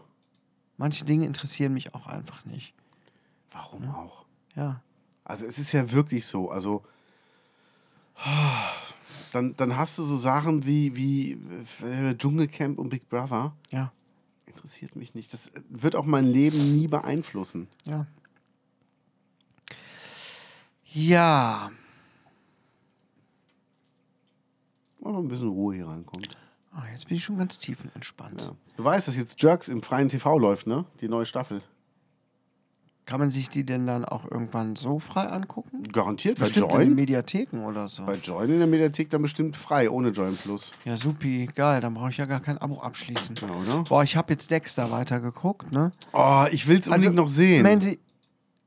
Manche 0.78 1.06
Dinge 1.06 1.26
interessieren 1.26 1.74
mich 1.74 1.94
auch 1.94 2.08
einfach 2.08 2.46
nicht. 2.46 2.74
Warum 3.52 3.90
auch? 3.90 4.26
Ja. 4.56 4.82
Also 5.24 5.46
es 5.46 5.60
ist 5.60 5.72
ja 5.72 5.92
wirklich 5.92 6.26
so. 6.26 6.50
Also 6.50 6.84
dann, 9.32 9.56
dann 9.56 9.78
hast 9.78 9.98
du 9.98 10.04
so 10.04 10.18
Sachen 10.18 10.66
wie, 10.66 10.96
wie 10.96 11.32
äh, 11.86 12.16
Dschungelcamp 12.16 12.80
und 12.80 12.90
Big 12.90 13.10
Brother. 13.10 13.56
Ja. 13.72 13.92
Interessiert 14.46 14.96
mich 14.96 15.16
nicht. 15.16 15.34
Das 15.34 15.52
wird 15.70 15.96
auch 15.96 16.06
mein 16.06 16.26
Leben 16.26 16.76
nie 16.76 16.88
beeinflussen. 16.88 17.68
Ja. 17.86 18.06
Ja. 20.94 21.72
Mal 25.00 25.16
ein 25.16 25.28
bisschen 25.28 25.50
Ruhe 25.50 25.76
hier 25.76 25.88
reinkommt. 25.88 26.30
Ah, 26.72 26.84
jetzt 26.92 27.08
bin 27.08 27.18
ich 27.18 27.24
schon 27.24 27.38
ganz 27.38 27.60
tiefenentspannt. 27.60 28.42
Ja. 28.42 28.56
Du 28.78 28.84
weißt, 28.84 29.08
dass 29.08 29.18
jetzt 29.18 29.42
Jerks 29.42 29.68
im 29.68 29.84
freien 29.84 30.10
TV 30.10 30.38
läuft, 30.38 30.66
ne? 30.66 30.86
Die 31.02 31.10
neue 31.10 31.26
Staffel. 31.26 31.62
Kann 33.06 33.20
man 33.20 33.32
sich 33.32 33.50
die 33.50 33.66
denn 33.66 33.86
dann 33.86 34.06
auch 34.06 34.24
irgendwann 34.32 34.78
so 34.78 34.98
frei 34.98 35.24
angucken? 35.24 35.84
Garantiert 35.92 36.40
bei 36.40 36.46
Bestimmt 36.46 36.72
in 36.72 36.78
den 36.78 36.88
Join. 36.88 36.96
Mediatheken 36.96 37.66
oder 37.66 37.90
so. 37.90 38.06
Bei 38.06 38.16
Join 38.16 38.50
in 38.50 38.60
der 38.60 38.68
Mediathek 38.68 39.10
dann 39.10 39.22
bestimmt 39.22 39.58
frei, 39.58 39.90
ohne 39.90 40.10
Join 40.10 40.38
Plus. 40.38 40.72
Ja, 40.86 40.96
supi, 40.96 41.50
geil. 41.54 41.82
Dann 41.82 41.96
brauche 41.96 42.12
ich 42.12 42.18
ja 42.18 42.26
gar 42.26 42.40
kein 42.40 42.58
Abo 42.60 42.80
abschließen. 42.80 43.36
Ja, 43.42 43.50
oder? 43.50 43.84
Boah, 43.84 44.04
ich 44.04 44.16
habe 44.16 44.32
jetzt 44.32 44.50
Dexter 44.52 44.90
weitergeguckt, 44.90 45.72
ne? 45.72 45.92
Oh, 46.14 46.46
ich 46.52 46.66
will 46.68 46.80
es 46.80 46.88
unbedingt 46.88 47.16
noch 47.16 47.28
sehen. 47.28 47.64
Mandy, 47.64 48.00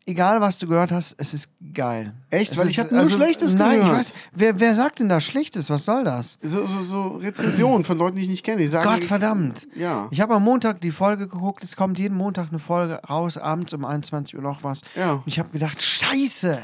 egal 0.07 0.41
was 0.41 0.59
du 0.59 0.67
gehört 0.67 0.93
hast, 0.93 1.15
es 1.19 1.35
ist 1.35 1.51
geil. 1.75 2.15
Echt? 2.31 2.53
Es 2.53 2.59
Weil 2.59 2.69
ich 2.69 2.79
hab 2.79 2.91
nur 2.91 3.09
Schlechtes 3.09 3.55
nein, 3.55 3.79
gehört. 3.79 3.93
ich 3.93 3.99
weiß. 3.99 4.15
Wer, 4.33 4.61
wer 4.61 4.75
sagt 4.75 5.01
denn 5.01 5.09
da 5.09 5.21
Schlechtes? 5.21 5.69
Was 5.69 5.85
soll 5.85 6.05
das? 6.05 6.39
so, 6.43 6.65
so, 6.67 6.83
so 6.83 7.09
Rezensionen 7.19 7.85
von 7.85 7.99
Leuten, 7.99 8.17
die 8.17 8.23
ich 8.23 8.29
nicht 8.29 8.45
kenne. 8.45 8.63
Die 8.63 8.69
sagen, 8.69 8.89
Gott 8.89 9.05
verdammt. 9.05 9.67
Ja. 9.75 10.09
Ich 10.11 10.21
habe 10.21 10.35
am 10.35 10.45
Montag 10.45 10.81
die 10.81 10.93
Folge 10.93 11.29
geguckt. 11.29 11.65
Es 11.65 11.77
kommt 11.77 11.99
jeden 11.99 12.17
Montag 12.17 12.49
eine 12.51 12.59
Folge 12.59 13.01
raus, 13.09 13.37
abends 13.37 13.75
um 13.75 13.85
21 13.85 14.37
Uhr 14.37 14.43
noch 14.43 14.63
was. 14.65 14.81
Ja. 14.95 15.13
Und 15.15 15.27
ich 15.27 15.39
habe 15.39 15.51
gedacht, 15.51 15.83
Scheiße. 15.83 16.59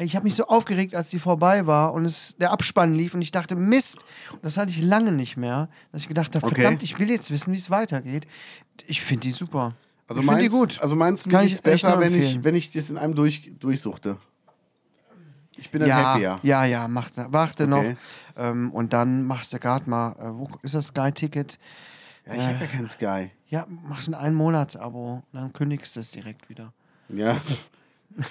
Ich 0.00 0.14
habe 0.14 0.24
mich 0.24 0.36
so 0.36 0.46
aufgeregt, 0.46 0.94
als 0.94 1.10
die 1.10 1.18
vorbei 1.18 1.66
war 1.66 1.92
und 1.92 2.04
es, 2.04 2.36
der 2.36 2.52
Abspann 2.52 2.94
lief 2.94 3.14
und 3.14 3.22
ich 3.22 3.32
dachte, 3.32 3.56
Mist. 3.56 4.04
Und 4.30 4.44
das 4.44 4.56
hatte 4.56 4.70
ich 4.70 4.80
lange 4.80 5.10
nicht 5.10 5.36
mehr, 5.36 5.68
dass 5.90 6.02
ich 6.02 6.08
gedacht 6.08 6.36
habe, 6.36 6.46
Okay. 6.46 6.54
verdammt, 6.62 6.84
ich 6.84 7.00
will 7.00 7.10
jetzt 7.10 7.32
wissen, 7.32 7.52
wie 7.52 7.56
es 7.56 7.68
weitergeht. 7.68 8.28
Ich 8.86 9.02
finde 9.02 9.22
die 9.22 9.32
super. 9.32 9.74
Also 10.08 10.22
ich 10.22 10.26
finde 10.26 10.42
die 10.42 10.48
meinst, 10.48 10.78
gut. 10.78 10.82
also 10.82 10.96
Kann 10.96 11.42
mir 11.44 11.48
geht's 11.48 11.62
besser, 11.62 12.00
wenn 12.00 12.18
ich, 12.18 12.42
wenn 12.42 12.54
ich 12.54 12.70
das 12.72 12.90
in 12.90 12.98
einem 12.98 13.14
durch, 13.14 13.52
durchsuchte? 13.60 14.16
Ich 15.58 15.70
bin 15.70 15.80
dann 15.80 15.88
ja, 15.90 16.14
happier. 16.14 16.40
ja, 16.42 16.64
ja, 16.64 16.88
mach, 16.88 17.10
warte 17.14 17.64
Okay. 17.64 17.70
noch. 17.70 18.42
Ähm, 18.42 18.70
und 18.72 18.92
dann 18.92 19.24
machst 19.24 19.52
du 19.52 19.58
gerade 19.58 19.88
mal, 19.90 20.12
äh, 20.12 20.30
wo 20.32 20.48
ist 20.62 20.74
das 20.74 20.86
Sky-Ticket? 20.88 21.58
Ja, 22.26 22.34
ich 22.34 22.46
habe 22.46 22.58
ja 22.60 22.66
keinen 22.66 22.88
Sky. 22.88 23.30
Ja, 23.48 23.66
machst 23.68 24.08
ein 24.08 24.14
Ein-Monats-Abo, 24.14 25.22
dann 25.32 25.52
kündigst 25.52 25.96
du 25.96 26.00
es 26.00 26.10
direkt 26.10 26.48
wieder. 26.48 26.72
Ja. 27.12 27.36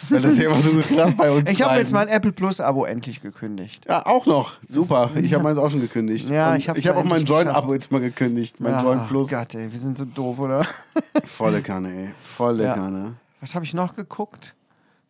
Weil 0.10 0.22
das 0.22 0.38
ja 0.38 0.46
immer 0.52 0.60
so 0.62 0.72
geklappt 0.74 1.16
bei 1.18 1.32
uns. 1.32 1.50
Ich 1.50 1.62
habe 1.62 1.78
jetzt 1.78 1.94
mein 1.94 2.10
Apple 2.10 2.32
Plus-Abo 2.34 2.84
endlich 2.86 3.22
gekündigt. 3.22 3.86
Ja, 3.88 4.06
auch 4.06 4.26
noch. 4.26 4.58
Super. 4.68 5.12
Ich 5.22 5.34
habe 5.34 5.44
meins 5.44 5.58
auch 5.58 5.72
schon 5.72 5.80
gekündigt. 5.82 6.30
Ja, 6.30 6.52
Und 6.52 6.58
ich 6.58 6.68
hab's 6.68 6.78
ich 6.80 6.88
habe 6.88 7.00
auch 7.00 7.04
mein 7.06 7.20
endlich 7.22 7.30
Join-Abo 7.30 7.74
jetzt 7.74 7.92
mal 7.92 8.02
gekündigt. 8.02 8.60
Mein 8.60 8.74
Ja, 8.74 8.84
Join 8.84 9.08
Plus. 9.08 9.30
Gott, 9.30 9.56
ey, 9.56 9.72
wir 9.72 9.80
sind 9.80 9.98
so 9.98 10.04
doof, 10.06 10.40
oder? 10.40 10.66
Volle 11.26 11.62
Kanne, 11.62 11.94
ey. 11.94 12.14
Volle 12.20 12.66
Ja. 12.66 12.74
Kanne. 12.76 13.14
Was 13.40 13.56
habe 13.56 13.64
ich 13.64 13.74
noch 13.74 13.96
geguckt? 13.96 14.56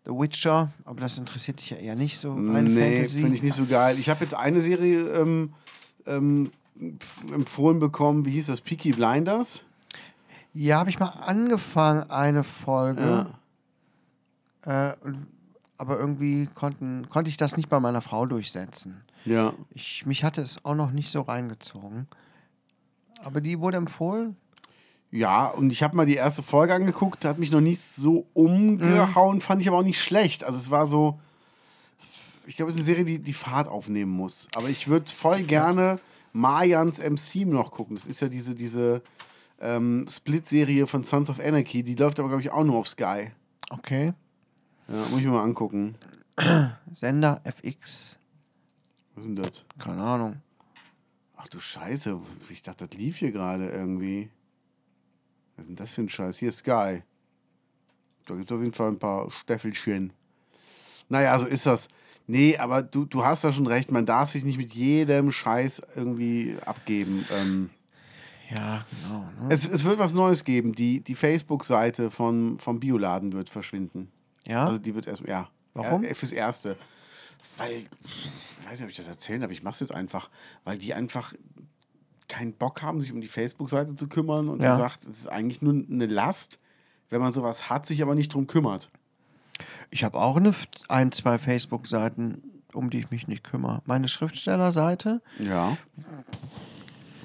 The 0.06 0.12
Witcher, 0.12 0.70
aber 0.86 1.02
das 1.02 1.18
interessiert 1.18 1.60
dich 1.60 1.72
ja 1.72 1.78
eher 1.78 1.96
nicht 1.96 2.18
so. 2.20 2.34
Rein 2.34 2.66
Nee, 2.74 3.04
finde 3.06 3.34
ich 3.36 3.42
nicht 3.44 3.56
so 3.56 3.66
geil. 3.66 3.98
Ich 4.00 4.10
habe 4.10 4.24
jetzt 4.24 4.36
eine 4.36 4.62
Serie 4.62 5.00
ähm, 5.20 5.54
ähm, 6.06 6.52
pf- 6.80 7.34
empfohlen 7.34 7.80
bekommen. 7.80 8.26
Wie 8.26 8.32
hieß 8.32 8.46
das? 8.46 8.62
Peaky 8.62 8.92
Blinders. 8.92 9.64
Ja, 10.54 10.78
habe 10.80 10.90
ich 10.90 11.00
mal 11.00 11.08
angefangen, 11.26 12.10
eine 12.10 12.44
Folge. 12.44 13.28
Äh, 14.64 14.94
aber 15.78 16.00
irgendwie 16.00 16.48
konnten, 16.48 17.08
konnte 17.10 17.30
ich 17.30 17.38
das 17.38 17.58
nicht 17.58 17.70
bei 17.70 17.80
meiner 17.80 18.02
Frau 18.02 18.26
durchsetzen. 18.26 19.04
Ja. 19.26 19.54
Ich, 19.72 20.06
mich 20.06 20.24
hatte 20.24 20.42
es 20.42 20.64
auch 20.66 20.76
noch 20.76 20.92
nicht 20.92 21.10
so 21.10 21.22
reingezogen. 21.22 22.08
Aber 23.24 23.42
die 23.42 23.60
wurde 23.60 23.78
empfohlen. 23.78 24.36
Ja, 25.10 25.48
und 25.48 25.70
ich 25.70 25.84
habe 25.84 25.96
mal 25.96 26.06
die 26.06 26.16
erste 26.16 26.44
Folge 26.44 26.74
angeguckt, 26.74 27.24
hat 27.26 27.40
mich 27.40 27.52
noch 27.52 27.62
nicht 27.62 27.82
so 27.82 28.28
umgehauen, 28.34 29.40
fand 29.40 29.62
ich 29.62 29.68
aber 29.68 29.78
auch 29.78 29.84
nicht 29.84 30.02
schlecht. 30.02 30.44
Also 30.44 30.58
es 30.58 30.70
war 30.70 30.86
so, 30.86 31.20
ich 32.46 32.56
glaube, 32.56 32.72
es 32.72 32.76
ist 32.76 32.82
eine 32.82 32.96
Serie, 32.96 33.06
die 33.06 33.20
die 33.20 33.34
Fahrt 33.34 33.68
aufnehmen 33.68 34.12
muss. 34.12 34.48
Aber 34.56 34.70
ich 34.70 34.88
würde 34.88 35.10
voll 35.12 35.44
gerne 35.44 36.00
Mayans 36.34 37.00
MC 37.00 37.48
noch 37.48 37.72
gucken. 37.72 37.96
Das 37.96 38.06
ist 38.06 38.20
ja 38.20 38.28
diese, 38.28 38.54
diese 38.54 39.02
ähm, 39.60 40.06
Split-Serie 40.10 40.88
von 40.88 41.04
Sons 41.04 41.30
of 41.30 41.40
Anarchy. 41.40 41.84
Die 41.84 41.96
läuft 41.96 42.20
aber, 42.20 42.30
glaube 42.30 42.42
ich, 42.42 42.52
auch 42.52 42.64
nur 42.64 42.78
auf 42.78 42.88
Sky. 42.88 43.32
Okay. 43.70 44.14
Ja, 44.88 44.96
muss 45.10 45.20
ich 45.20 45.26
mir 45.26 45.32
mal 45.32 45.44
angucken. 45.44 45.96
Sender 46.92 47.42
FX. 47.44 48.20
Was 49.16 49.26
ist 49.26 49.28
denn 49.28 49.36
das? 49.36 49.66
Keine 49.80 50.02
Ahnung. 50.04 50.42
Ach 51.36 51.48
du 51.48 51.60
Scheiße, 51.60 52.20
ich 52.50 52.62
dachte, 52.62 52.88
das 52.88 52.98
lief 52.98 53.18
hier 53.18 53.32
gerade 53.32 53.70
irgendwie. 53.70 54.30
Was 55.56 55.66
ist 55.66 55.70
denn 55.70 55.76
das 55.76 55.92
für 55.92 56.02
ein 56.02 56.10
Scheiß? 56.10 56.38
Hier 56.38 56.50
ist 56.50 56.60
Sky. 56.60 57.04
Da 58.26 58.36
gibt 58.36 58.50
es 58.50 58.56
auf 58.56 58.62
jeden 58.62 58.74
Fall 58.74 58.90
ein 58.90 59.00
paar 59.00 59.30
Steffelchen. 59.32 60.14
Naja, 61.10 61.38
so 61.40 61.46
ist 61.46 61.66
das. 61.66 61.88
Nee, 62.28 62.58
aber 62.58 62.82
du, 62.82 63.06
du 63.06 63.24
hast 63.24 63.44
da 63.44 63.54
schon 63.54 63.68
recht, 63.68 63.92
man 63.92 64.06
darf 64.06 64.30
sich 64.30 64.44
nicht 64.44 64.58
mit 64.58 64.74
jedem 64.74 65.32
Scheiß 65.32 65.82
irgendwie 65.96 66.58
abgeben. 66.66 67.26
Ähm, 67.32 67.70
Ja, 68.56 68.86
genau. 68.92 69.20
Ne? 69.42 69.54
es, 69.54 69.68
es 69.68 69.86
wird 69.86 69.98
was 69.98 70.14
Neues 70.14 70.44
geben. 70.44 70.74
Die, 70.74 71.00
die 71.00 71.16
Facebook-Seite 71.16 72.12
von, 72.12 72.58
vom 72.58 72.80
Bioladen 72.80 73.32
wird 73.32 73.50
verschwinden. 73.50 74.12
Ja? 74.48 74.66
Also 74.66 74.80
die 74.80 74.96
wird 74.96 75.08
erstmal, 75.08 75.30
ja. 75.32 75.50
Warum? 75.74 76.04
Ja, 76.04 76.14
fürs 76.14 76.32
Erste. 76.32 76.76
Weil, 77.58 77.72
ich 77.72 78.30
weiß 78.66 78.80
nicht, 78.80 78.84
ob 78.84 78.90
ich 78.90 78.98
das 78.98 79.08
erzählen, 79.08 79.44
aber 79.44 79.52
ich 79.54 79.64
mache 79.64 79.74
es 79.74 79.80
jetzt 79.82 79.94
einfach, 79.94 80.30
weil 80.64 80.78
die 80.78 80.94
einfach 80.94 81.34
keinen 82.28 82.54
Bock 82.54 82.82
haben, 82.82 83.00
sich 83.02 83.12
um 83.14 83.22
die 83.22 83.28
Facebook-Seite 83.28 83.96
zu 83.96 84.08
kümmern 84.08 84.50
und 84.50 84.62
Ja. 84.62 84.70
er 84.72 84.76
sagt, 84.76 85.04
es 85.04 85.20
ist 85.20 85.28
eigentlich 85.28 85.62
nur 85.62 85.74
eine 85.74 86.06
Last, 86.08 86.60
wenn 87.10 87.22
man 87.22 87.32
sowas 87.34 87.70
hat, 87.70 87.86
sich 87.86 88.02
aber 88.02 88.16
nicht 88.16 88.34
drum 88.34 88.48
kümmert. 88.48 88.90
Ich 89.92 90.04
habe 90.04 90.20
auch 90.20 90.38
eine, 90.38 90.54
ein, 90.90 91.12
zwei 91.12 91.40
Facebook-Seiten, 91.40 92.42
um 92.74 92.90
die 92.90 93.00
ich 93.00 93.12
mich 93.12 93.28
nicht 93.28 93.44
kümmere. 93.44 93.82
Meine 93.86 94.08
Schriftstellerseite. 94.08 95.22
Ja. 95.40 95.78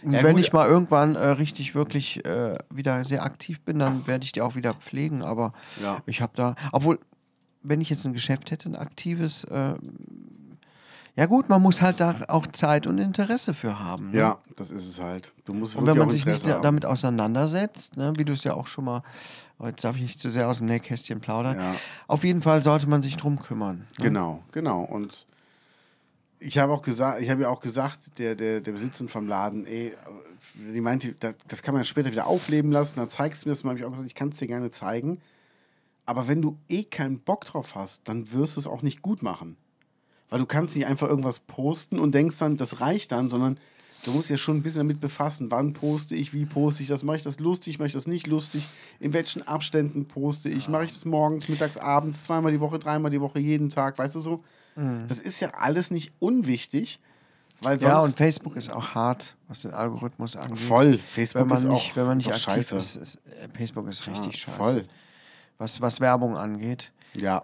Und 0.03 0.13
Ja, 0.13 0.23
wenn 0.23 0.37
gut. 0.37 0.45
ich 0.45 0.53
mal 0.53 0.69
irgendwann 0.69 1.15
äh, 1.17 1.27
richtig, 1.29 1.75
wirklich 1.75 2.25
äh, 2.25 2.57
wieder 2.71 3.05
sehr 3.05 3.23
aktiv 3.25 3.61
bin, 3.63 3.79
dann 3.79 4.07
werde 4.07 4.25
ich 4.25 4.33
die 4.33 4.41
auch 4.41 4.55
wieder 4.55 4.75
pflegen. 4.75 5.23
Aber 5.23 5.53
Ja. 5.83 5.99
ich 6.07 6.23
habe 6.23 6.33
da, 6.37 6.55
obwohl, 6.73 6.99
wenn 7.63 7.81
ich 7.81 7.91
jetzt 7.91 8.05
ein 8.07 8.13
Geschäft 8.13 8.51
hätte, 8.51 8.69
ein 8.69 8.77
aktives, 8.77 9.45
äh, 9.45 9.75
ja 11.15 11.27
gut, 11.27 11.49
man 11.51 11.61
muss 11.61 11.83
halt 11.83 12.01
da 12.01 12.17
auch 12.29 12.47
Zeit 12.47 12.87
und 12.87 12.97
Interesse 12.99 13.53
für 13.53 13.79
haben. 13.79 14.13
Ne? 14.13 14.19
Ja, 14.19 14.39
das 14.57 14.71
ist 14.71 14.87
es 14.89 15.01
halt. 15.01 15.33
Du 15.45 15.53
musst 15.53 15.77
Und 15.77 15.87
wenn 15.87 15.99
man 15.99 16.09
sich 16.09 16.25
nicht 16.25 16.47
haben. 16.47 16.63
damit 16.63 16.87
auseinandersetzt, 16.87 17.97
ne, 17.99 18.15
wie 18.17 18.25
du 18.25 18.33
es 18.33 18.45
ja 18.45 18.55
auch 18.55 18.67
schon 18.67 18.87
mal, 18.87 19.03
oh, 19.59 19.67
jetzt 19.67 19.85
darf 19.85 19.97
ich 19.97 20.03
nicht 20.03 20.21
zu 20.21 20.31
sehr 20.31 20.49
aus 20.49 20.59
dem 20.59 20.67
Nähkästchen 20.69 21.21
plaudern, 21.21 21.57
Ja. 21.59 21.75
auf 22.09 22.25
jeden 22.25 22.41
Fall 22.41 22.63
sollte 22.63 22.89
man 22.89 23.03
sich 23.03 23.17
drum 23.19 23.39
kümmern. 23.41 23.87
Ne? 23.99 24.05
Genau, 24.07 24.43
genau. 24.53 24.81
Und 24.85 25.27
ich 26.39 26.59
habe 26.59 26.73
auch 26.73 26.83
gesagt, 26.83 27.21
ich 27.21 27.29
habe 27.31 27.43
ja 27.43 27.49
auch 27.51 27.61
gesagt, 27.61 28.19
der, 28.19 28.35
der, 28.35 28.61
der 28.63 28.73
Besitzerin 28.73 29.09
vom 29.09 29.29
Laden, 29.29 29.67
ey, 29.67 29.93
die 30.75 30.81
meinte, 30.81 31.13
das, 31.21 31.35
das 31.47 31.63
kann 31.63 31.75
man 31.75 31.85
später 31.85 32.11
wieder 32.11 32.27
aufleben 32.27 32.73
lassen, 32.73 32.95
dann 32.97 33.09
zeigst 33.11 33.45
du 33.45 33.49
mir 33.49 33.55
das 33.55 33.65
mal, 33.65 33.71
habe 33.71 33.81
ich 33.81 33.85
auch 33.85 33.91
gesagt, 33.91 34.09
ich 34.09 34.15
kann 34.15 34.31
es 34.31 34.39
dir 34.39 34.47
gerne 34.49 34.71
zeigen. 34.71 35.21
Aber 36.05 36.27
wenn 36.29 36.43
du 36.43 36.59
eh 36.69 36.85
keinen 36.85 37.21
Bock 37.21 37.45
drauf 37.45 37.75
hast, 37.75 38.09
dann 38.09 38.33
wirst 38.33 38.57
du 38.57 38.61
es 38.61 38.67
auch 38.67 38.83
nicht 38.83 39.03
gut 39.03 39.23
machen. 39.23 39.57
Weil 40.31 40.39
du 40.41 40.47
kannst 40.47 40.75
nicht 40.77 40.87
einfach 40.87 41.09
irgendwas 41.09 41.41
posten 41.41 41.99
und 41.99 42.13
denkst 42.15 42.39
dann, 42.39 42.57
das 42.57 42.81
reicht 42.81 43.13
dann, 43.13 43.29
sondern 43.31 43.59
du 44.05 44.11
musst 44.13 44.31
ja 44.31 44.37
schon 44.37 44.57
ein 44.57 44.63
bisschen 44.63 44.79
damit 44.81 44.99
befassen, 44.99 45.51
wann 45.51 45.75
poste 45.75 46.17
ich, 46.17 46.33
wie 46.33 46.45
poste 46.47 46.83
ich 46.83 46.89
das, 46.89 47.03
mache 47.05 47.19
ich 47.19 47.23
das 47.23 47.39
lustig, 47.39 47.79
mache 47.79 47.87
ich 47.89 47.93
das 47.93 48.07
nicht 48.07 48.27
lustig, 48.27 48.65
in 48.99 49.13
welchen 49.13 49.47
Abständen 49.47 50.07
poste 50.09 50.49
ich, 50.49 50.69
mache 50.69 50.85
ich 50.85 50.93
das 50.93 51.05
morgens, 51.05 51.49
mittags, 51.49 51.77
abends, 51.77 52.25
zweimal 52.25 52.51
die 52.51 52.61
Woche, 52.61 52.79
dreimal 52.79 53.11
die 53.11 53.21
Woche, 53.21 53.39
jeden 53.39 53.69
Tag, 53.69 53.99
weißt 53.99 54.15
du 54.17 54.21
so? 54.21 54.43
Das 55.07 55.21
ist 55.21 55.39
ja 55.41 55.51
alles 55.51 55.91
nicht 55.91 56.13
unwichtig, 56.19 56.99
weil 57.61 57.79
sonst... 57.79 57.91
Ja, 57.93 58.01
und 58.01 58.17
Facebook 58.17 58.57
ist 58.57 58.73
auch 58.73 58.89
hart, 58.95 59.37
was 59.49 59.61
den 59.63 59.73
Algorithmus 59.75 60.35
angeht. 60.35 60.59
Voll. 60.59 60.97
Facebook 60.99 61.43
wenn 61.43 61.49
man 61.49 61.59
ist 61.59 61.65
nicht, 61.65 61.91
auch- 61.93 61.97
wenn 61.97 62.07
man 62.07 62.19
ist 62.19 62.27
nicht 62.27 62.35
auch 62.35 62.49
aktiv 62.49 62.55
scheiße. 62.71 62.77
ist, 62.79 62.97
ist, 62.97 63.15
äh, 63.27 63.49
Facebook 63.55 63.87
ist 63.87 64.07
richtig 64.07 64.33
Ja, 64.47 64.55
scheiße. 64.55 64.57
voll. 64.57 64.85
Was, 65.59 65.81
was 65.81 66.01
Werbung 66.01 66.37
angeht. 66.37 66.93
Ja. 67.15 67.43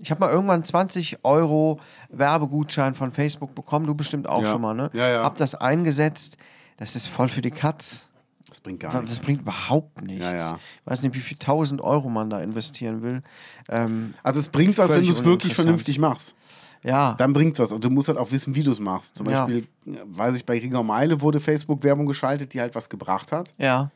Ich 0.00 0.10
habe 0.12 0.20
mal 0.20 0.30
irgendwann 0.30 0.62
20 0.62 1.24
Euro 1.24 1.80
Werbegutschein 2.10 2.94
von 2.94 3.10
Facebook 3.12 3.54
bekommen, 3.54 3.86
du 3.86 3.94
bestimmt 3.94 4.28
auch 4.28 4.42
Ja. 4.42 4.50
schon 4.52 4.60
mal, 4.62 4.74
ne? 4.74 4.90
Ja, 4.92 5.08
ja. 5.08 5.22
Hab 5.24 5.36
das 5.36 5.54
eingesetzt, 5.56 6.36
das 6.76 6.94
ist 6.94 7.08
voll 7.08 7.28
für 7.28 7.42
die 7.42 7.50
Katz. 7.50 8.06
Das 8.48 8.60
bringt 8.60 8.78
gar 8.80 8.92
Das 8.92 9.02
nichts. 9.02 9.18
bringt 9.18 9.40
überhaupt 9.42 10.02
nichts. 10.02 10.22
Ja, 10.24 10.34
ja. 10.36 10.58
Ich 10.84 10.90
weiß 10.90 11.02
nicht, 11.02 11.14
wie 11.16 11.20
viel 11.20 11.36
tausend 11.36 11.80
Euro 11.80 12.08
man 12.08 12.30
da 12.30 12.38
investieren 12.38 13.02
will. 13.02 13.20
Ähm, 13.68 14.14
Also 14.22 14.38
es 14.40 14.48
bringt 14.48 14.78
was, 14.78 14.90
wenn 14.92 15.04
du 15.04 15.10
es 15.10 15.24
wirklich 15.24 15.54
vernünftig 15.54 15.98
machst. 15.98 16.36
ja, 16.84 17.14
Dann 17.18 17.32
bringt 17.32 17.58
was. 17.58 17.72
Und 17.72 17.84
du 17.84 17.90
musst 17.90 18.06
halt 18.06 18.18
auch 18.18 18.30
wissen, 18.30 18.54
wie 18.54 18.62
du 18.62 18.70
es 18.70 18.78
machst. 18.78 19.16
Zum 19.16 19.28
Ja. 19.28 19.46
Beispiel, 19.46 19.66
äh, 19.86 19.96
weiß 20.06 20.36
ich, 20.36 20.46
bei 20.46 20.58
Ringer 20.60 20.84
Meile 20.84 21.20
wurde 21.20 21.40
Facebook-Werbung 21.40 22.06
geschaltet, 22.06 22.54
die 22.54 22.60
halt 22.60 22.76
was 22.76 22.88
gebracht 22.88 23.32
hat. 23.32 23.52
ja, 23.58 23.90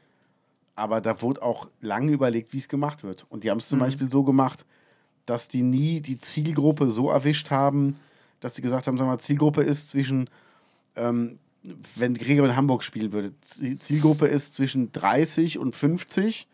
Aber 0.81 1.01
da 1.01 1.21
wurde 1.23 1.43
auch 1.43 1.69
lange 1.81 2.11
überlegt, 2.13 2.53
wie 2.53 2.59
es 2.59 2.69
gemacht 2.69 3.05
wird. 3.05 3.27
Und 3.29 3.45
die 3.45 3.51
haben 3.51 3.59
es 3.59 3.69
zum 3.69 3.79
Mhm. 3.79 3.83
Beispiel 3.85 4.11
so 4.11 4.23
gemacht, 4.25 4.65
dass 5.27 5.49
die 5.49 5.63
nie 5.63 6.01
die 6.01 6.19
Zielgruppe 6.21 6.91
so 6.91 7.11
erwischt 7.11 7.51
haben, 7.51 7.97
dass 8.41 8.55
sie 8.55 8.63
gesagt 8.63 8.87
haben, 8.87 8.97
sag 8.97 9.07
mal, 9.07 9.19
Zielgruppe 9.19 9.63
ist 9.63 9.89
zwischen, 9.91 10.29
ähm, 10.97 11.39
wenn 11.97 12.15
Gregor 12.15 12.47
in 12.49 12.57
Hamburg 12.57 12.83
spielen 12.83 13.13
würde, 13.13 13.33
Ziel- 13.43 13.79
Zielgruppe 13.79 14.27
ist 14.27 14.55
zwischen 14.55 14.91
30 14.93 15.59
und 15.59 15.75
50 15.77 16.49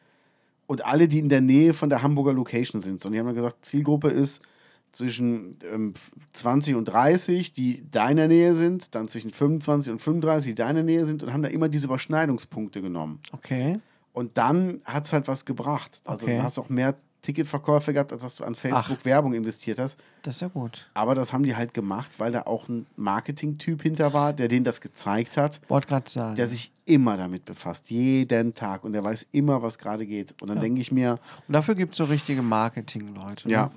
und 0.66 0.84
alle, 0.84 1.06
die 1.06 1.20
in 1.20 1.28
der 1.28 1.40
Nähe 1.40 1.72
von 1.74 1.88
der 1.88 2.02
Hamburger 2.02 2.32
Location 2.32 2.80
sind. 2.80 3.04
Und 3.06 3.12
die 3.12 3.18
haben 3.20 3.26
dann 3.26 3.36
gesagt, 3.36 3.64
Zielgruppe 3.64 4.08
ist 4.08 4.42
zwischen 4.90 5.58
ähm, 5.72 5.94
20 6.32 6.74
und 6.74 6.86
30, 6.86 7.52
die 7.52 7.84
da 7.90 8.08
in 8.08 8.16
der 8.16 8.28
Nähe 8.28 8.54
sind, 8.56 8.94
dann 8.96 9.06
zwischen 9.08 9.30
25 9.30 9.92
und 9.92 10.00
35, 10.00 10.50
die 10.50 10.54
da 10.56 10.68
in 10.70 10.74
der 10.76 10.84
Nähe 10.84 11.04
sind 11.04 11.22
und 11.22 11.32
haben 11.32 11.42
da 11.42 11.48
immer 11.50 11.68
diese 11.68 11.86
Überschneidungspunkte 11.86 12.82
genommen. 12.82 13.20
okay. 13.32 13.78
Und 14.16 14.38
dann 14.38 14.80
hat 14.86 15.04
es 15.04 15.12
halt 15.12 15.28
was 15.28 15.44
gebracht. 15.44 16.00
Also 16.06 16.24
Okay. 16.24 16.38
du 16.38 16.42
hast 16.42 16.58
auch 16.58 16.70
mehr 16.70 16.94
Ticketverkäufe 17.20 17.92
gehabt, 17.92 18.12
als 18.12 18.22
dass 18.22 18.36
du 18.36 18.44
an 18.44 18.54
Facebook 18.54 19.04
Werbung 19.04 19.34
investiert 19.34 19.78
hast. 19.78 19.98
Das 20.22 20.36
ist 20.36 20.40
ja 20.40 20.48
gut. 20.48 20.88
Aber 20.94 21.14
das 21.14 21.32
haben 21.34 21.42
die 21.42 21.54
halt 21.54 21.74
gemacht, 21.74 22.08
weil 22.18 22.32
da 22.32 22.42
auch 22.42 22.68
ein 22.68 22.86
Marketing-Typ 22.96 23.82
hinter 23.82 24.14
war, 24.14 24.32
der 24.32 24.48
denen 24.48 24.64
das 24.64 24.80
gezeigt 24.80 25.36
hat, 25.36 25.60
Wollte 25.68 25.88
gerade 25.88 26.08
sagen. 26.08 26.34
der 26.36 26.46
sich 26.46 26.72
immer 26.86 27.16
damit 27.18 27.44
befasst, 27.44 27.90
jeden 27.90 28.54
Tag. 28.54 28.84
Und 28.84 28.92
der 28.92 29.04
weiß 29.04 29.26
immer, 29.32 29.60
was 29.60 29.76
gerade 29.78 30.06
geht. 30.06 30.40
Und 30.40 30.48
dann 30.48 30.60
denke 30.60 30.80
ich 30.80 30.92
mir, 30.92 31.18
Und 31.46 31.52
dafür 31.52 31.74
gibt 31.74 31.92
es 31.92 31.98
so 31.98 32.04
richtige 32.04 32.40
Marketing-Leute. 32.42 33.48
Ja. 33.50 33.64
Ne? 33.66 33.70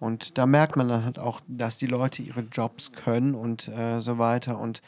Und 0.00 0.38
da 0.38 0.46
merkt 0.46 0.76
man 0.76 0.88
dann 0.88 1.04
halt 1.04 1.18
auch, 1.18 1.40
dass 1.46 1.76
die 1.76 1.86
Leute 1.86 2.22
ihre 2.22 2.40
Jobs 2.40 2.92
können 2.92 3.34
und 3.34 3.68
äh, 3.68 4.00
so 4.00 4.16
weiter. 4.18 4.58
Und 4.58 4.82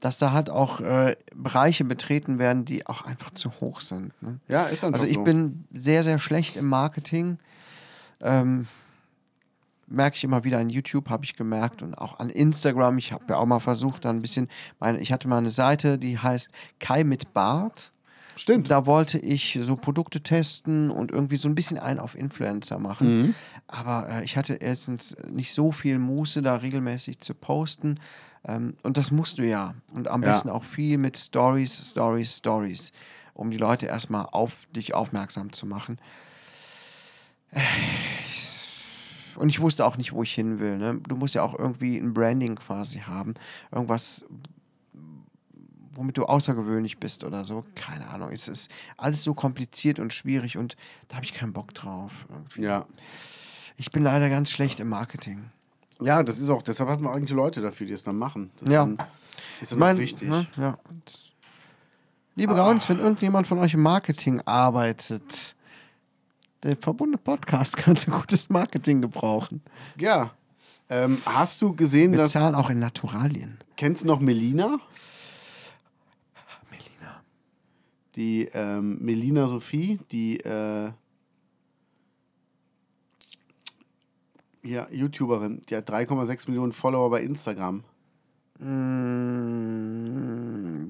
dass 0.00 0.18
da 0.18 0.32
halt 0.32 0.50
auch 0.50 0.80
äh, 0.80 1.16
Bereiche 1.34 1.84
betreten 1.84 2.38
werden, 2.38 2.64
die 2.64 2.86
auch 2.86 3.02
einfach 3.02 3.30
zu 3.30 3.50
hoch 3.60 3.80
sind. 3.80 4.12
Ne? 4.22 4.38
ja, 4.48 4.64
ist 4.64 4.84
einfach 4.84 5.00
Also 5.00 5.10
ich 5.10 5.14
so. 5.14 5.24
bin 5.24 5.64
sehr, 5.72 6.02
sehr 6.02 6.18
schlecht 6.18 6.56
im 6.56 6.66
Marketing. 6.66 7.38
Ähm, 8.22 8.66
merke 9.86 10.16
ich 10.16 10.24
immer 10.24 10.44
wieder 10.44 10.58
an 10.58 10.68
YouTube, 10.68 11.10
habe 11.10 11.24
ich 11.24 11.36
gemerkt 11.36 11.82
und 11.82 11.94
auch 11.94 12.18
an 12.18 12.30
Instagram. 12.30 12.98
Ich 12.98 13.12
habe 13.12 13.24
ja 13.28 13.36
auch 13.36 13.46
mal 13.46 13.60
versucht, 13.60 14.04
da 14.04 14.10
ein 14.10 14.22
bisschen, 14.22 14.48
meine, 14.78 14.98
ich 14.98 15.12
hatte 15.12 15.28
mal 15.28 15.38
eine 15.38 15.50
Seite, 15.50 15.98
die 15.98 16.18
heißt 16.18 16.50
Kai 16.80 17.04
mit 17.04 17.32
Bart. 17.32 17.92
Stimmt. 18.36 18.70
Da 18.70 18.86
wollte 18.86 19.18
ich 19.18 19.58
so 19.62 19.76
Produkte 19.76 20.20
testen 20.22 20.90
und 20.90 21.12
irgendwie 21.12 21.36
so 21.36 21.48
ein 21.48 21.54
bisschen 21.54 21.78
einen 21.78 22.00
auf 22.00 22.14
Influencer 22.16 22.78
machen. 22.78 23.22
Mhm. 23.22 23.34
Aber 23.68 24.08
äh, 24.08 24.24
ich 24.24 24.36
hatte 24.36 24.54
erstens 24.54 25.16
nicht 25.30 25.52
so 25.54 25.70
viel 25.72 25.98
Muße, 25.98 26.42
da 26.42 26.56
regelmäßig 26.56 27.20
zu 27.20 27.34
posten. 27.34 28.00
Ähm, 28.46 28.74
und 28.82 28.96
das 28.96 29.10
musst 29.10 29.38
du 29.38 29.46
ja. 29.46 29.74
Und 29.92 30.08
am 30.08 30.22
Ja. 30.22 30.30
besten 30.32 30.50
auch 30.50 30.64
viel 30.64 30.98
mit 30.98 31.16
Stories, 31.16 31.90
Stories, 31.90 32.36
Stories, 32.38 32.92
um 33.34 33.50
die 33.50 33.56
Leute 33.56 33.86
erstmal 33.86 34.26
auf 34.32 34.66
dich 34.74 34.94
aufmerksam 34.94 35.52
zu 35.52 35.66
machen. 35.66 35.98
Äh, 37.52 37.60
ich- 38.26 38.70
Und 39.36 39.48
ich 39.48 39.60
wusste 39.60 39.84
auch 39.84 39.96
nicht, 39.96 40.12
wo 40.12 40.22
ich 40.22 40.32
hin 40.32 40.60
will. 40.60 40.76
Ne? 40.78 41.00
Du 41.08 41.16
musst 41.16 41.34
ja 41.34 41.42
auch 41.42 41.58
irgendwie 41.58 41.98
ein 41.98 42.14
Branding 42.14 42.54
quasi 42.54 42.98
haben. 43.00 43.34
Irgendwas, 43.72 44.26
womit 45.96 46.16
du 46.18 46.24
außergewöhnlich 46.26 46.98
bist 46.98 47.24
oder 47.24 47.44
so. 47.44 47.64
Keine 47.74 48.08
Ahnung. 48.08 48.30
Es 48.32 48.48
ist 48.48 48.70
alles 48.96 49.22
so 49.24 49.34
kompliziert 49.34 49.98
und 49.98 50.12
schwierig 50.12 50.56
und 50.56 50.76
da 51.08 51.16
habe 51.16 51.24
ich 51.24 51.34
keinen 51.34 51.52
Bock 51.52 51.74
drauf. 51.74 52.26
Irgendwie. 52.30 52.62
Ja. 52.62 52.86
Ich 53.76 53.90
bin 53.92 54.02
leider 54.02 54.28
ganz 54.28 54.50
schlecht 54.50 54.80
im 54.80 54.88
Marketing. 54.88 55.50
ja, 56.00 56.22
das 56.22 56.38
ist 56.38 56.50
auch, 56.50 56.62
deshalb 56.62 56.88
hat 56.90 57.00
man 57.00 57.14
eigentlich 57.14 57.30
Leute 57.30 57.60
dafür, 57.60 57.86
die 57.86 57.92
es 57.92 58.04
dann 58.04 58.16
machen. 58.16 58.50
Das 58.60 58.68
Ja. 58.70 58.84
ist 58.84 58.96
dann, 58.98 59.06
ist 59.60 59.72
dann 59.72 59.78
Mein- 59.78 59.98
wichtig. 59.98 60.28
Ne? 60.28 60.46
Ja. 60.56 60.78
Und 60.88 61.32
Liebe 62.36 62.54
Gauns, 62.56 62.88
wenn 62.88 62.98
irgendjemand 62.98 63.46
von 63.46 63.58
euch 63.58 63.74
im 63.74 63.82
Marketing 63.82 64.40
arbeitet, 64.44 65.54
der 66.64 66.76
verbundene 66.76 67.18
Podcast 67.18 67.76
könnte 67.78 68.10
gutes 68.10 68.48
Marketing 68.48 69.00
gebrauchen. 69.02 69.62
Ja. 69.98 70.32
Ähm, 70.90 71.18
hast 71.26 71.62
du 71.62 71.74
gesehen, 71.74 72.10
Wir 72.12 72.18
dass. 72.18 72.32
zahlen 72.32 72.54
auch 72.54 72.70
in 72.70 72.78
Naturalien. 72.80 73.58
Kennst 73.76 74.02
du 74.02 74.06
noch? 74.08 74.20
Melina. 74.20 74.78
Die 78.16 78.48
ähm, 78.52 78.98
Melina 79.00 79.48
Sophie, 79.48 79.98
die 80.10 80.38
äh, 80.40 80.92
ja, 84.62 84.88
YouTuberin, 84.90 85.62
die 85.68 85.76
hat 85.76 85.90
3,6 85.90 86.48
Millionen 86.48 86.72
Follower 86.72 87.10
bei 87.10 87.22
Instagram. 87.22 87.84
Mm, 88.58 89.76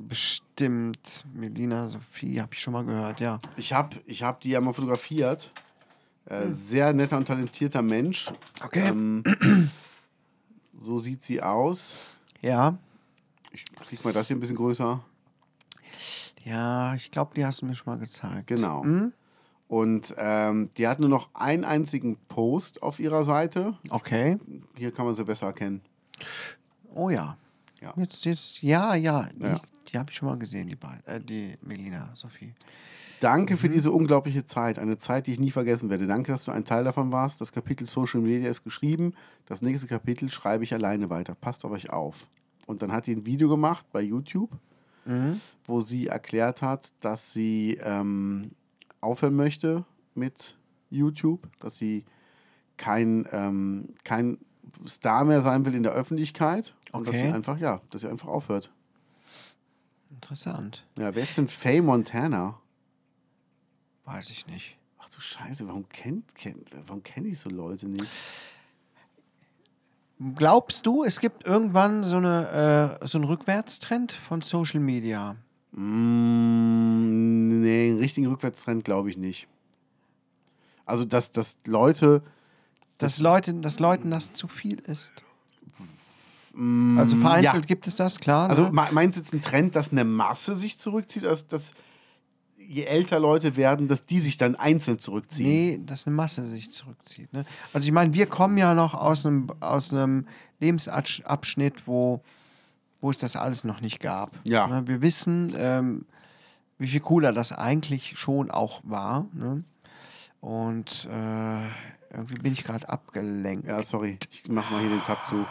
bestimmt. 0.07 1.25
Melina 1.35 1.89
Sophie, 1.89 2.41
habe 2.41 2.53
ich 2.53 2.61
schon 2.61 2.75
mal 2.75 2.85
gehört, 2.85 3.21
ja. 3.21 3.41
Ich 3.57 3.73
habe 3.73 3.97
ich 4.07 4.23
hab 4.23 4.41
die 4.41 4.51
ja 4.51 4.61
mal 4.61 4.75
fotografiert. 4.75 5.51
Äh, 6.27 6.49
sehr 6.49 6.93
netter 6.93 7.17
und 7.17 7.27
talentierter 7.27 7.83
Mensch. 7.83 8.31
Okay. 8.63 8.87
Ähm, 8.89 9.25
so 10.77 10.99
sieht 10.99 11.23
sie 11.23 11.43
aus. 11.43 12.19
Ja. 12.43 12.79
Ich 13.53 13.65
krieg 13.87 14.05
mal 14.05 14.13
das 14.13 14.29
hier 14.29 14.37
ein 14.37 14.41
bisschen 14.41 14.57
größer. 14.57 15.05
Ja, 16.45 16.95
ich 16.95 17.11
glaube, 17.11 17.33
die 17.35 17.45
hast 17.45 17.63
du 17.63 17.67
mir 17.67 17.75
schon 17.75 17.93
mal 17.93 17.99
gezeigt. 17.99 18.47
Genau. 18.47 18.85
Und 19.67 20.15
ähm, 20.19 20.71
die 20.77 20.87
hat 20.87 21.01
nur 21.01 21.09
noch 21.09 21.31
einen 21.35 21.65
einzigen 21.65 22.17
Post 22.29 22.83
auf 22.83 23.01
ihrer 23.01 23.25
Seite. 23.25 23.77
Okay. 23.91 24.37
Hier 24.77 24.93
kann 24.93 25.07
man 25.07 25.15
sie 25.15 25.25
besser 25.25 25.47
erkennen. 25.47 25.81
Oh 26.95 27.09
ja. 27.11 27.37
Ja. 27.81 27.93
Jetzt, 27.97 28.25
jetzt, 28.25 28.63
ja, 28.63 28.95
ja. 28.95 29.29
Die, 29.35 29.43
Ja. 29.43 29.61
die 29.89 29.99
habe 29.99 30.11
ich 30.11 30.17
schon 30.17 30.29
mal 30.29 30.39
gesehen, 30.39 30.69
die 30.69 30.77
beiden. 30.77 31.05
Äh, 31.07 31.21
die 31.21 31.57
Melina 31.63 32.11
Sophie. 32.15 32.53
Danke 33.21 33.55
Mhm. 33.55 33.59
für 33.59 33.69
diese 33.71 33.91
unglaubliche 33.91 34.45
Zeit. 34.45 34.79
Eine 34.79 34.99
Zeit, 34.99 35.27
die 35.27 35.33
ich 35.33 35.41
nie 35.41 35.51
vergessen 35.51 35.89
werde. 35.89 36.07
Danke, 36.07 36.31
dass 36.33 36.45
du 36.45 36.53
ein 36.53 36.65
Teil 36.65 36.85
davon 36.85 37.11
warst. 37.11 37.41
Das 37.41 37.53
Kapitel 37.53 37.87
Social 37.87 38.21
Media 38.21 38.51
ist 38.51 38.65
geschrieben. 38.65 39.15
Das 39.47 39.63
nächste 39.63 39.87
Kapitel 39.87 40.31
schreibe 40.31 40.63
ich 40.65 40.75
alleine 40.75 41.09
weiter. 41.11 41.35
Passt 41.35 41.65
auf 41.65 41.73
euch 41.73 41.91
auf. 41.91 42.29
Und 42.67 42.83
dann 42.83 42.93
hat 42.93 43.07
die 43.07 43.15
ein 43.17 43.25
Video 43.27 43.49
gemacht 43.49 43.87
bei 43.93 44.03
YouTube, 44.03 44.51
Mhm. 45.07 45.41
wo 45.67 45.81
sie 45.81 46.07
erklärt 46.09 46.63
hat, 46.63 46.93
dass 47.01 47.33
sie 47.33 47.79
ähm, 47.83 48.53
aufhören 49.01 49.35
möchte 49.35 49.85
mit 50.15 50.57
YouTube, 50.91 51.49
dass 51.61 51.77
sie 51.77 52.05
kein, 52.77 53.27
ähm, 53.33 53.95
kein 54.05 54.39
Star 54.89 55.25
mehr 55.25 55.43
sein 55.43 55.65
will 55.67 55.75
in 55.75 55.83
der 55.83 55.93
Öffentlichkeit 55.93 56.75
und 56.93 57.07
dass 57.07 57.17
Okay. 57.17 57.29
sie 57.29 57.33
einfach, 57.35 57.59
ja, 57.59 57.81
dass 57.91 58.01
sie 58.03 58.09
einfach 58.09 58.29
aufhört. 58.29 58.71
Interessant. 60.11 60.87
Ja, 60.99 61.15
wer 61.15 61.23
ist 61.23 61.37
denn 61.37 61.49
Faye 61.49 61.83
Montana? 61.83 62.61
Weiß 64.05 64.31
ich 64.31 64.47
nicht. 64.47 64.79
Ach 64.99 65.09
du 65.11 65.21
Scheiße, 65.21 65.67
warum 65.67 65.89
kennt, 65.89 66.35
kennt 66.35 66.69
warum 66.87 67.03
kenne 67.03 67.29
ich 67.29 67.39
so 67.39 67.51
Leute 67.51 67.89
nicht? 67.89 68.07
Glaubst 70.37 70.87
du, 70.87 71.05
es 71.05 71.19
gibt 71.21 71.47
irgendwann 71.47 72.05
so, 72.05 72.17
eine, 72.19 72.99
äh, 73.03 73.07
so 73.07 73.19
einen 73.19 73.25
Rückwärtstrend 73.25 74.13
von 74.13 74.41
Social 74.43 74.81
Media? 74.81 75.37
Mm, 75.73 77.61
nee, 77.63 77.89
einen 77.91 77.99
richtigen 77.99 78.27
Rückwärtstrend 78.29 78.85
glaube 78.85 79.11
ich 79.11 79.17
nicht. 79.17 79.49
Also, 80.87 81.05
dass, 81.05 81.33
dass 81.33 81.59
Leute, 81.67 82.23
Dass, 82.99 83.19
Leute, 83.19 83.55
dass 83.55 83.81
Leuten 83.81 84.11
das 84.11 84.33
zu 84.33 84.47
viel 84.49 84.79
ist? 84.81 85.13
Also 86.97 87.17
vereinzelt 87.17 87.65
ja. 87.65 87.67
gibt 87.67 87.89
es 87.89 87.97
das, 87.97 88.21
klar. 88.21 88.49
also 88.49 88.65
ne? 88.67 88.71
me- 88.71 88.89
meinst 88.93 89.17
du 89.19 89.23
jetzt 89.23 89.35
ein 89.35 89.41
Trend, 89.41 89.75
dass 89.75 89.91
eine 89.91 90.05
Masse 90.05 90.55
sich 90.55 90.79
zurückzieht, 90.79 91.25
dass, 91.25 91.49
dass 91.49 91.73
je 92.67 92.85
älter 92.85 93.21
Leute 93.21 93.57
werden, 93.57 93.89
dass 93.89 94.07
die 94.07 94.21
sich 94.21 94.37
dann 94.37 94.57
einzeln 94.57 94.99
zurückziehen? 94.99 95.49
Nee, 95.49 95.81
dass 95.85 96.07
eine 96.07 96.17
Masse 96.17 96.47
sich 96.47 96.73
zurückzieht. 96.73 97.33
Ne? 97.33 97.45
Also 97.73 97.87
ich 97.87 97.93
meine, 97.93 98.13
wir 98.15 98.27
kommen 98.27 98.57
ja 98.57 98.75
noch 98.75 98.95
aus 98.95 99.27
einem, 99.27 99.51
aus 99.61 99.93
einem 99.93 100.27
Lebensabschnitt, 100.61 101.87
wo, 101.87 102.23
wo 103.01 103.11
es 103.11 103.19
das 103.19 103.37
alles 103.37 103.65
noch 103.65 103.81
nicht 103.81 104.01
gab. 104.01 104.31
Ja. 104.45 104.67
Ne? 104.67 104.87
Wir 104.87 105.03
wissen, 105.03 105.55
ähm, 105.57 106.07
wie 106.79 106.89
viel 106.89 107.01
cooler 107.01 107.33
das 107.33 107.53
eigentlich 107.53 108.19
schon 108.19 108.51
auch 108.51 108.81
war. 108.85 109.27
Ne? 109.33 109.63
Und 110.41 111.09
äh, 111.11 112.15
irgendwie 112.15 112.43
bin 112.43 112.53
ich 112.53 112.65
gerade 112.65 112.89
abgelenkt. 112.89 113.67
Ja, 113.67 113.83
sorry, 113.83 114.19
ich 114.31 114.45
mach 114.49 114.71
mal 114.71 114.81
hier 114.81 114.91
den 114.91 115.03
Tab 115.03 115.27
zu. 115.27 115.45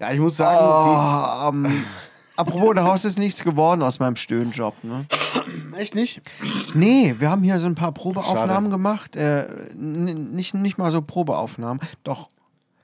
Ja, 0.00 0.12
ich 0.12 0.18
muss 0.18 0.36
sagen, 0.36 0.58
Oh, 0.60 1.46
am, 1.46 1.64
Apropos, 2.42 2.74
daraus 2.74 3.04
ist 3.04 3.18
nichts 3.18 3.42
geworden 3.44 3.82
aus 3.82 3.98
meinem 3.98 4.16
Stöhnjob. 4.16 4.74
Ne? 4.84 5.06
Echt 5.76 5.94
nicht? 5.94 6.22
Nee, 6.74 7.14
wir 7.18 7.30
haben 7.30 7.42
hier 7.42 7.58
so 7.58 7.66
ein 7.68 7.74
paar 7.74 7.92
Probeaufnahmen 7.92 8.48
Schade. 8.48 8.68
gemacht. 8.70 9.16
Äh, 9.16 9.46
nicht, 9.74 10.54
nicht 10.54 10.78
mal 10.78 10.90
so 10.90 11.02
Probeaufnahmen. 11.02 11.80
Doch, 12.04 12.28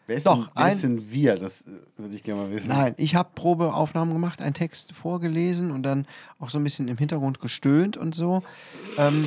Wer 0.07 0.17
ist, 0.17 0.27
Doch, 0.27 0.37
denn, 0.47 0.49
wer 0.57 0.65
ein- 0.65 0.81
denn 0.81 1.11
wir? 1.13 1.37
Das 1.37 1.67
äh, 1.67 1.71
würde 1.99 2.15
ich 2.17 2.23
gerne 2.23 2.41
mal 2.41 2.51
wissen. 2.51 2.69
nein, 2.69 2.95
ich 2.97 3.15
habe 3.15 3.29
Probeaufnahmen 3.35 4.15
gemacht, 4.15 4.41
einen 4.41 4.55
Text 4.55 4.93
vorgelesen 4.95 5.71
und 5.71 5.83
dann 5.83 6.07
auch 6.39 6.49
so 6.49 6.59
ein 6.59 6.65
bisschen 6.65 6.89
im 6.89 6.97
Hintergrund 6.97 7.41
gestöhnt 7.41 7.99
und 7.99 8.15
so. 8.15 8.43
Ähm, 8.97 9.23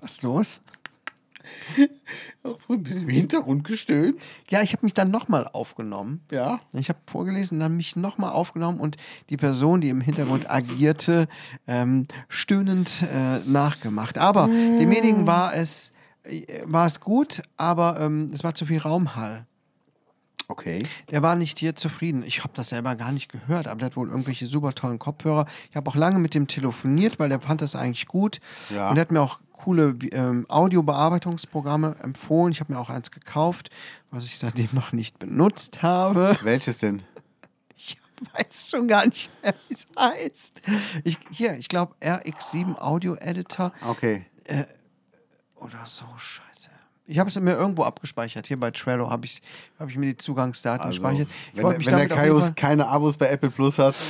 was 0.00 0.12
ist 0.12 0.22
los? 0.22 0.60
Auch 2.42 2.60
so 2.60 2.74
ein 2.74 2.82
bisschen 2.82 3.02
im 3.02 3.08
Hintergrund 3.08 3.64
gestöhnt. 3.64 4.28
Ja, 4.50 4.62
ich 4.62 4.72
habe 4.72 4.84
mich 4.84 4.94
dann 4.94 5.10
nochmal 5.10 5.48
aufgenommen. 5.48 6.20
Ja. 6.30 6.60
Ich 6.72 6.88
habe 6.88 6.98
vorgelesen, 7.06 7.60
dann 7.60 7.76
mich 7.76 7.96
nochmal 7.96 8.32
aufgenommen 8.32 8.80
und 8.80 8.96
die 9.30 9.36
Person, 9.36 9.80
die 9.80 9.88
im 9.88 10.00
Hintergrund 10.00 10.50
agierte, 10.50 11.28
ähm, 11.66 12.04
stöhnend 12.28 13.04
äh, 13.12 13.38
nachgemacht. 13.40 14.18
Aber 14.18 14.46
demjenigen 14.46 15.26
war 15.26 15.54
es, 15.54 15.92
äh, 16.24 16.62
war 16.64 16.86
es 16.86 17.00
gut, 17.00 17.42
aber 17.56 18.00
ähm, 18.00 18.30
es 18.32 18.44
war 18.44 18.54
zu 18.54 18.66
viel 18.66 18.78
Raumhall. 18.78 19.46
Okay. 20.52 20.84
Der 21.10 21.22
war 21.22 21.34
nicht 21.34 21.58
hier 21.58 21.74
zufrieden. 21.74 22.22
Ich 22.26 22.40
habe 22.40 22.52
das 22.54 22.68
selber 22.68 22.94
gar 22.94 23.10
nicht 23.10 23.30
gehört, 23.30 23.66
aber 23.66 23.78
der 23.78 23.86
hat 23.86 23.96
wohl 23.96 24.10
irgendwelche 24.10 24.46
super 24.46 24.74
tollen 24.74 24.98
Kopfhörer. 24.98 25.46
Ich 25.70 25.76
habe 25.76 25.88
auch 25.88 25.96
lange 25.96 26.18
mit 26.18 26.34
dem 26.34 26.46
telefoniert, 26.46 27.18
weil 27.18 27.30
der 27.30 27.40
fand 27.40 27.62
das 27.62 27.74
eigentlich 27.74 28.06
gut. 28.06 28.38
Ja. 28.68 28.90
Und 28.90 28.98
er 28.98 29.00
hat 29.00 29.12
mir 29.12 29.22
auch 29.22 29.40
coole 29.62 29.96
ähm, 30.12 30.44
Audiobearbeitungsprogramme 30.48 31.96
empfohlen. 32.02 32.52
Ich 32.52 32.60
habe 32.60 32.72
mir 32.72 32.78
auch 32.80 32.90
eins 32.90 33.10
gekauft, 33.10 33.70
was 34.10 34.24
ich 34.24 34.38
seitdem 34.38 34.68
noch 34.72 34.92
nicht 34.92 35.18
benutzt 35.18 35.82
habe. 35.82 36.36
Welches 36.42 36.78
denn? 36.78 37.02
Ich 37.76 37.96
weiß 38.34 38.68
schon 38.68 38.88
gar 38.88 39.06
nicht 39.06 39.30
mehr, 39.42 39.54
wie 39.68 39.74
es 39.74 39.88
heißt. 39.98 40.60
Ich, 41.04 41.18
hier, 41.30 41.54
ich 41.54 41.68
glaube 41.68 41.94
RX7 42.02 42.78
Audio 42.80 43.14
Editor 43.16 43.72
Okay. 43.88 44.24
oder 45.56 45.84
so, 45.86 46.04
scheiße. 46.16 46.70
Ich 47.04 47.18
habe 47.18 47.28
es 47.28 47.38
mir 47.38 47.52
irgendwo 47.54 47.82
abgespeichert. 47.82 48.46
Hier 48.46 48.58
bei 48.58 48.70
Trello 48.70 49.10
habe 49.10 49.26
ich, 49.26 49.42
hab 49.78 49.88
ich 49.88 49.96
mir 49.96 50.06
die 50.06 50.16
Zugangsdaten 50.16 50.86
Also, 50.86 51.02
gespeichert. 51.02 51.28
Ich 51.52 51.58
wenn, 51.58 51.86
wenn 51.86 51.96
der 51.96 52.08
Kaius 52.08 52.54
keine 52.54 52.86
Abos 52.86 53.16
bei 53.16 53.28
Apple 53.28 53.50
Plus 53.50 53.78
hat. 53.78 53.94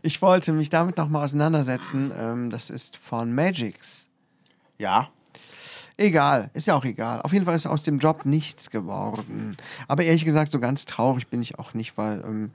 Ich 0.00 0.22
wollte 0.22 0.52
mich 0.54 0.70
damit 0.70 0.96
nochmal 0.96 1.24
auseinandersetzen. 1.24 2.10
Ähm, 2.18 2.48
das 2.50 2.70
ist 2.70 2.96
von 2.96 3.34
Magix. 3.34 4.08
Ja. 4.82 5.08
Egal, 5.96 6.50
ist 6.54 6.66
ja 6.66 6.74
auch 6.74 6.84
egal. 6.84 7.22
Auf 7.22 7.32
jeden 7.32 7.44
Fall 7.44 7.54
ist 7.54 7.66
aus 7.66 7.84
dem 7.84 7.98
Job 7.98 8.24
nichts 8.24 8.70
geworden. 8.70 9.56
Aber 9.86 10.02
ehrlich 10.02 10.24
gesagt, 10.24 10.50
so 10.50 10.58
ganz 10.58 10.86
traurig 10.86 11.28
bin 11.28 11.40
ich 11.42 11.58
auch 11.60 11.74
nicht, 11.74 11.96
weil 11.96 12.20
ähm, 12.26 12.50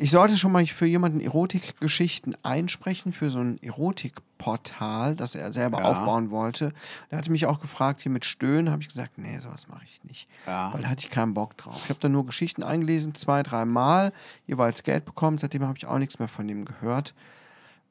ich 0.00 0.10
sollte 0.10 0.36
schon 0.36 0.50
mal 0.50 0.66
für 0.66 0.86
jemanden 0.86 1.20
Erotikgeschichten 1.20 2.34
einsprechen, 2.42 3.12
für 3.12 3.30
so 3.30 3.38
ein 3.40 3.62
Erotikportal, 3.62 5.14
das 5.14 5.34
er 5.36 5.52
selber 5.52 5.80
Ja. 5.80 5.84
aufbauen 5.84 6.30
wollte. 6.30 6.72
Der 7.10 7.18
hatte 7.18 7.30
mich 7.30 7.46
auch 7.46 7.60
gefragt, 7.60 8.00
hier 8.00 8.10
mit 8.10 8.24
Stöhnen, 8.24 8.70
habe 8.70 8.82
ich 8.82 8.88
gesagt, 8.88 9.18
nee, 9.18 9.38
sowas 9.38 9.68
mache 9.68 9.84
ich 9.84 10.02
nicht. 10.04 10.28
Ja. 10.46 10.72
Weil 10.72 10.80
da 10.82 10.88
hatte 10.88 11.04
ich 11.04 11.10
keinen 11.10 11.34
Bock 11.34 11.56
drauf. 11.58 11.80
Ich 11.84 11.90
habe 11.90 12.00
da 12.00 12.08
nur 12.08 12.26
Geschichten 12.26 12.62
eingelesen, 12.64 13.14
zwei, 13.14 13.42
dreimal, 13.44 14.12
jeweils 14.46 14.82
Geld 14.82 15.04
bekommen. 15.04 15.38
Seitdem 15.38 15.62
habe 15.62 15.76
ich 15.76 15.86
auch 15.86 15.98
nichts 15.98 16.18
mehr 16.18 16.28
von 16.28 16.48
dem 16.48 16.64
gehört. 16.64 17.14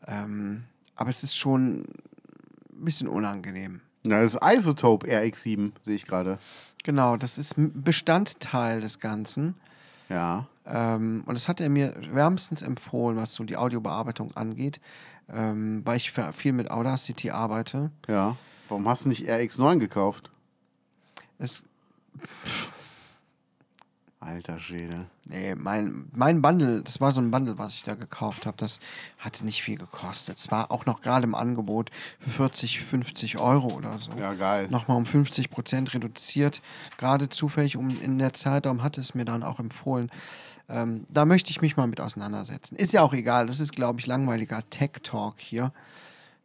Ähm, 0.08 0.64
aber 0.96 1.12
es 1.12 1.22
ist 1.24 1.38
schon 1.38 1.84
ein 2.78 2.86
bisschen 2.86 3.08
unangenehm. 3.08 3.82
Na, 4.06 4.22
das 4.22 4.36
ist 4.36 4.42
Isotope 4.44 5.08
RX7, 5.08 5.72
sehe 5.84 5.96
ich 5.96 6.06
gerade. 6.06 6.40
Genau, 6.84 7.18
das 7.18 7.38
ist 7.38 7.56
Bestandteil 7.58 8.80
des 8.80 9.00
Ganzen. 9.00 9.56
Ja. 10.10 10.48
Ähm, 10.66 11.24
und 11.26 11.36
das 11.36 11.48
hat 11.48 11.60
er 11.60 11.70
mir 11.70 11.94
wärmstens 12.12 12.62
empfohlen, 12.62 13.18
was 13.18 13.34
so 13.34 13.44
die 13.44 13.58
Audiobearbeitung 13.58 14.36
angeht, 14.36 14.80
ähm, 15.30 15.82
weil 15.86 15.98
ich 15.98 16.12
viel 16.12 16.54
mit 16.54 16.72
Audacity 16.72 17.32
arbeite. 17.32 17.92
Ja. 18.08 18.38
Warum 18.70 18.88
hast 18.88 19.06
du 19.06 19.10
nicht 19.10 19.28
RX9 19.30 19.80
gekauft? 19.80 20.30
Es, 21.40 21.64
Alter 24.28 24.60
Schwede. 24.60 25.06
nee, 25.26 25.56
mein, 25.56 26.10
mein 26.14 26.42
Bundle, 26.42 26.84
das 26.84 27.00
war 27.00 27.14
so 27.14 27.22
ein 27.22 27.32
Bundle, 27.32 27.58
was 27.58 27.76
ich 27.76 27.84
da 27.84 27.96
gekauft 27.96 28.46
habe, 28.46 28.58
das 28.58 28.82
hatte 29.18 29.46
nicht 29.46 29.64
viel 29.64 29.78
gekostet. 29.78 30.38
Es 30.38 30.52
war 30.52 30.70
auch 30.70 30.86
noch 30.86 31.02
gerade 31.02 31.24
im 31.24 31.34
Angebot 31.34 31.92
für 32.20 32.30
40, 32.30 32.82
50 32.82 33.38
Euro 33.38 33.74
oder 33.74 33.98
so. 34.00 34.12
Ja, 34.20 34.34
geil. 34.34 34.68
Nochmal 34.70 34.98
um 34.98 35.06
50 35.06 35.50
Prozent 35.50 35.94
reduziert. 35.94 36.62
Gerade 36.98 37.30
zufällig 37.30 37.78
um 37.78 37.90
in 38.02 38.20
der 38.20 38.34
Zeitraum 38.34 38.84
hat 38.84 38.98
es 38.98 39.16
mir 39.16 39.24
dann 39.24 39.44
auch 39.44 39.60
empfohlen. 39.60 40.12
Ähm, 40.70 41.06
da 41.10 41.24
möchte 41.24 41.50
ich 41.50 41.62
mich 41.62 41.78
mal 41.78 41.88
mit 41.88 42.02
auseinandersetzen. 42.02 42.76
Ist 42.76 42.92
ja 42.92 43.04
auch 43.04 43.14
egal, 43.14 43.48
das 43.48 43.62
ist, 43.62 43.72
glaube 43.72 44.02
ich, 44.02 44.08
langweiliger 44.08 44.62
Tech-Talk 44.70 45.40
hier. 45.40 45.72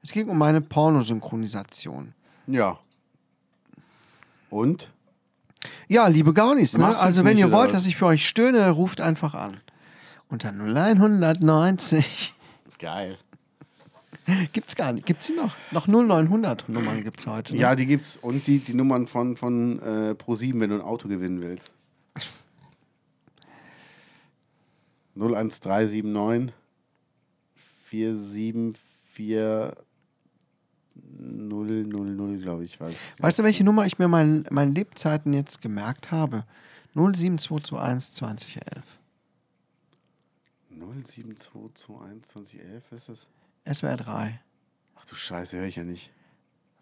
Es 0.03 0.13
ging 0.13 0.29
um 0.29 0.39
meine 0.39 0.61
Pornosynchronisation. 0.61 2.15
Ja. 2.47 2.79
Und? 4.51 4.93
Ja, 5.89 6.07
liebe 6.09 6.33
Gaunis, 6.33 6.77
ne? 6.79 6.97
Also 6.99 7.25
wenn 7.25 7.39
ihr 7.39 7.53
wollt, 7.53 7.69
was? 7.69 7.75
dass 7.75 7.87
ich 7.87 7.97
für 7.97 8.07
euch 8.07 8.27
stöhne, 8.27 8.71
ruft 8.71 9.01
einfach 9.01 9.35
an. 9.35 9.59
Unter 10.29 10.51
0190. 10.51 12.35
Geil. 12.79 13.19
gibt's 14.53 14.77
gar 14.77 14.93
nicht. 14.93 15.07
Gibt's 15.07 15.27
sie 15.27 15.35
noch? 15.35 15.55
Noch 15.71 15.87
0900 15.87 16.69
Nummern 16.69 17.03
gibt's 17.03 17.27
heute. 17.27 17.55
Ne? 17.55 17.61
Ja, 17.61 17.75
die 17.75 17.87
gibt's. 17.87 18.17
Und 18.17 18.47
die, 18.47 18.59
die 18.59 18.75
Nummern 18.75 19.07
von, 19.07 19.37
von 19.37 19.79
äh, 19.81 20.15
Pro7, 20.19 20.61
wenn 20.61 20.71
du 20.71 20.77
ein 20.77 20.83
Auto 20.83 21.09
gewinnen 21.09 21.43
willst. 21.43 21.71
01379 25.15 26.55
474 27.85 29.77
000, 31.23 32.39
glaube 32.39 32.65
ich. 32.65 32.81
Weiß. 32.81 32.95
Weißt 33.19 33.39
du, 33.39 33.45
welche 33.45 33.65
Nummer 33.65 33.87
ich 33.87 33.99
mir 33.99 34.09
meinen 34.09 34.45
meinen 34.51 34.75
Lebzeiten 34.75 35.33
jetzt 35.33 35.61
gemerkt 35.61 36.11
habe? 36.11 36.45
07221 36.95 38.15
2011. 38.15 38.85
07221 40.71 42.23
2011 42.23 42.93
ist 42.93 43.09
das? 43.09 43.29
SWR 43.73 43.97
3. 43.97 44.41
Ach 44.97 45.05
du 45.05 45.15
Scheiße, 45.15 45.59
höre 45.59 45.67
ich 45.67 45.77
ja 45.77 45.85
nicht. 45.85 46.11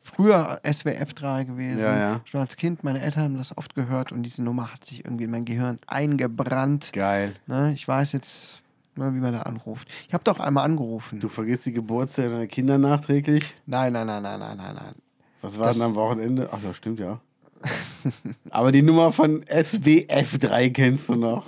Früher 0.03 0.61
SWF 0.65 1.13
3 1.15 1.45
gewesen. 1.45 1.81
Ja, 1.81 1.97
ja. 1.97 2.21
Schon 2.25 2.41
als 2.41 2.57
Kind, 2.57 2.83
meine 2.85 3.01
Eltern 3.01 3.25
haben 3.25 3.39
das 3.39 3.57
oft 3.57 3.75
gehört 3.75 4.13
und 4.13 4.23
diese 4.23 4.43
Nummer 4.43 4.73
hat 4.73 4.85
sich 4.85 5.05
irgendwie 5.05 5.25
in 5.25 5.31
mein 5.31 5.45
Gehirn 5.45 5.79
eingebrannt. 5.87 6.93
Geil. 6.93 7.35
Ne, 7.47 7.73
ich 7.75 7.87
weiß 7.87 8.13
jetzt, 8.13 8.63
ne, 8.97 9.15
wie 9.15 9.19
man 9.19 9.33
da 9.33 9.43
anruft. 9.43 9.89
Ich 10.09 10.15
habe 10.15 10.25
doch 10.25 10.41
einmal 10.41 10.65
angerufen. 10.65 11.21
Du 11.21 11.29
vergisst 11.29 11.67
die 11.67 11.73
Geburtstage 11.73 12.29
deiner 12.31 12.47
Kinder 12.47 12.79
nachträglich? 12.79 13.55
Nein, 13.67 13.93
nein, 13.93 14.07
nein, 14.07 14.23
nein, 14.23 14.39
nein, 14.41 14.57
nein, 14.57 14.75
nein. 14.75 14.95
Was 15.43 15.59
war 15.59 15.67
Das- 15.69 15.77
denn 15.79 15.87
am 15.87 15.95
Wochenende? 15.95 16.49
Ach 16.53 16.59
ja, 16.63 16.75
stimmt 16.75 17.01
ja. 17.01 17.21
Aber 18.51 18.73
die 18.73 18.83
Nummer 18.83 19.13
von 19.13 19.43
SWF3 19.45 20.71
kennst 20.73 21.09
du 21.09 21.15
noch. 21.15 21.47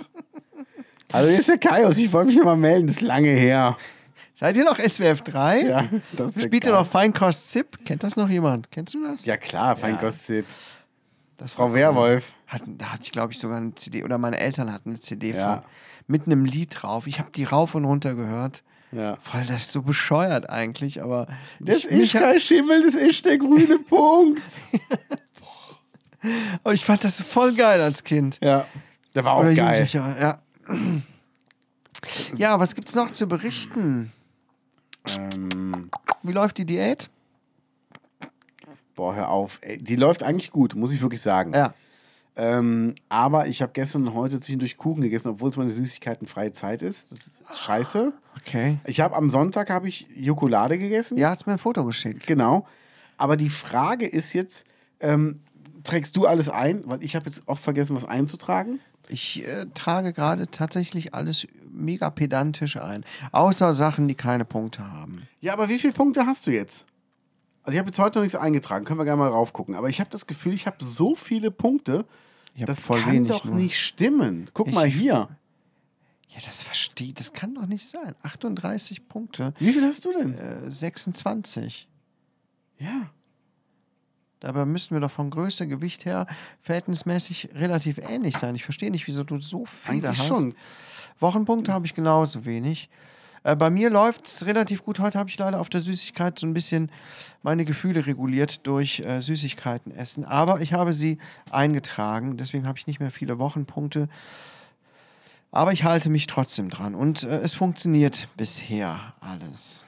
Also 1.11 1.29
hier 1.29 1.39
ist 1.39 1.49
der 1.49 1.57
Kaius, 1.57 1.97
ich 1.97 2.11
wollte 2.11 2.27
mich 2.29 2.37
noch 2.37 2.45
mal 2.45 2.55
melden, 2.55 2.87
das 2.87 2.97
ist 2.97 3.01
lange 3.01 3.29
her. 3.29 3.77
Seid 4.33 4.57
ihr 4.57 4.63
noch 4.63 4.79
SWF 4.79 5.21
3? 5.21 5.61
Ja, 5.61 5.85
das 6.17 6.41
Spielt 6.41 6.65
ihr 6.65 6.71
noch 6.71 6.87
Feinkost 6.87 7.51
Zip? 7.51 7.85
Kennt 7.85 8.03
das 8.03 8.15
noch 8.15 8.29
jemand? 8.29 8.71
Kennst 8.71 8.95
du 8.95 9.03
das? 9.03 9.25
Ja 9.25 9.37
klar, 9.37 9.75
Feinkostzip. 9.75 10.45
Das 11.37 11.53
Frau 11.53 11.71
Werwolf. 11.73 12.33
Hat, 12.53 12.61
da 12.67 12.91
hatte 12.93 13.03
ich, 13.03 13.11
glaube 13.11 13.33
ich, 13.33 13.39
sogar 13.39 13.57
eine 13.57 13.73
CD, 13.75 14.03
oder 14.03 14.17
meine 14.17 14.37
Eltern 14.37 14.71
hatten 14.71 14.89
eine 14.91 14.99
CD 14.99 15.31
Ja. 15.33 15.61
von, 15.61 15.69
mit 16.07 16.25
einem 16.27 16.45
Lied 16.45 16.69
drauf. 16.81 17.07
Ich 17.07 17.19
habe 17.19 17.31
die 17.31 17.43
rauf 17.45 17.73
und 17.75 17.85
runter 17.85 18.13
gehört. 18.15 18.63
Ja. 18.91 19.15
Voll, 19.15 19.41
das 19.47 19.63
ist 19.63 19.71
so 19.71 19.81
bescheuert 19.81 20.49
eigentlich, 20.49 21.01
aber. 21.01 21.27
Das 21.59 21.85
ich, 21.85 21.85
ist 21.85 22.13
kein 22.13 22.39
Schimmel, 22.39 22.83
das 22.85 22.93
ist 22.93 23.25
der 23.25 23.39
grüne 23.39 23.79
Punkt. 23.89 24.41
aber 26.63 26.73
ich 26.73 26.85
fand 26.85 27.03
das 27.03 27.21
voll 27.21 27.53
geil 27.55 27.81
als 27.81 28.03
Kind. 28.03 28.39
Ja, 28.41 28.65
der 29.15 29.25
war 29.25 29.33
auch 29.33 29.39
oder 29.41 29.55
geil. 29.55 29.87
Ja. 29.91 30.37
Ja, 32.35 32.59
was 32.59 32.75
gibt's 32.75 32.93
noch 32.95 33.11
zu 33.11 33.27
berichten? 33.27 34.11
Ähm, 35.07 35.89
Wie 36.21 36.31
läuft 36.33 36.57
die 36.57 36.65
Diät? 36.65 37.09
boah, 38.95 39.15
hör 39.15 39.29
auf. 39.29 39.57
Ey, 39.63 39.79
die 39.81 39.95
läuft 39.95 40.21
eigentlich 40.21 40.51
gut, 40.51 40.75
muss 40.75 40.91
ich 40.91 41.01
wirklich 41.01 41.21
sagen. 41.21 41.53
Ja. 41.53 41.73
Ähm, 42.35 42.95
aber 43.09 43.47
ich 43.47 43.61
habe 43.61 43.73
gestern 43.73 44.07
und 44.07 44.13
heute 44.15 44.39
zwischendurch 44.39 44.77
Kuchen 44.77 45.01
gegessen, 45.01 45.29
obwohl 45.29 45.49
es 45.49 45.57
meine 45.57 45.69
Süßigkeitenfreie 45.69 46.51
Zeit 46.51 46.81
ist. 46.81 47.11
Das 47.11 47.19
ist 47.19 47.41
scheiße. 47.55 48.13
Okay. 48.37 48.79
Ich 48.85 49.01
habe 49.01 49.15
am 49.15 49.29
Sonntag 49.29 49.69
habe 49.69 49.87
ich 49.87 50.07
Jokolade 50.15 50.79
gegessen. 50.79 51.17
Ja, 51.17 51.29
hat's 51.29 51.45
mir 51.45 51.53
ein 51.53 51.59
Foto 51.59 51.85
geschickt. 51.85 52.25
Genau. 52.25 52.65
Aber 53.17 53.37
die 53.37 53.49
Frage 53.49 54.07
ist 54.07 54.33
jetzt, 54.33 54.65
ähm, 54.99 55.39
trägst 55.83 56.15
du 56.15 56.25
alles 56.25 56.49
ein? 56.49 56.83
Weil 56.85 57.03
ich 57.03 57.15
habe 57.15 57.25
jetzt 57.27 57.43
oft 57.45 57.63
vergessen, 57.63 57.95
was 57.95 58.05
einzutragen. 58.05 58.79
Ich 59.09 59.47
äh, 59.47 59.67
trage 59.73 60.13
gerade 60.13 60.47
tatsächlich 60.49 61.13
alles 61.13 61.47
mega 61.71 62.09
pedantisch 62.09 62.77
ein. 62.77 63.03
Außer 63.31 63.75
Sachen, 63.75 64.07
die 64.07 64.15
keine 64.15 64.45
Punkte 64.45 64.91
haben. 64.91 65.23
Ja, 65.41 65.53
aber 65.53 65.69
wie 65.69 65.77
viele 65.77 65.93
Punkte 65.93 66.25
hast 66.25 66.47
du 66.47 66.51
jetzt? 66.51 66.85
Also 67.63 67.73
ich 67.75 67.79
habe 67.79 67.89
jetzt 67.89 67.99
heute 67.99 68.19
noch 68.19 68.23
nichts 68.23 68.35
eingetragen, 68.35 68.83
können 68.85 68.99
wir 68.99 69.05
gerne 69.05 69.19
mal 69.19 69.29
raufgucken. 69.29 69.75
Aber 69.75 69.89
ich 69.89 69.99
habe 69.99 70.09
das 70.09 70.27
Gefühl, 70.27 70.53
ich 70.53 70.67
habe 70.67 70.77
so 70.83 71.15
viele 71.15 71.49
Punkte, 71.49 72.05
Ich 72.55 72.65
das 72.65 72.87
kann 72.87 73.25
doch 73.25 73.45
nur. 73.45 73.55
nicht 73.55 73.79
stimmen. 73.79 74.45
Guck 74.53 74.67
Ich- 74.67 74.73
mal 74.73 74.85
hier. 74.87 75.29
Ja, 76.29 76.39
das 76.43 76.61
versteht, 76.63 77.19
das 77.19 77.33
kann 77.33 77.53
doch 77.55 77.67
nicht 77.67 77.87
sein. 77.87 78.15
38 78.23 79.07
Punkte, 79.07 79.53
Wie 79.59 79.71
viel 79.71 79.83
hast 79.83 80.03
du 80.05 80.11
denn? 80.11 80.33
äh, 80.37 80.71
26. 80.71 81.87
Ja. 82.79 83.09
Dabei 84.39 84.65
müssten 84.65 84.93
wir 84.95 84.99
doch 84.99 85.11
vom 85.11 85.29
Größe, 85.29 85.67
Gewicht 85.67 86.03
her 86.05 86.27
verhältnismäßig 86.59 87.49
relativ 87.53 87.97
ähnlich 87.99 88.35
sein. 88.37 88.55
Ich 88.55 88.65
verstehe 88.65 88.91
nicht, 88.91 89.07
wieso 89.07 89.23
du 89.23 89.39
so 89.39 89.65
viele 89.65 90.09
Eigentlich 90.09 90.19
hast. 90.19 90.27
schon. 90.27 90.55
Wochenpunkte 91.21 91.71
habe 91.71 91.85
ich 91.85 91.93
genauso 91.93 92.43
wenig. 92.43 92.89
Äh, 93.43 93.55
bei 93.55 93.69
mir 93.69 93.89
läuft 93.89 94.27
es 94.27 94.45
relativ 94.45 94.83
gut. 94.83 94.99
Heute 94.99 95.19
habe 95.19 95.29
ich 95.29 95.37
leider 95.37 95.59
auf 95.59 95.69
der 95.69 95.81
Süßigkeit 95.81 96.39
so 96.39 96.47
ein 96.47 96.53
bisschen 96.53 96.91
meine 97.41 97.65
Gefühle 97.65 98.05
reguliert 98.05 98.65
durch 98.65 99.01
äh, 99.01 99.19
Süßigkeiten 99.19 99.91
essen. 99.91 100.25
Aber 100.25 100.61
ich 100.61 100.73
habe 100.73 100.93
sie 100.93 101.17
eingetragen. 101.51 102.37
Deswegen 102.37 102.67
habe 102.67 102.77
ich 102.77 102.87
nicht 102.87 102.99
mehr 102.99 103.11
viele 103.11 103.39
Wochenpunkte. 103.39 104.07
Aber 105.51 105.71
ich 105.71 105.83
halte 105.83 106.09
mich 106.09 106.27
trotzdem 106.27 106.69
dran. 106.69 106.95
Und 106.95 107.23
äh, 107.23 107.39
es 107.39 107.53
funktioniert 107.53 108.27
bisher 108.37 109.13
alles. 109.19 109.87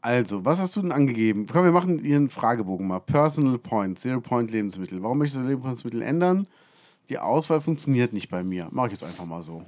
Also, 0.00 0.44
was 0.44 0.60
hast 0.60 0.76
du 0.76 0.82
denn 0.82 0.92
angegeben? 0.92 1.46
Komm, 1.50 1.64
wir 1.64 1.72
machen 1.72 1.98
einen 1.98 2.30
Fragebogen 2.30 2.86
mal. 2.86 3.00
Personal 3.00 3.58
Point, 3.58 3.98
Zero 3.98 4.20
Point 4.20 4.50
Lebensmittel. 4.50 5.02
Warum 5.02 5.18
möchtest 5.18 5.44
du 5.44 5.48
Lebensmittel 5.48 6.02
ändern? 6.02 6.46
Die 7.08 7.18
Auswahl 7.18 7.60
funktioniert 7.60 8.12
nicht 8.12 8.28
bei 8.28 8.44
mir. 8.44 8.68
Mache 8.70 8.88
ich 8.88 8.92
jetzt 8.92 9.04
einfach 9.04 9.24
mal 9.24 9.42
so. 9.42 9.64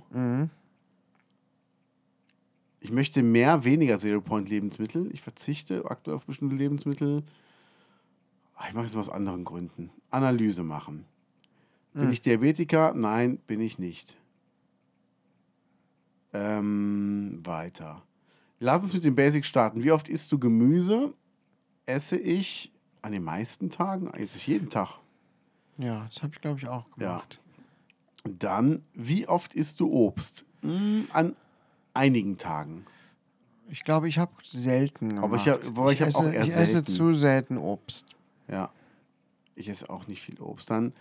Ich 2.80 2.90
möchte 2.90 3.22
mehr, 3.22 3.64
weniger 3.64 3.98
Zero 3.98 4.20
Point 4.20 4.48
Lebensmittel. 4.48 5.10
Ich 5.12 5.20
verzichte 5.22 5.84
aktuell 5.90 6.16
auf 6.16 6.26
bestimmte 6.26 6.56
Lebensmittel. 6.56 7.22
Ach, 8.56 8.68
Ich 8.68 8.74
mache 8.74 8.86
es 8.86 8.96
aus 8.96 9.10
anderen 9.10 9.44
Gründen. 9.44 9.90
Analyse 10.10 10.62
machen. 10.62 11.04
Bin 11.92 12.10
ich 12.12 12.22
Diabetiker? 12.22 12.94
Nein, 12.94 13.38
bin 13.46 13.60
ich 13.60 13.78
nicht. 13.78 14.16
Ähm, 16.32 17.40
weiter. 17.44 18.02
Lass 18.60 18.82
uns 18.82 18.94
mit 18.94 19.04
dem 19.04 19.16
Basic 19.16 19.44
starten. 19.44 19.82
Wie 19.82 19.90
oft 19.90 20.08
isst 20.08 20.30
du 20.32 20.38
Gemüse? 20.38 21.14
Esse 21.86 22.16
ich 22.16 22.72
an 23.02 23.12
den 23.12 23.24
meisten 23.24 23.70
Tagen? 23.70 24.08
Esse 24.10 24.38
ich 24.38 24.46
jeden 24.46 24.68
Tag. 24.68 24.98
Ja, 25.78 26.04
das 26.04 26.22
habe 26.22 26.32
ich, 26.34 26.40
glaube 26.40 26.60
ich, 26.60 26.68
auch 26.68 26.88
gemacht. 26.92 27.40
Dann, 28.24 28.82
wie 28.94 29.26
oft 29.26 29.54
isst 29.54 29.80
du 29.80 29.90
Obst? 29.90 30.44
Hm, 30.62 31.08
an 31.12 31.34
einigen 31.94 32.36
Tagen. 32.36 32.84
Ich 33.68 33.84
glaube, 33.84 34.08
ich 34.08 34.18
habe 34.18 34.32
selten 34.42 35.10
gemacht. 35.10 35.24
Aber 35.24 35.36
ich 35.36 35.48
hab- 35.48 35.76
wobei 35.76 35.92
ich 35.92 36.00
hab 36.00 36.08
esse, 36.08 36.18
auch 36.18 36.24
eher 36.32 36.42
ich 36.44 36.50
esse 36.56 36.72
selten. 36.72 36.86
zu 36.92 37.12
selten 37.12 37.56
Obst. 37.58 38.06
Ja. 38.48 38.70
Ich 39.54 39.68
esse 39.68 39.88
auch 39.90 40.06
nicht 40.08 40.22
viel 40.22 40.40
Obst. 40.40 40.70
Dann, 40.70 40.92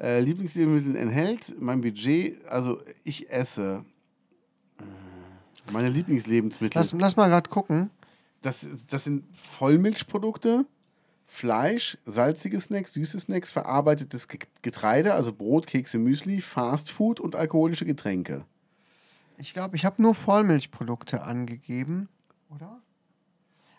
äh, 0.00 0.20
Lieblingslebensmittel 0.20 1.00
enthält 1.00 1.54
mein 1.60 1.80
Budget. 1.80 2.44
Also, 2.46 2.80
ich 3.04 3.30
esse 3.30 3.84
äh, 4.78 5.72
meine 5.72 5.88
Lieblingslebensmittel. 5.88 6.78
Lass, 6.78 6.92
lass 6.92 7.16
mal 7.16 7.28
gerade 7.28 7.48
gucken. 7.48 7.90
Das, 8.42 8.66
das 8.90 9.04
sind 9.04 9.24
Vollmilchprodukte, 9.36 10.66
Fleisch, 11.24 11.98
salzige 12.06 12.58
Snacks, 12.60 12.94
süße 12.94 13.18
Snacks, 13.20 13.52
verarbeitetes 13.52 14.28
Ge- 14.28 14.38
Getreide, 14.62 15.14
also 15.14 15.32
Brot, 15.32 15.66
Kekse, 15.66 15.98
Müsli, 15.98 16.40
Fastfood 16.40 17.20
und 17.20 17.36
alkoholische 17.36 17.84
Getränke. 17.84 18.44
Ich 19.38 19.54
glaube, 19.54 19.76
ich 19.76 19.84
habe 19.84 20.02
nur 20.02 20.14
Vollmilchprodukte 20.14 21.22
angegeben, 21.22 22.08
oder? 22.50 22.80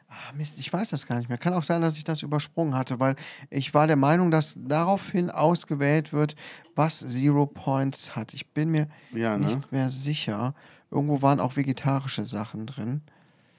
Ah, 0.08 0.34
Mist, 0.36 0.58
ich 0.60 0.72
weiß 0.74 0.90
das 0.90 1.06
gar 1.06 1.18
nicht 1.18 1.30
mehr. 1.30 1.38
Kann 1.38 1.54
auch 1.54 1.64
sein, 1.64 1.82
dass 1.82 1.98
ich 1.98 2.04
das 2.04 2.24
übersprungen 2.24 2.76
hatte, 2.76 3.00
weil 3.00 3.16
ich 3.50 3.74
war 3.74 3.86
der 3.86 3.96
Meinung, 3.96 4.32
dass 4.32 4.56
daraufhin 4.58 5.30
ausgewählt 5.30 6.14
wird, 6.14 6.36
was 6.76 7.00
Zero 7.00 7.46
Points 7.46 8.16
hat. 8.16 8.34
Ich 8.34 8.48
bin 8.48 8.70
mir 8.72 8.88
Ja, 9.12 9.38
ne? 9.38 9.46
nicht 9.48 9.72
mehr 9.72 9.90
sicher. 9.90 10.56
Irgendwo 10.90 11.22
waren 11.22 11.40
auch 11.40 11.58
vegetarische 11.58 12.26
Sachen 12.26 12.66
drin. 12.66 13.02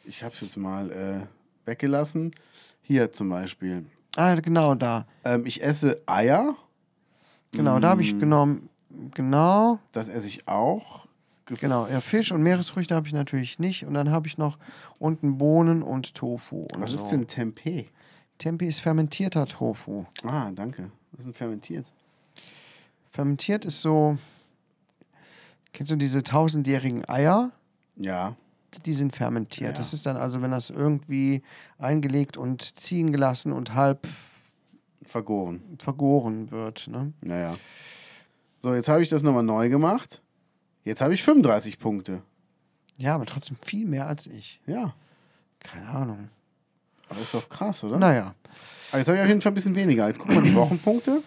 Ich 0.04 0.24
habe 0.24 0.34
es 0.34 0.40
jetzt 0.40 0.56
mal 0.56 0.90
äh, 0.90 1.26
weggelassen. 1.68 2.32
Hier 2.82 3.12
zum 3.12 3.28
Beispiel. 3.28 3.86
Ah, 4.16 4.34
genau 4.34 4.74
da. 4.74 5.06
Ähm, 5.24 5.46
ich 5.46 5.62
esse 5.62 6.02
Eier, 6.06 6.56
Genau, 7.52 7.78
da 7.80 7.90
habe 7.90 8.00
Mm. 8.00 8.04
ich 8.04 8.18
genommen. 8.18 8.68
Genau. 9.14 9.78
das 9.92 10.08
esse 10.08 10.26
ich 10.28 10.48
auch. 10.48 11.06
Ge- 11.50 11.58
Genau, 11.60 11.86
ja, 11.88 12.00
Fisch 12.00 12.32
und 12.32 12.42
Meeresfrüchte 12.42 12.94
habe 12.94 13.06
ich 13.06 13.12
natürlich 13.12 13.58
nicht. 13.58 13.84
Und 13.84 13.94
dann 13.94 14.10
habe 14.10 14.26
ich 14.28 14.38
noch 14.38 14.58
unten 14.98 15.36
Bohnen 15.38 15.82
und 15.82 16.14
Tofu. 16.14 16.62
Und 16.72 16.80
Was 16.80 16.90
so. 16.90 16.96
ist 16.96 17.08
denn 17.08 17.26
Tempeh? 17.26 17.86
Tempeh 18.38 18.66
ist 18.66 18.80
fermentierter 18.80 19.46
Tofu. 19.46 20.04
Ah, 20.24 20.50
danke. 20.52 20.90
Was 21.12 21.20
ist 21.20 21.26
denn 21.26 21.34
fermentiert? 21.34 21.86
Fermentiert 23.10 23.64
ist 23.64 23.80
so. 23.82 24.16
Kennst 25.72 25.92
du 25.92 25.96
diese 25.96 26.22
tausendjährigen 26.22 27.08
Eier? 27.08 27.50
Ja. 27.96 28.34
Die 28.86 28.92
sind 28.92 29.14
fermentiert. 29.14 29.72
Ja. 29.72 29.76
Das 29.76 29.92
ist 29.92 30.06
dann 30.06 30.16
also, 30.16 30.42
wenn 30.42 30.52
das 30.52 30.70
irgendwie 30.70 31.42
eingelegt 31.78 32.36
und 32.36 32.62
ziehen 32.78 33.10
gelassen 33.12 33.52
und 33.52 33.74
halb 33.74 34.06
Vergoren. 35.04 35.60
vergoren 35.80 36.50
wird. 36.52 36.86
Ne? 36.88 37.12
Naja. 37.20 37.56
So, 38.58 38.74
jetzt 38.74 38.88
habe 38.88 39.02
ich 39.02 39.08
das 39.08 39.22
nochmal 39.22 39.42
neu 39.42 39.68
gemacht. 39.68 40.22
Jetzt 40.90 41.02
habe 41.02 41.14
ich 41.14 41.22
35 41.22 41.78
Punkte. 41.78 42.20
Ja, 42.98 43.14
aber 43.14 43.24
trotzdem 43.24 43.56
viel 43.56 43.86
mehr 43.86 44.08
als 44.08 44.26
ich. 44.26 44.60
Ja. 44.66 44.92
Keine 45.60 45.88
Ahnung. 45.88 46.30
Aber 47.08 47.20
ist 47.20 47.32
doch 47.32 47.48
krass, 47.48 47.84
oder? 47.84 47.96
Naja, 47.96 48.34
Aber 48.90 48.98
jetzt 48.98 49.06
habe 49.06 49.18
ich 49.18 49.22
auf 49.22 49.28
jeden 49.28 49.40
Fall 49.40 49.52
ein 49.52 49.54
bisschen 49.54 49.76
weniger. 49.76 50.08
Jetzt 50.08 50.18
gucken 50.18 50.34
wir 50.34 50.42
die 50.42 50.56
Wochenpunkte. 50.56 51.22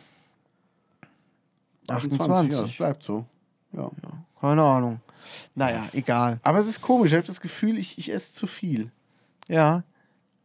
28. 1.87 2.57
Ja, 2.57 2.61
das 2.61 2.75
bleibt 2.75 3.03
so. 3.03 3.25
Ja. 3.71 3.89
keine 4.41 4.63
Ahnung. 4.63 4.99
Naja, 5.55 5.87
egal. 5.93 6.41
Aber 6.43 6.59
es 6.59 6.67
ist 6.67 6.81
komisch. 6.81 7.13
Ich 7.13 7.17
habe 7.17 7.25
das 7.25 7.39
Gefühl, 7.39 7.77
ich, 7.77 7.97
ich 7.97 8.11
esse 8.11 8.33
zu 8.33 8.47
viel. 8.47 8.91
Ja, 9.47 9.83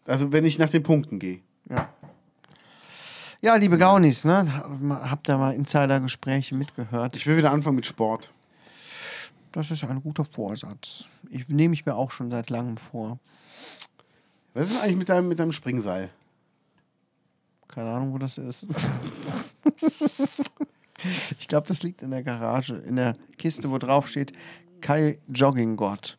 Also, 0.07 0.31
wenn 0.31 0.45
ich 0.45 0.61
nach 0.61 0.71
den 0.71 0.85
Punkten 0.85 1.19
gehe. 1.19 1.41
Ja. 1.69 1.89
Ja, 3.41 3.57
liebe 3.57 3.79
Gaunis, 3.79 4.25
ne? 4.25 4.47
Habt 5.11 5.29
ihr 5.29 5.37
mal 5.39 5.55
Insider-Gespräche 5.55 6.55
mitgehört? 6.55 7.17
Ich 7.17 7.27
will 7.27 7.37
wieder 7.37 7.51
anfangen 7.51 7.75
mit 7.75 7.87
Sport. 7.87 8.31
Das 9.59 9.73
ist 9.73 9.83
ein 9.83 10.01
guter 10.01 10.25
Vorsatz. 10.25 11.09
Ich 11.31 11.49
nehme 11.49 11.75
ich 11.75 11.85
mir 11.85 11.97
auch 11.97 12.13
schon 12.13 12.31
seit 12.31 12.49
langem 12.49 12.77
vor. 12.77 13.19
Was 14.55 14.69
ist 14.69 14.75
denn 14.75 14.83
eigentlich 14.83 14.97
mit 14.99 15.09
deinem, 15.09 15.27
mit 15.27 15.41
deinem 15.41 15.51
Springseil? 15.51 16.11
Keine 17.67 17.91
Ahnung, 17.91 18.13
wo 18.13 18.19
das 18.19 18.39
ist. 18.39 18.69
ich 21.41 21.49
glaube, 21.49 21.67
das 21.67 21.83
liegt 21.83 22.03
in 22.03 22.13
der 22.13 22.23
Garage, 22.23 22.77
in 22.77 22.95
der 22.95 23.17
Kiste, 23.37 23.69
wo 23.69 23.79
drauf 23.79 24.07
steht 24.07 24.31
Kai 24.81 25.19
Jogginggott. 25.27 26.19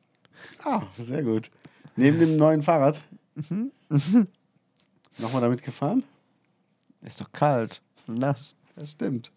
Ah, 0.66 0.82
sehr 0.98 1.24
gut. 1.24 1.50
Neben 1.96 2.20
dem 2.20 2.36
neuen 2.36 2.62
Fahrrad. 2.62 3.06
Nochmal 5.18 5.42
damit 5.42 5.64
gefahren? 5.64 6.04
Ist 7.04 7.22
doch 7.22 7.32
kalt. 7.32 7.82
Nass. 8.06 8.58
Das 8.76 8.92
stimmt. 8.92 9.32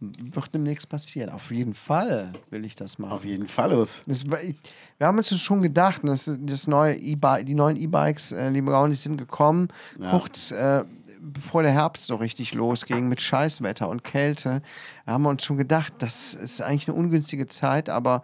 Wird 0.00 0.54
demnächst 0.54 0.88
passieren. 0.88 1.28
Auf 1.30 1.50
jeden 1.50 1.74
Fall 1.74 2.32
will 2.48 2.64
ich 2.64 2.74
das 2.74 2.98
machen. 2.98 3.12
Auf 3.12 3.24
jeden 3.24 3.46
Fall 3.46 3.70
los. 3.72 4.02
Das, 4.06 4.24
wir 4.26 5.06
haben 5.06 5.18
uns 5.18 5.28
das 5.28 5.40
schon 5.40 5.60
gedacht, 5.60 6.00
das, 6.04 6.38
das 6.40 6.66
neue 6.66 6.94
e 6.96 7.16
die 7.44 7.54
neuen 7.54 7.76
E-Bikes, 7.76 8.32
äh, 8.32 8.48
liebe 8.48 8.70
Gaunis, 8.70 9.02
sind 9.02 9.18
gekommen, 9.18 9.68
Ja. 9.98 10.10
kurz 10.10 10.52
äh, 10.52 10.84
bevor 11.20 11.62
der 11.62 11.72
Herbst 11.72 12.06
so 12.06 12.14
richtig 12.14 12.54
losging 12.54 13.08
mit 13.08 13.20
Scheißwetter 13.20 13.88
und 13.88 14.02
Kälte. 14.04 14.62
Haben 15.06 15.24
wir 15.24 15.28
uns 15.28 15.44
schon 15.44 15.58
gedacht, 15.58 15.92
das 15.98 16.34
ist 16.34 16.62
eigentlich 16.62 16.88
eine 16.88 16.96
ungünstige 16.96 17.46
Zeit, 17.46 17.90
aber 17.90 18.22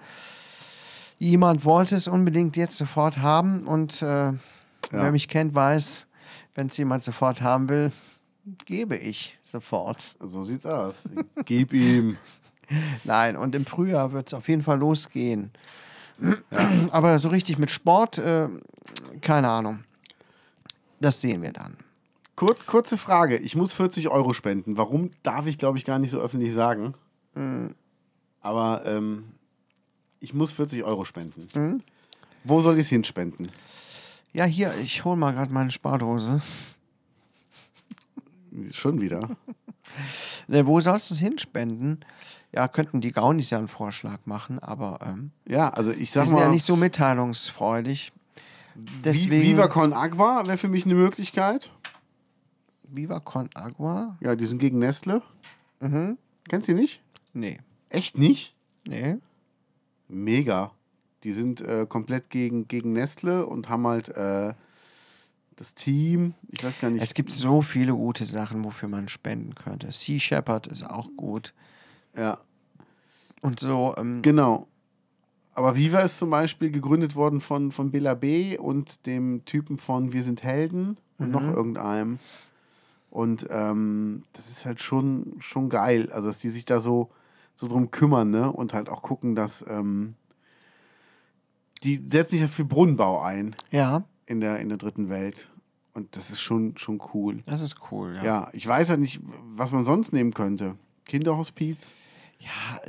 jemand 1.18 1.64
wollte 1.64 1.94
es 1.94 2.08
unbedingt 2.08 2.56
jetzt 2.56 2.78
sofort 2.78 3.18
haben 3.18 3.66
und 3.66 4.00
äh, 4.02 4.32
wer 4.90 5.12
mich 5.12 5.28
kennt, 5.28 5.54
weiß, 5.54 6.06
wenn 6.54 6.68
es 6.68 6.76
jemand 6.78 7.02
sofort 7.02 7.42
haben 7.42 7.68
will, 7.68 7.92
gebe 8.64 8.96
ich 8.96 9.38
sofort. 9.42 10.16
So 10.20 10.42
sieht's 10.42 10.66
aus. 10.66 11.02
Gib 11.44 11.72
ihm. 11.72 12.16
Nein, 13.04 13.36
und 13.36 13.54
im 13.54 13.66
Frühjahr 13.66 14.12
wird 14.12 14.28
es 14.28 14.34
auf 14.34 14.48
jeden 14.48 14.62
Fall 14.62 14.78
losgehen. 14.78 15.50
Aber 16.90 17.18
so 17.18 17.28
richtig 17.28 17.58
mit 17.58 17.70
Sport, 17.70 18.18
äh, 18.18 18.48
keine 19.20 19.48
Ahnung. 19.48 19.80
Das 21.00 21.20
sehen 21.20 21.42
wir 21.42 21.52
dann. 21.52 21.76
Kur 22.36 22.56
kurze 22.66 22.96
Frage. 22.96 23.36
Ich 23.36 23.56
muss 23.56 23.72
40 23.72 24.08
Euro 24.08 24.32
spenden. 24.32 24.76
Warum 24.76 25.10
darf 25.22 25.46
ich, 25.46 25.58
glaube 25.58 25.78
ich, 25.78 25.84
gar 25.84 25.98
nicht 25.98 26.10
so 26.10 26.20
öffentlich 26.20 26.52
sagen. 26.52 26.94
Aber 28.40 28.82
ähm, 28.86 29.24
ich 30.20 30.34
muss 30.34 30.52
40 30.52 30.84
Euro 30.84 31.04
spenden. 31.04 31.82
Wo 32.44 32.60
soll 32.60 32.74
ich 32.74 32.80
es 32.80 32.88
hinspenden? 32.88 33.50
Ja, 34.32 34.44
hier, 34.44 34.72
ich 34.82 35.04
hole 35.04 35.16
mal 35.16 35.32
gerade 35.32 35.52
meine 35.52 35.70
Spardose. 35.70 36.40
Schon 38.72 39.00
wieder. 39.00 39.28
Ne, 40.48 40.66
wo 40.66 40.80
sollst 40.80 41.10
du 41.10 41.14
es 41.14 41.20
hinspenden? 41.20 42.04
Ja, 42.52 42.66
könnten 42.66 43.00
die 43.00 43.12
Gaunis 43.12 43.50
ja 43.50 43.58
einen 43.58 43.68
Vorschlag 43.68 44.18
machen, 44.24 44.58
aber 44.58 44.98
ähm, 45.06 45.30
Ja, 45.48 45.70
also 45.70 45.92
ich 45.92 45.98
die 45.98 46.04
sag 46.06 46.26
sind 46.26 46.34
mal, 46.34 46.42
ja 46.42 46.48
nicht 46.48 46.64
so 46.64 46.74
mitteilungsfreudig. 46.74 48.12
Deswegen, 48.74 49.42
Viva 49.42 49.68
Con 49.68 49.92
Agua 49.92 50.44
wäre 50.46 50.56
für 50.58 50.68
mich 50.68 50.84
eine 50.86 50.96
Möglichkeit. 50.96 51.70
Viva 52.82 53.20
Con 53.20 53.48
Agua? 53.54 54.16
Ja, 54.20 54.34
die 54.34 54.44
sind 54.46 54.58
gegen 54.58 54.80
Nestle. 54.80 55.22
Kennst 56.48 56.68
du 56.68 56.74
die 56.74 56.80
nicht? 56.80 57.00
Nee. 57.32 57.58
Echt 57.88 58.18
nicht? 58.18 58.54
Nee. 58.86 59.18
Mega. 60.08 60.72
Die 61.22 61.32
sind 61.32 61.60
äh, 61.60 61.86
komplett 61.88 62.30
gegen, 62.30 62.68
gegen 62.68 62.92
Nestle 62.92 63.46
und 63.46 63.68
haben 63.68 63.86
halt 63.86 64.08
äh, 64.10 64.54
das 65.56 65.74
Team. 65.74 66.34
Ich 66.50 66.62
weiß 66.62 66.78
gar 66.80 66.90
nicht. 66.90 67.02
Es 67.02 67.14
gibt 67.14 67.32
so 67.32 67.62
viele 67.62 67.94
gute 67.94 68.24
Sachen, 68.24 68.64
wofür 68.64 68.88
man 68.88 69.08
spenden 69.08 69.54
könnte. 69.54 69.90
Sea 69.90 70.20
Shepherd 70.20 70.66
ist 70.66 70.88
auch 70.88 71.08
gut. 71.16 71.54
ja, 72.14 72.38
Und 73.40 73.58
so, 73.60 73.94
ähm, 73.96 74.22
genau. 74.22 74.66
Aber 75.54 75.74
Viva 75.74 76.00
ist 76.00 76.18
zum 76.18 76.28
Beispiel 76.28 76.70
gegründet 76.70 77.14
worden 77.16 77.40
von, 77.40 77.72
von 77.72 77.90
Bela 77.90 78.14
B. 78.14 78.58
und 78.58 79.06
dem 79.06 79.42
Typen 79.46 79.78
von 79.78 80.12
Wir 80.12 80.22
sind 80.22 80.42
Helden 80.42 81.00
und 81.18 81.30
noch 81.30 81.42
irgendeinem. 81.42 82.18
Und 83.10 83.46
ähm, 83.48 84.24
das 84.34 84.50
ist 84.50 84.66
halt 84.66 84.82
schon, 84.82 85.36
schon 85.38 85.70
geil. 85.70 86.12
Also, 86.12 86.28
dass 86.28 86.40
die 86.40 86.50
sich 86.50 86.66
da 86.66 86.78
so, 86.78 87.10
so 87.54 87.66
drum 87.68 87.90
kümmern, 87.90 88.28
ne? 88.28 88.52
Und 88.52 88.74
halt 88.74 88.90
auch 88.90 89.00
gucken, 89.00 89.34
dass 89.34 89.64
ähm, 89.66 90.14
die 91.82 92.04
setzen 92.06 92.32
sich 92.32 92.40
ja 92.42 92.48
für 92.48 92.66
Brunnenbau 92.66 93.22
ein 93.22 93.54
ja, 93.70 94.04
in 94.26 94.40
der, 94.40 94.60
in 94.60 94.68
der 94.68 94.78
dritten 94.78 95.08
Welt. 95.08 95.50
Und 95.94 96.16
das 96.16 96.30
ist 96.30 96.40
schon, 96.40 96.76
schon 96.76 97.00
cool. 97.14 97.42
das 97.46 97.62
ist 97.62 97.76
cool. 97.90 98.16
Ja, 98.16 98.24
Ja, 98.24 98.48
ich 98.52 98.66
weiß 98.66 98.90
ja 98.90 98.96
nicht, 98.96 99.22
was 99.56 99.72
man 99.72 99.84
sonst 99.84 100.12
nehmen 100.12 100.34
könnte. 100.34 100.76
Kinderhospiz? 101.06 101.94
ja 102.38 102.80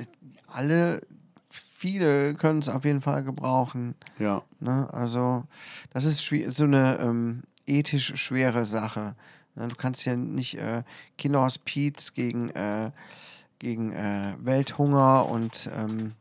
alle, 0.47 1.01
viele 1.49 2.33
können 2.35 2.59
es 2.59 2.69
auf 2.69 2.85
jeden 2.85 3.01
Fall 3.01 3.23
gebrauchen. 3.23 3.95
Ja. 4.19 4.43
Ne? 4.59 4.91
Also, 4.91 5.43
das 5.91 6.05
ist 6.05 6.25
so 6.25 6.65
eine 6.65 6.97
ähm, 6.99 7.43
ethisch 7.65 8.15
schwere 8.15 8.65
Sache. 8.65 9.15
Ne? 9.55 9.67
Du 9.67 9.75
kannst 9.75 10.05
ja 10.05 10.15
nicht 10.15 10.57
äh, 10.57 10.83
Kinderhospiz 11.17 12.13
gegen, 12.13 12.49
äh, 12.51 12.91
gegen 13.59 13.91
äh, 13.91 14.33
Welthunger 14.39 15.29
und 15.29 15.69
ähm, 15.75 16.13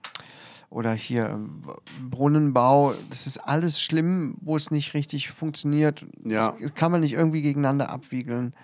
oder 0.70 0.92
hier 0.92 1.28
ähm, 1.30 1.62
Brunnenbau, 2.10 2.92
das 3.10 3.26
ist 3.26 3.38
alles 3.38 3.80
schlimm, 3.80 4.36
wo 4.40 4.56
es 4.56 4.70
nicht 4.70 4.94
richtig 4.94 5.30
funktioniert. 5.30 6.04
Ja. 6.24 6.54
Das 6.60 6.74
kann 6.74 6.92
man 6.92 7.00
nicht 7.00 7.12
irgendwie 7.12 7.42
gegeneinander 7.42 7.90
abwiegeln. 7.90 8.54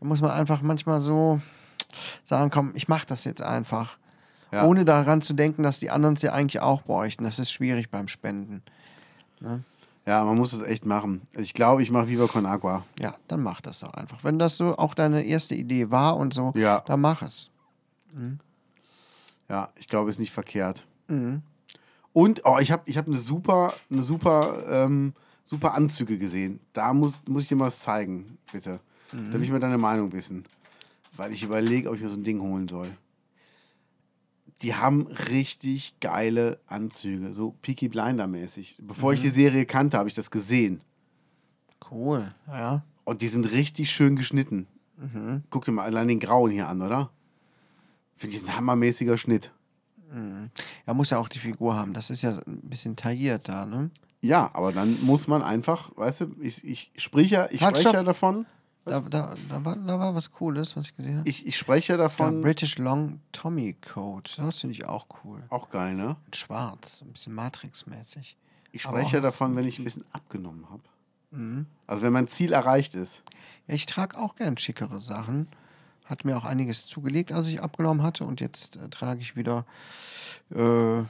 Da 0.00 0.06
muss 0.06 0.20
man 0.20 0.30
einfach 0.30 0.62
manchmal 0.62 1.00
so 1.00 1.40
sagen, 2.24 2.50
komm, 2.50 2.72
ich 2.74 2.88
mach 2.88 3.04
das 3.04 3.24
jetzt 3.24 3.42
einfach. 3.42 3.98
Ja. 4.52 4.64
Ohne 4.64 4.84
daran 4.84 5.20
zu 5.22 5.34
denken, 5.34 5.62
dass 5.62 5.80
die 5.80 5.90
anderen 5.90 6.16
es 6.16 6.22
ja 6.22 6.32
eigentlich 6.32 6.60
auch 6.60 6.82
bräuchten. 6.82 7.24
Das 7.24 7.38
ist 7.38 7.50
schwierig 7.52 7.90
beim 7.90 8.08
Spenden. 8.08 8.62
Ja, 10.06 10.24
man 10.24 10.36
muss 10.36 10.52
das 10.52 10.62
echt 10.62 10.86
machen. 10.86 11.22
Ich 11.32 11.54
glaube, 11.54 11.82
ich 11.82 11.90
mache 11.90 12.08
Viva 12.08 12.26
Con 12.26 12.46
Agua. 12.46 12.84
Ja, 13.00 13.14
dann 13.26 13.42
mach 13.42 13.60
das 13.60 13.80
doch 13.80 13.94
einfach. 13.94 14.22
Wenn 14.22 14.38
das 14.38 14.56
so 14.56 14.76
auch 14.76 14.94
deine 14.94 15.22
erste 15.24 15.54
Idee 15.54 15.90
war 15.90 16.16
und 16.16 16.34
so, 16.34 16.52
Ja. 16.56 16.80
dann 16.86 17.00
mach 17.00 17.22
es. 17.22 17.50
Ja, 19.48 19.68
ich 19.78 19.88
glaube, 19.88 20.10
ist 20.10 20.20
nicht 20.20 20.32
verkehrt. 20.32 20.86
Und 22.12 22.42
oh, 22.44 22.58
ich 22.60 22.70
habe 22.70 22.82
ich 22.86 22.96
hab 22.96 23.06
eine 23.06 23.18
super, 23.18 23.74
eine 23.90 24.02
super, 24.02 24.62
ähm, 24.68 25.14
super 25.42 25.74
Anzüge 25.74 26.18
gesehen. 26.18 26.60
Da 26.72 26.92
muss, 26.92 27.22
muss 27.26 27.42
ich 27.42 27.48
dir 27.48 27.56
mal 27.56 27.66
was 27.66 27.80
zeigen, 27.80 28.38
bitte. 28.52 28.80
Da 29.12 29.34
will 29.34 29.42
ich 29.42 29.50
mal 29.50 29.60
deine 29.60 29.78
Meinung 29.78 30.12
wissen. 30.12 30.44
Weil 31.16 31.32
ich 31.32 31.42
überlege, 31.42 31.88
ob 31.88 31.96
ich 31.96 32.02
mir 32.02 32.08
so 32.08 32.16
ein 32.16 32.24
Ding 32.24 32.40
holen 32.40 32.66
soll. 32.66 32.88
Die 34.62 34.74
haben 34.74 35.06
richtig 35.06 36.00
geile 36.00 36.58
Anzüge, 36.66 37.34
so 37.34 37.54
Peaky 37.62 37.88
Blinder-mäßig. 37.88 38.78
Bevor 38.80 39.12
ich 39.12 39.20
die 39.20 39.30
Serie 39.30 39.66
kannte, 39.66 39.98
habe 39.98 40.08
ich 40.08 40.14
das 40.14 40.30
gesehen. 40.30 40.82
Cool, 41.90 42.34
ja. 42.48 42.84
Und 43.04 43.20
die 43.20 43.28
sind 43.28 43.50
richtig 43.52 43.90
schön 43.90 44.16
geschnitten. 44.16 44.66
Guck 45.50 45.64
dir 45.64 45.72
mal 45.72 45.84
allein 45.84 46.08
den 46.08 46.20
Grauen 46.20 46.50
hier 46.50 46.68
an, 46.68 46.80
oder? 46.80 47.10
Finde 48.16 48.36
ich 48.36 48.42
ein 48.42 48.56
hammermäßiger 48.56 49.18
Schnitt. 49.18 49.52
Er 50.86 50.94
muss 50.94 51.10
ja 51.10 51.18
auch 51.18 51.28
die 51.28 51.38
Figur 51.38 51.74
haben. 51.76 51.92
Das 51.92 52.10
ist 52.10 52.22
ja 52.22 52.30
ein 52.46 52.60
bisschen 52.62 52.96
tailliert 52.96 53.48
da, 53.48 53.66
ne? 53.66 53.90
Ja, 54.20 54.50
aber 54.54 54.72
dann 54.72 54.96
muss 55.02 55.28
man 55.28 55.42
einfach, 55.42 55.90
weißt 55.96 56.22
du, 56.22 56.34
ich, 56.40 56.64
ich 56.64 56.90
spreche 56.96 57.34
ja, 57.34 57.48
ich 57.50 57.62
Halt, 57.62 57.78
spreche 57.78 57.96
ja 57.96 58.02
davon, 58.02 58.46
Da, 58.86 59.00
da, 59.00 59.34
da, 59.48 59.64
war, 59.64 59.76
da 59.76 59.98
war 59.98 60.14
was 60.14 60.30
Cooles, 60.30 60.76
was 60.76 60.86
ich 60.86 60.96
gesehen 60.96 61.18
habe. 61.18 61.28
ich, 61.28 61.46
ich 61.46 61.58
spreche 61.58 61.92
ja 61.92 61.96
davon, 61.98 62.40
British 62.42 62.78
Long 62.78 63.20
Tommy 63.32 63.74
Coat. 63.74 64.34
Das 64.38 64.60
finde 64.60 64.72
ich 64.74 64.86
auch 64.86 65.06
cool. 65.24 65.42
auch 65.50 65.68
geil, 65.70 65.94
ne? 65.94 66.16
In 66.26 66.32
Schwarz, 66.34 67.02
ein 67.02 67.12
bisschen 67.12 67.34
Matrix-mäßig. 67.34 68.36
Ich 68.72 68.82
spreche 68.82 69.16
ja 69.16 69.20
davon, 69.20 69.54
wenn 69.56 69.66
ich 69.66 69.78
ein 69.78 69.84
bisschen 69.84 70.04
abgenommen 70.12 70.68
habe. 70.70 70.82
Mhm. 71.30 71.66
Also 71.86 72.02
wenn 72.02 72.12
mein 72.12 72.28
Ziel 72.28 72.52
erreicht 72.52 72.94
ist. 72.94 73.22
Ja, 73.66 73.74
ich 73.74 73.86
trage 73.86 74.18
auch 74.18 74.36
gern 74.36 74.56
schickere 74.56 75.00
Sachen. 75.00 75.48
Hat 76.04 76.24
mir 76.24 76.36
auch 76.36 76.44
einiges 76.44 76.86
zugelegt, 76.86 77.32
als 77.32 77.48
ich 77.48 77.62
abgenommen 77.62 78.02
hatte. 78.02 78.24
Und 78.24 78.40
jetzt 78.40 78.76
äh, 78.76 78.88
trage 78.88 79.20
ich 79.20 79.36
wieder 79.36 79.64
äh, 80.54 80.58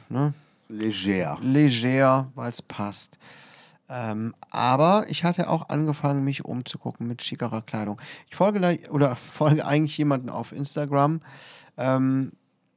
ne, 0.08 0.34
Leger. 0.68 1.38
leger, 1.40 2.30
weil 2.34 2.50
es 2.50 2.62
passt. 2.62 3.18
Ähm, 3.88 4.34
aber 4.50 5.04
ich 5.08 5.24
hatte 5.24 5.50
auch 5.50 5.68
angefangen, 5.68 6.24
mich 6.24 6.44
umzugucken 6.44 7.06
mit 7.06 7.22
schickerer 7.22 7.62
Kleidung. 7.62 8.00
Ich 8.30 8.36
folge 8.36 8.58
gleich, 8.58 8.90
oder 8.90 9.14
folge 9.16 9.66
eigentlich 9.66 9.98
jemanden 9.98 10.30
auf 10.30 10.52
Instagram, 10.52 11.20
ähm, 11.76 12.32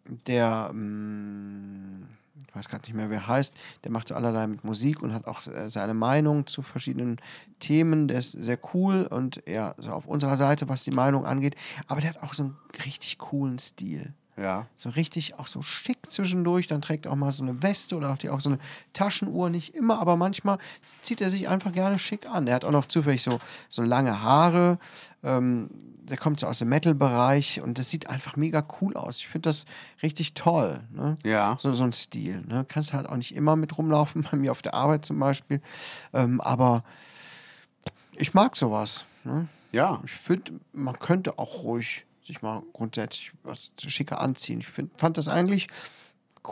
der, 0.05 0.69
ähm, 0.71 2.07
ich 2.47 2.55
weiß 2.55 2.69
gerade 2.69 2.83
nicht 2.83 2.95
mehr, 2.95 3.09
wer 3.09 3.27
heißt, 3.27 3.53
der 3.83 3.91
macht 3.91 4.07
so 4.07 4.15
allerlei 4.15 4.47
mit 4.47 4.63
Musik 4.63 5.01
und 5.01 5.13
hat 5.13 5.25
auch 5.25 5.45
äh, 5.47 5.69
seine 5.69 5.93
Meinung 5.93 6.47
zu 6.47 6.61
verschiedenen 6.61 7.17
Themen. 7.59 8.07
Der 8.07 8.19
ist 8.19 8.31
sehr 8.31 8.59
cool 8.73 9.07
und 9.09 9.41
ja, 9.47 9.75
so 9.77 9.91
auf 9.91 10.07
unserer 10.07 10.35
Seite, 10.35 10.69
was 10.69 10.83
die 10.83 10.91
Meinung 10.91 11.25
angeht. 11.25 11.55
Aber 11.87 12.01
der 12.01 12.11
hat 12.11 12.23
auch 12.23 12.33
so 12.33 12.43
einen 12.43 12.57
richtig 12.85 13.17
coolen 13.17 13.59
Stil. 13.59 14.13
Ja. 14.37 14.67
So 14.75 14.89
richtig 14.89 15.39
auch 15.39 15.47
so 15.47 15.61
schick 15.61 15.97
zwischendurch. 16.09 16.67
Dann 16.67 16.81
trägt 16.81 17.05
er 17.05 17.11
auch 17.11 17.15
mal 17.15 17.31
so 17.31 17.43
eine 17.43 17.61
Weste 17.63 17.95
oder 17.95 18.11
auch, 18.13 18.17
die, 18.17 18.29
auch 18.29 18.39
so 18.39 18.49
eine 18.49 18.59
Taschenuhr. 18.93 19.49
Nicht 19.49 19.75
immer, 19.75 19.99
aber 19.99 20.15
manchmal 20.15 20.59
zieht 21.01 21.21
er 21.21 21.29
sich 21.29 21.49
einfach 21.49 21.71
gerne 21.71 21.97
schick 21.97 22.29
an. 22.29 22.47
Er 22.47 22.55
hat 22.55 22.65
auch 22.65 22.71
noch 22.71 22.85
zufällig 22.85 23.23
so, 23.23 23.39
so 23.67 23.81
lange 23.81 24.21
Haare. 24.21 24.77
Ähm, 25.23 25.69
der 26.07 26.17
kommt 26.17 26.39
so 26.39 26.47
aus 26.47 26.59
dem 26.59 26.69
Metal-Bereich 26.69 27.61
und 27.61 27.77
das 27.79 27.89
sieht 27.89 28.09
einfach 28.09 28.37
mega 28.37 28.65
cool 28.79 28.95
aus. 28.95 29.17
Ich 29.17 29.27
finde 29.27 29.49
das 29.49 29.65
richtig 30.01 30.35
toll. 30.35 30.79
Ne? 30.91 31.15
Ja. 31.23 31.57
So, 31.59 31.71
so 31.73 31.83
ein 31.83 31.93
Stil. 31.93 32.43
Ne? 32.47 32.65
Kannst 32.67 32.93
halt 32.93 33.07
auch 33.07 33.17
nicht 33.17 33.35
immer 33.35 33.55
mit 33.55 33.77
rumlaufen, 33.77 34.25
bei 34.31 34.37
mir 34.37 34.51
auf 34.51 34.61
der 34.61 34.73
Arbeit 34.73 35.03
zum 35.03 35.19
Beispiel. 35.19 35.61
Ähm, 36.13 36.39
aber 36.41 36.83
ich 38.15 38.33
mag 38.33 38.55
sowas. 38.55 39.05
Ne? 39.23 39.47
Ja. 39.71 39.99
Ich 40.05 40.11
finde, 40.11 40.53
man 40.71 40.97
könnte 40.97 41.37
auch 41.39 41.63
ruhig 41.63 42.06
sich 42.27 42.41
mal 42.41 42.61
grundsätzlich 42.73 43.31
was 43.43 43.71
schicker 43.77 44.21
anziehen. 44.21 44.59
Ich 44.59 44.67
find, 44.67 44.91
fand 44.99 45.17
das 45.17 45.27
eigentlich 45.27 45.67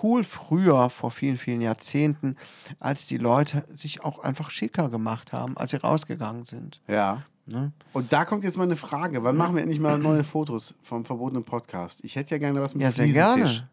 cool 0.04 0.24
früher, 0.24 0.90
vor 0.90 1.12
vielen, 1.12 1.38
vielen 1.38 1.62
Jahrzehnten, 1.62 2.36
als 2.80 3.06
die 3.06 3.18
Leute 3.18 3.66
sich 3.74 4.04
auch 4.04 4.20
einfach 4.20 4.50
schicker 4.50 4.90
gemacht 4.90 5.32
haben, 5.34 5.56
als 5.58 5.72
sie 5.72 5.78
rausgegangen 5.78 6.44
sind. 6.44 6.82
Ja. 6.88 7.24
Ne? 7.46 7.72
Und 7.94 8.12
da 8.12 8.26
kommt 8.26 8.44
jetzt 8.44 8.58
mal 8.58 8.64
eine 8.64 8.76
Frage. 8.76 9.24
Wann 9.24 9.38
machen 9.38 9.56
wir 9.56 9.62
endlich 9.62 9.80
mal 9.80 10.00
neue 10.00 10.24
Fotos 10.24 10.74
vom 10.82 11.06
verbotenen 11.06 11.44
Podcast? 11.44 12.04
Ich 12.04 12.16
hätte 12.16 12.32
ja 12.32 12.40
gerne 12.40 12.62
was 12.62 12.74
mit 12.74 12.82
Ja, 12.84 12.92
sehr 12.92 13.08
gerne. 13.08 13.70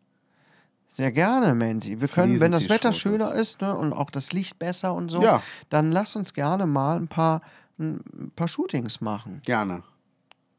Sehr 0.88 1.10
gerne, 1.10 1.54
Menzi. 1.54 2.02
Wir 2.02 2.08
können, 2.08 2.38
wenn 2.38 2.52
das 2.52 2.68
Wetter 2.68 2.92
schöner 2.92 3.32
ist 3.32 3.62
ne, 3.62 3.74
und 3.74 3.94
auch 3.94 4.10
das 4.10 4.32
Licht 4.32 4.58
besser 4.58 4.92
und 4.92 5.10
so, 5.10 5.22
Ja. 5.22 5.42
dann 5.70 5.90
lass 5.90 6.16
uns 6.16 6.34
gerne 6.34 6.66
mal 6.66 6.98
ein 6.98 7.08
paar, 7.08 7.40
ein 7.78 8.30
paar 8.36 8.46
Shootings 8.46 9.00
machen. 9.00 9.40
Gerne. 9.42 9.84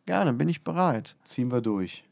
Gerne, 0.06 0.34
bin 0.34 0.49
ich 0.49 0.64
bereit. 0.64 1.16
Ziehen 1.24 1.51
wir 1.51 1.62
durch. 1.62 2.04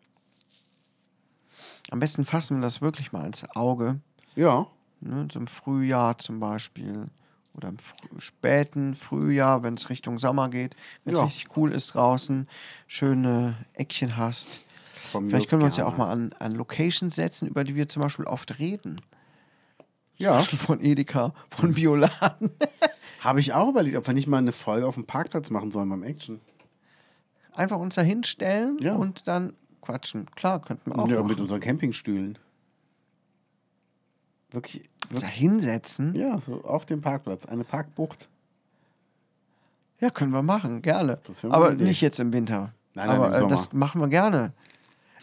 Am 1.89 1.99
besten 1.99 2.23
fassen 2.23 2.57
wir 2.57 2.61
das 2.63 2.81
wirklich 2.81 3.11
mal 3.11 3.25
ins 3.25 3.49
Auge. 3.55 3.99
Ja. 4.35 4.67
Ne, 5.01 5.27
so 5.31 5.39
im 5.39 5.47
Frühjahr 5.47 6.17
zum 6.17 6.39
Beispiel. 6.39 7.07
Oder 7.57 7.67
im 7.69 7.79
frü 7.79 8.07
späten 8.19 8.95
Frühjahr, 8.95 9.61
wenn 9.63 9.73
es 9.73 9.89
Richtung 9.89 10.19
Sommer 10.19 10.49
geht. 10.49 10.75
Wenn 11.03 11.13
es 11.15 11.19
Ja. 11.19 11.25
richtig 11.25 11.57
cool 11.57 11.73
ist 11.73 11.95
draußen, 11.95 12.47
schöne 12.87 13.57
Eckchen 13.73 14.15
hast. 14.15 14.61
Von 15.11 15.27
Vielleicht 15.29 15.49
können 15.49 15.61
wir 15.61 15.65
uns 15.65 15.75
ja 15.75 15.83
gerne. 15.83 15.93
auch 15.95 15.97
mal 15.97 16.11
an, 16.11 16.33
an 16.39 16.53
Locations 16.55 17.13
setzen, 17.13 17.49
über 17.49 17.65
die 17.65 17.75
wir 17.75 17.89
zum 17.89 18.01
Beispiel 18.03 18.23
oft 18.25 18.57
reden. 18.59 19.01
Zum 19.77 19.85
Ja. 20.17 20.33
Beispiel 20.37 20.59
von 20.59 20.79
Edeka, 20.81 21.33
von 21.49 21.73
Bioladen. 21.73 22.51
Habe 23.19 23.41
ich 23.41 23.51
auch 23.53 23.67
überlegt, 23.69 23.97
ob 23.97 24.07
wir 24.07 24.13
nicht 24.13 24.27
mal 24.27 24.37
eine 24.37 24.53
Folge 24.53 24.87
auf 24.87 24.95
dem 24.95 25.05
Parkplatz 25.05 25.49
machen 25.49 25.71
sollen 25.71 25.89
beim 25.89 26.03
Action. 26.03 26.39
Einfach 27.55 27.77
uns 27.77 27.95
da 27.95 28.01
hinstellen 28.01 28.77
Ja. 28.79 28.95
und 28.95 29.27
dann 29.27 29.53
quatschen. 29.81 30.29
Klar, 30.35 30.61
könnten 30.61 30.91
wir 30.91 30.99
auch 30.99 31.07
Ja, 31.07 31.17
machen. 31.17 31.27
mit 31.27 31.39
unseren 31.39 31.59
Campingstühlen. 31.59 32.37
Wirklich, 34.51 34.83
uns 35.09 35.21
da 35.21 35.27
hinsetzen. 35.27 36.13
Ja, 36.15 36.39
so 36.39 36.63
auf 36.63 36.85
dem 36.85 37.01
Parkplatz. 37.01 37.45
Eine 37.45 37.63
Parkbucht. 37.63 38.27
Ja, 39.99 40.09
können 40.09 40.31
wir 40.33 40.41
machen, 40.43 40.81
gerne. 40.81 41.19
Aber 41.49 41.71
nicht 41.73 42.01
jetzt 42.01 42.19
im 42.19 42.33
Winter. 42.33 42.73
Nein, 42.93 43.07
nein, 43.07 43.17
Aber 43.21 43.37
im 43.37 43.45
äh, 43.45 43.47
das 43.47 43.71
machen 43.71 44.01
wir 44.01 44.07
gerne. 44.09 44.51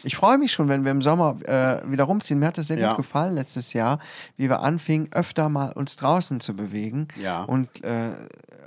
Ich 0.03 0.15
freue 0.15 0.37
mich 0.37 0.51
schon, 0.53 0.69
wenn 0.69 0.85
wir 0.85 0.91
im 0.91 1.01
Sommer 1.01 1.37
äh, 1.45 1.81
wieder 1.91 2.05
rumziehen. 2.05 2.39
Mir 2.39 2.47
hat 2.47 2.57
das 2.57 2.67
sehr 2.67 2.79
Ja. 2.79 2.89
gut 2.89 2.97
gefallen 3.05 3.35
letztes 3.35 3.73
Jahr, 3.73 3.99
wie 4.37 4.49
wir 4.49 4.61
anfingen, 4.61 5.11
öfter 5.11 5.49
mal 5.49 5.73
uns 5.73 5.97
draußen 5.97 6.39
zu 6.39 6.55
bewegen 6.55 7.09
Ja. 7.21 7.43
und 7.43 7.83
äh, 7.83 8.11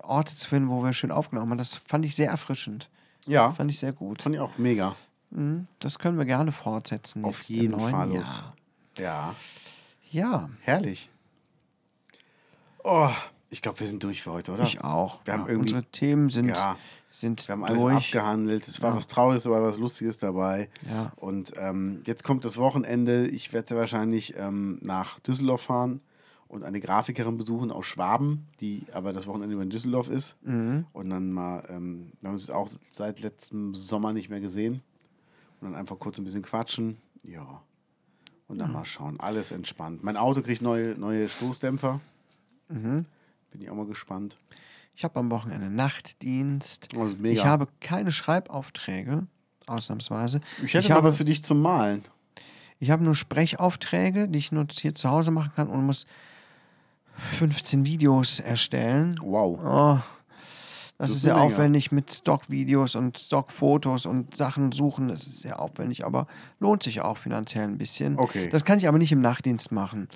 Orte 0.02 0.36
zu 0.36 0.48
finden, 0.48 0.68
wo 0.68 0.84
wir 0.84 0.92
schön 0.92 1.10
aufgenommen 1.10 1.50
haben. 1.52 1.58
Das 1.58 1.76
fand 1.76 2.04
ich 2.04 2.14
sehr 2.14 2.30
erfrischend. 2.30 2.88
Ja. 3.26 3.52
Fand 3.52 3.70
ich 3.70 3.78
sehr 3.78 3.92
gut. 3.92 4.22
Fand 4.22 4.34
ich 4.34 4.40
auch 4.40 4.58
mega. 4.58 4.94
Das 5.80 5.98
können 5.98 6.18
wir 6.18 6.24
gerne 6.26 6.52
fortsetzen. 6.52 7.24
Auf 7.24 7.40
jeden 7.42 7.78
Fall. 7.80 8.12
Jahr. 8.12 8.54
Ja. 8.98 9.34
Ja, 10.10 10.50
Herrlich. 10.60 11.08
Oh, 12.84 13.08
ich 13.48 13.62
glaube, 13.62 13.80
wir 13.80 13.86
sind 13.86 14.02
durch 14.02 14.22
für 14.22 14.32
heute, 14.32 14.52
oder? 14.52 14.64
ich 14.64 14.82
auch. 14.82 15.20
Wir 15.24 15.34
haben 15.34 15.42
ja, 15.42 15.48
irgendwie 15.50 15.74
unsere 15.74 15.84
Themen 15.92 16.30
sind, 16.30 16.48
Ja. 16.48 16.76
sind 17.10 17.46
Wir 17.46 17.52
haben 17.52 17.64
alles 17.64 17.80
durch. 17.80 17.96
abgehandelt. 18.16 18.66
Es 18.66 18.82
war 18.82 18.94
was 18.94 19.06
Trauriges 19.06 19.44
dabei, 19.44 19.62
was 19.62 19.78
Lustiges 19.78 20.18
dabei. 20.18 20.68
Ja. 20.90 21.12
Und 21.16 21.52
ähm, 21.56 22.02
jetzt 22.04 22.24
kommt 22.24 22.44
das 22.44 22.58
Wochenende. 22.58 23.26
Ich 23.28 23.52
werde 23.52 23.68
sehr 23.68 23.76
wahrscheinlich 23.78 24.36
ähm, 24.36 24.78
nach 24.82 25.18
Düsseldorf 25.20 25.62
fahren 25.62 26.02
und 26.52 26.64
eine 26.64 26.80
Grafikerin 26.80 27.36
besuchen 27.36 27.70
aus 27.70 27.86
Schwaben, 27.86 28.46
die 28.60 28.84
aber 28.92 29.14
das 29.14 29.26
Wochenende 29.26 29.54
über 29.54 29.62
in 29.62 29.70
Düsseldorf 29.70 30.10
ist. 30.10 30.36
Mhm. 30.42 30.84
Und 30.92 31.08
dann 31.08 31.32
mal, 31.32 31.64
ähm, 31.70 32.12
wir 32.20 32.28
haben 32.28 32.34
uns 32.34 32.50
auch 32.50 32.68
seit 32.90 33.20
letztem 33.20 33.74
Sommer 33.74 34.12
nicht 34.12 34.28
mehr 34.28 34.40
gesehen. 34.40 34.82
Und 35.60 35.70
dann 35.70 35.74
einfach 35.74 35.98
kurz 35.98 36.18
ein 36.18 36.24
bisschen 36.24 36.42
quatschen. 36.42 36.98
Ja. 37.24 37.62
Und 38.48 38.58
dann 38.58 38.70
mal 38.70 38.84
schauen. 38.84 39.18
Alles 39.18 39.50
entspannt. 39.50 40.04
Mein 40.04 40.18
Auto 40.18 40.42
kriegt 40.42 40.60
neue, 40.60 40.88
neue 40.98 41.26
Stoßdämpfer. 41.26 42.00
Mhm. 42.68 43.06
Bin 43.50 43.62
ich 43.62 43.70
auch 43.70 43.74
mal 43.74 43.86
gespannt. 43.86 44.36
Ich 44.94 45.04
habe 45.04 45.18
am 45.20 45.30
Wochenende 45.30 45.70
Nachtdienst. 45.70 46.92
Ist 46.92 47.18
mega. 47.18 47.32
Ich 47.34 47.46
habe 47.46 47.66
keine 47.80 48.12
Schreibaufträge, 48.12 49.26
ausnahmsweise. 49.66 50.42
Ich 50.62 50.74
hätte 50.74 50.90
mal 50.90 50.96
habe, 50.96 51.08
was 51.08 51.16
für 51.16 51.24
dich 51.24 51.42
zum 51.42 51.62
Malen. 51.62 52.04
ich 52.78 52.90
habe 52.90 53.02
nur 53.02 53.14
Sprechaufträge, 53.14 54.28
die 54.28 54.38
ich 54.38 54.52
nur 54.52 54.66
hier 54.70 54.94
zu 54.94 55.08
Hause 55.08 55.30
machen 55.30 55.52
kann 55.56 55.68
und 55.68 55.86
muss 55.86 56.06
15 57.38 57.84
Videos 57.84 58.40
erstellen. 58.40 59.16
Wow. 59.22 59.58
Oh, 59.62 59.98
das, 60.98 61.10
ist 61.10 61.16
ist 61.16 61.22
sehr 61.22 61.36
aufwendig 61.36 61.90
mit 61.92 62.12
Stockvideos 62.12 62.94
und 62.94 63.18
Stockfotos 63.18 64.06
und 64.06 64.36
Sachen 64.36 64.72
suchen. 64.72 65.08
Das 65.08 65.26
ist 65.26 65.40
sehr 65.42 65.60
aufwendig, 65.60 66.04
aber 66.04 66.26
lohnt 66.60 66.82
sich 66.82 67.00
auch 67.00 67.16
finanziell 67.18 67.64
ein 67.64 67.78
bisschen. 67.78 68.18
Okay. 68.18 68.48
Das 68.50 68.64
kann 68.64 68.78
ich 68.78 68.88
aber 68.88 68.98
nicht 68.98 69.12
im 69.12 69.20
Nachtdienst 69.20 69.72
machen. 69.72 70.08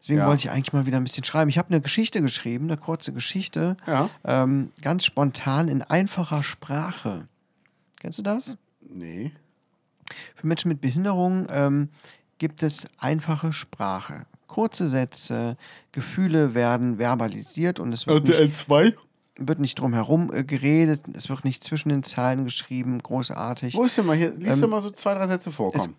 Deswegen 0.00 0.18
Ja. 0.20 0.26
wollte 0.26 0.40
ich 0.40 0.50
eigentlich 0.50 0.72
mal 0.72 0.86
wieder 0.86 0.96
ein 0.96 1.04
bisschen 1.04 1.24
schreiben. 1.24 1.48
Ich 1.48 1.58
habe 1.58 1.68
eine 1.68 1.80
Geschichte 1.80 2.20
geschrieben, 2.22 2.64
eine 2.64 2.76
kurze 2.76 3.12
Geschichte, 3.12 3.76
Ja. 3.86 4.08
ähm, 4.24 4.70
ganz 4.80 5.04
spontan 5.04 5.68
in 5.68 5.82
einfacher 5.82 6.42
Sprache. 6.42 7.28
Kennst 8.00 8.18
du 8.18 8.22
das? 8.22 8.56
Nee. 8.80 9.30
Für 10.34 10.46
Menschen 10.46 10.68
mit 10.70 10.80
Behinderung 10.80 11.46
ähm, 11.50 11.88
gibt 12.38 12.62
es 12.64 12.86
einfache 12.98 13.52
Sprache. 13.52 14.26
Kurze 14.52 14.86
Sätze, 14.86 15.56
Gefühle 15.92 16.54
werden 16.54 16.98
verbalisiert 16.98 17.80
und 17.80 17.90
es 17.90 18.06
wird 18.06 18.28
nicht 18.28 18.54
2? 18.54 18.94
wird 19.38 19.60
nicht 19.60 19.78
drum 19.78 19.94
herum 19.94 20.30
äh, 20.30 20.44
geredet, 20.44 21.02
es 21.14 21.30
wird 21.30 21.46
nicht 21.46 21.64
zwischen 21.64 21.88
den 21.88 22.02
Zeilen 22.02 22.44
geschrieben, 22.44 22.98
großartig. 23.02 23.74
Wo 23.74 23.84
ist 23.84 23.96
denn 23.96 24.04
mal 24.04 24.14
hier? 24.14 24.30
Lies 24.32 24.56
Ähm, 24.56 24.60
doch 24.60 24.68
mal 24.68 24.80
so 24.82 24.90
zwei, 24.90 25.14
drei 25.14 25.26
Sätze 25.26 25.50
vor. 25.50 25.72
Komm. 25.72 25.94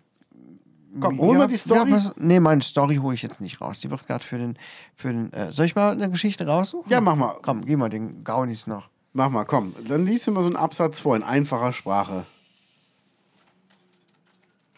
Komm, 1.00 1.18
hol 1.18 1.36
mal 1.36 1.48
die 1.48 1.56
Story. 1.56 1.90
Ja, 1.90 1.96
was, 1.96 2.14
nee, 2.18 2.38
meine 2.38 2.62
Story 2.62 2.96
hole 2.96 3.16
ich 3.16 3.22
jetzt 3.22 3.40
nicht 3.40 3.60
raus. 3.60 3.80
Die 3.80 3.90
wird 3.90 4.06
gerade 4.06 4.24
für 4.24 4.38
den, 4.38 4.56
für 4.94 5.12
den. 5.12 5.32
Äh, 5.32 5.50
soll 5.50 5.66
ich 5.66 5.74
mal 5.74 5.90
eine 5.90 6.08
Geschichte 6.08 6.46
raussuchen? 6.46 6.92
Ja, 6.92 7.00
mach 7.00 7.16
mal. 7.16 7.34
Komm, 7.42 7.64
geh 7.64 7.74
mal 7.74 7.88
den 7.88 8.22
Gaunis 8.22 8.68
noch. 8.68 8.88
Mach 9.12 9.28
mal, 9.30 9.44
komm. 9.44 9.74
Dann 9.88 10.06
liest 10.06 10.28
du 10.28 10.30
mal 10.30 10.42
so 10.42 10.48
einen 10.48 10.56
Absatz 10.56 11.00
vor 11.00 11.16
in 11.16 11.24
einfacher 11.24 11.72
Sprache. 11.72 12.24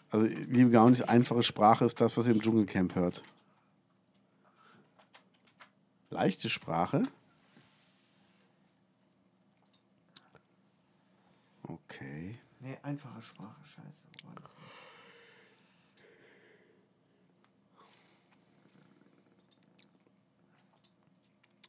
Also, 0.09 0.25
liebe 0.49 0.71
Gaunis, 0.71 1.01
einfache 1.01 1.43
Sprache 1.43 1.85
ist 1.85 2.01
das, 2.01 2.17
was 2.17 2.25
ihr 2.25 2.33
im 2.33 2.41
Dschungelcamp 2.41 2.95
hört. 2.95 3.21
Leichte 6.09 6.49
Sprache. 6.49 7.03
Okay. 11.63 12.39
Nee, 12.59 12.77
einfache 12.81 13.21
Sprache, 13.21 13.61
scheiße. 13.65 14.05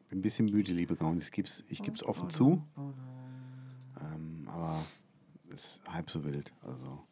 Bin 0.09 0.21
ein 0.21 0.23
bisschen 0.23 0.47
müde, 0.47 0.73
liebe 0.73 0.97
Gaunis. 0.97 1.27
Ich 1.27 1.33
gib's, 1.33 1.65
ich 1.69 1.83
gib's 1.83 2.03
offen 2.03 2.31
zu. 2.31 2.65
Ähm, 4.01 4.49
aber 4.49 4.83
ist 5.51 5.83
halb 5.91 6.11
so 6.11 6.25
wild. 6.25 6.53
Also, 6.63 7.07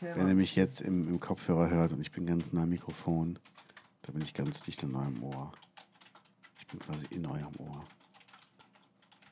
wenn 0.00 0.28
ihr 0.28 0.34
mich 0.34 0.54
jetzt 0.54 0.80
im, 0.80 1.08
im 1.08 1.18
Kopfhörer 1.18 1.70
hört 1.70 1.92
und 1.92 2.00
ich 2.00 2.12
bin 2.12 2.26
ganz 2.26 2.52
nah 2.52 2.62
am 2.62 2.68
Mikrofon, 2.68 3.38
da 4.02 4.12
bin 4.12 4.22
ich 4.22 4.34
ganz 4.34 4.62
dicht 4.62 4.84
an 4.84 4.94
eurem 4.94 5.22
Ohr. 5.24 5.52
Quasi 6.78 7.06
in 7.10 7.26
eurem 7.26 7.54
Ohr. 7.58 7.84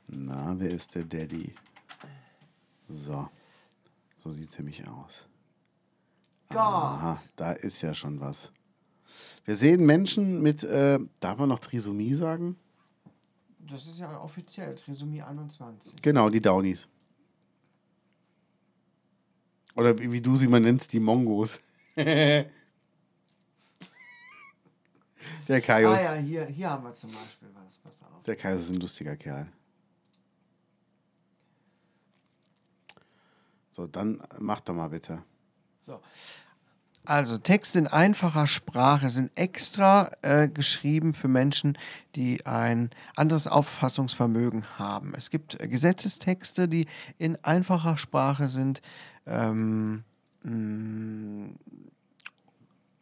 Na, 0.09 0.55
wer 0.59 0.71
ist 0.71 0.95
der 0.95 1.05
Daddy? 1.05 1.55
So. 2.89 3.29
So 4.17 4.31
sieht's 4.31 4.59
nämlich 4.59 4.87
aus. 4.87 5.27
Aha, 6.51 7.21
da 7.37 7.53
ist 7.53 7.83
ja 7.83 7.95
schon 7.95 8.21
was. 8.21 8.53
Wir 9.45 9.55
sehen 9.55 9.85
Menschen 9.85 10.43
mit, 10.43 10.63
äh, 10.63 10.99
darf 11.21 11.39
man 11.39 11.49
noch 11.49 11.59
Trisomie 11.59 12.15
sagen? 12.15 12.57
Das 13.59 13.87
ist 13.87 13.99
ja 13.99 14.21
offiziell, 14.21 14.75
Trisomie 14.75 15.23
21. 15.23 15.95
Genau, 16.03 16.29
die 16.29 16.41
Downies. 16.41 16.89
Oder 19.77 19.99
wie, 19.99 20.13
wie 20.13 20.21
du 20.21 20.37
sie 20.37 20.49
mal 20.49 20.61
nennst, 20.61 20.93
die 20.93 21.01
Mongos. 21.01 21.61
Der 25.49 25.61
Kaius. 25.61 26.01
Ah 26.01 26.15
ja, 26.17 26.21
hier, 26.21 26.45
hier 26.47 26.71
haben 26.71 26.85
wir 26.85 26.95
zum 26.95 27.11
Beispiel 27.11 27.49
was. 27.55 27.79
Pass 27.79 28.03
auf. 28.03 28.23
Der 28.23 28.37
Kaius 28.37 28.63
ist 28.63 28.71
ein 28.71 28.81
lustiger 28.81 29.17
Kerl. 29.17 29.47
So, 33.71 33.87
dann 33.87 34.23
mach 34.39 34.61
doch 34.61 34.75
mal 34.75 34.89
bitte. 34.89 35.23
So. 35.81 36.01
Also 37.05 37.37
Texte 37.39 37.81
in 37.81 37.89
einfacher 37.89 38.47
Sprache 38.47 39.11
sind 39.11 39.33
extra 39.35 40.13
äh, 40.23 40.49
geschrieben 40.49 41.15
für 41.15 41.27
Menschen, 41.27 41.77
die 42.15 42.47
ein 42.47 42.91
anderes 43.17 43.49
Auffassungsvermögen 43.49 44.79
haben. 44.79 45.13
Es 45.17 45.31
gibt 45.31 45.61
äh, 45.61 45.67
Gesetzestexte, 45.67 46.69
die 46.69 46.87
in 47.19 47.37
einfacher 47.43 47.97
Sprache 47.97 48.49
sind. 48.49 48.83
Ähm, 49.27 50.05
mh, 50.45 51.55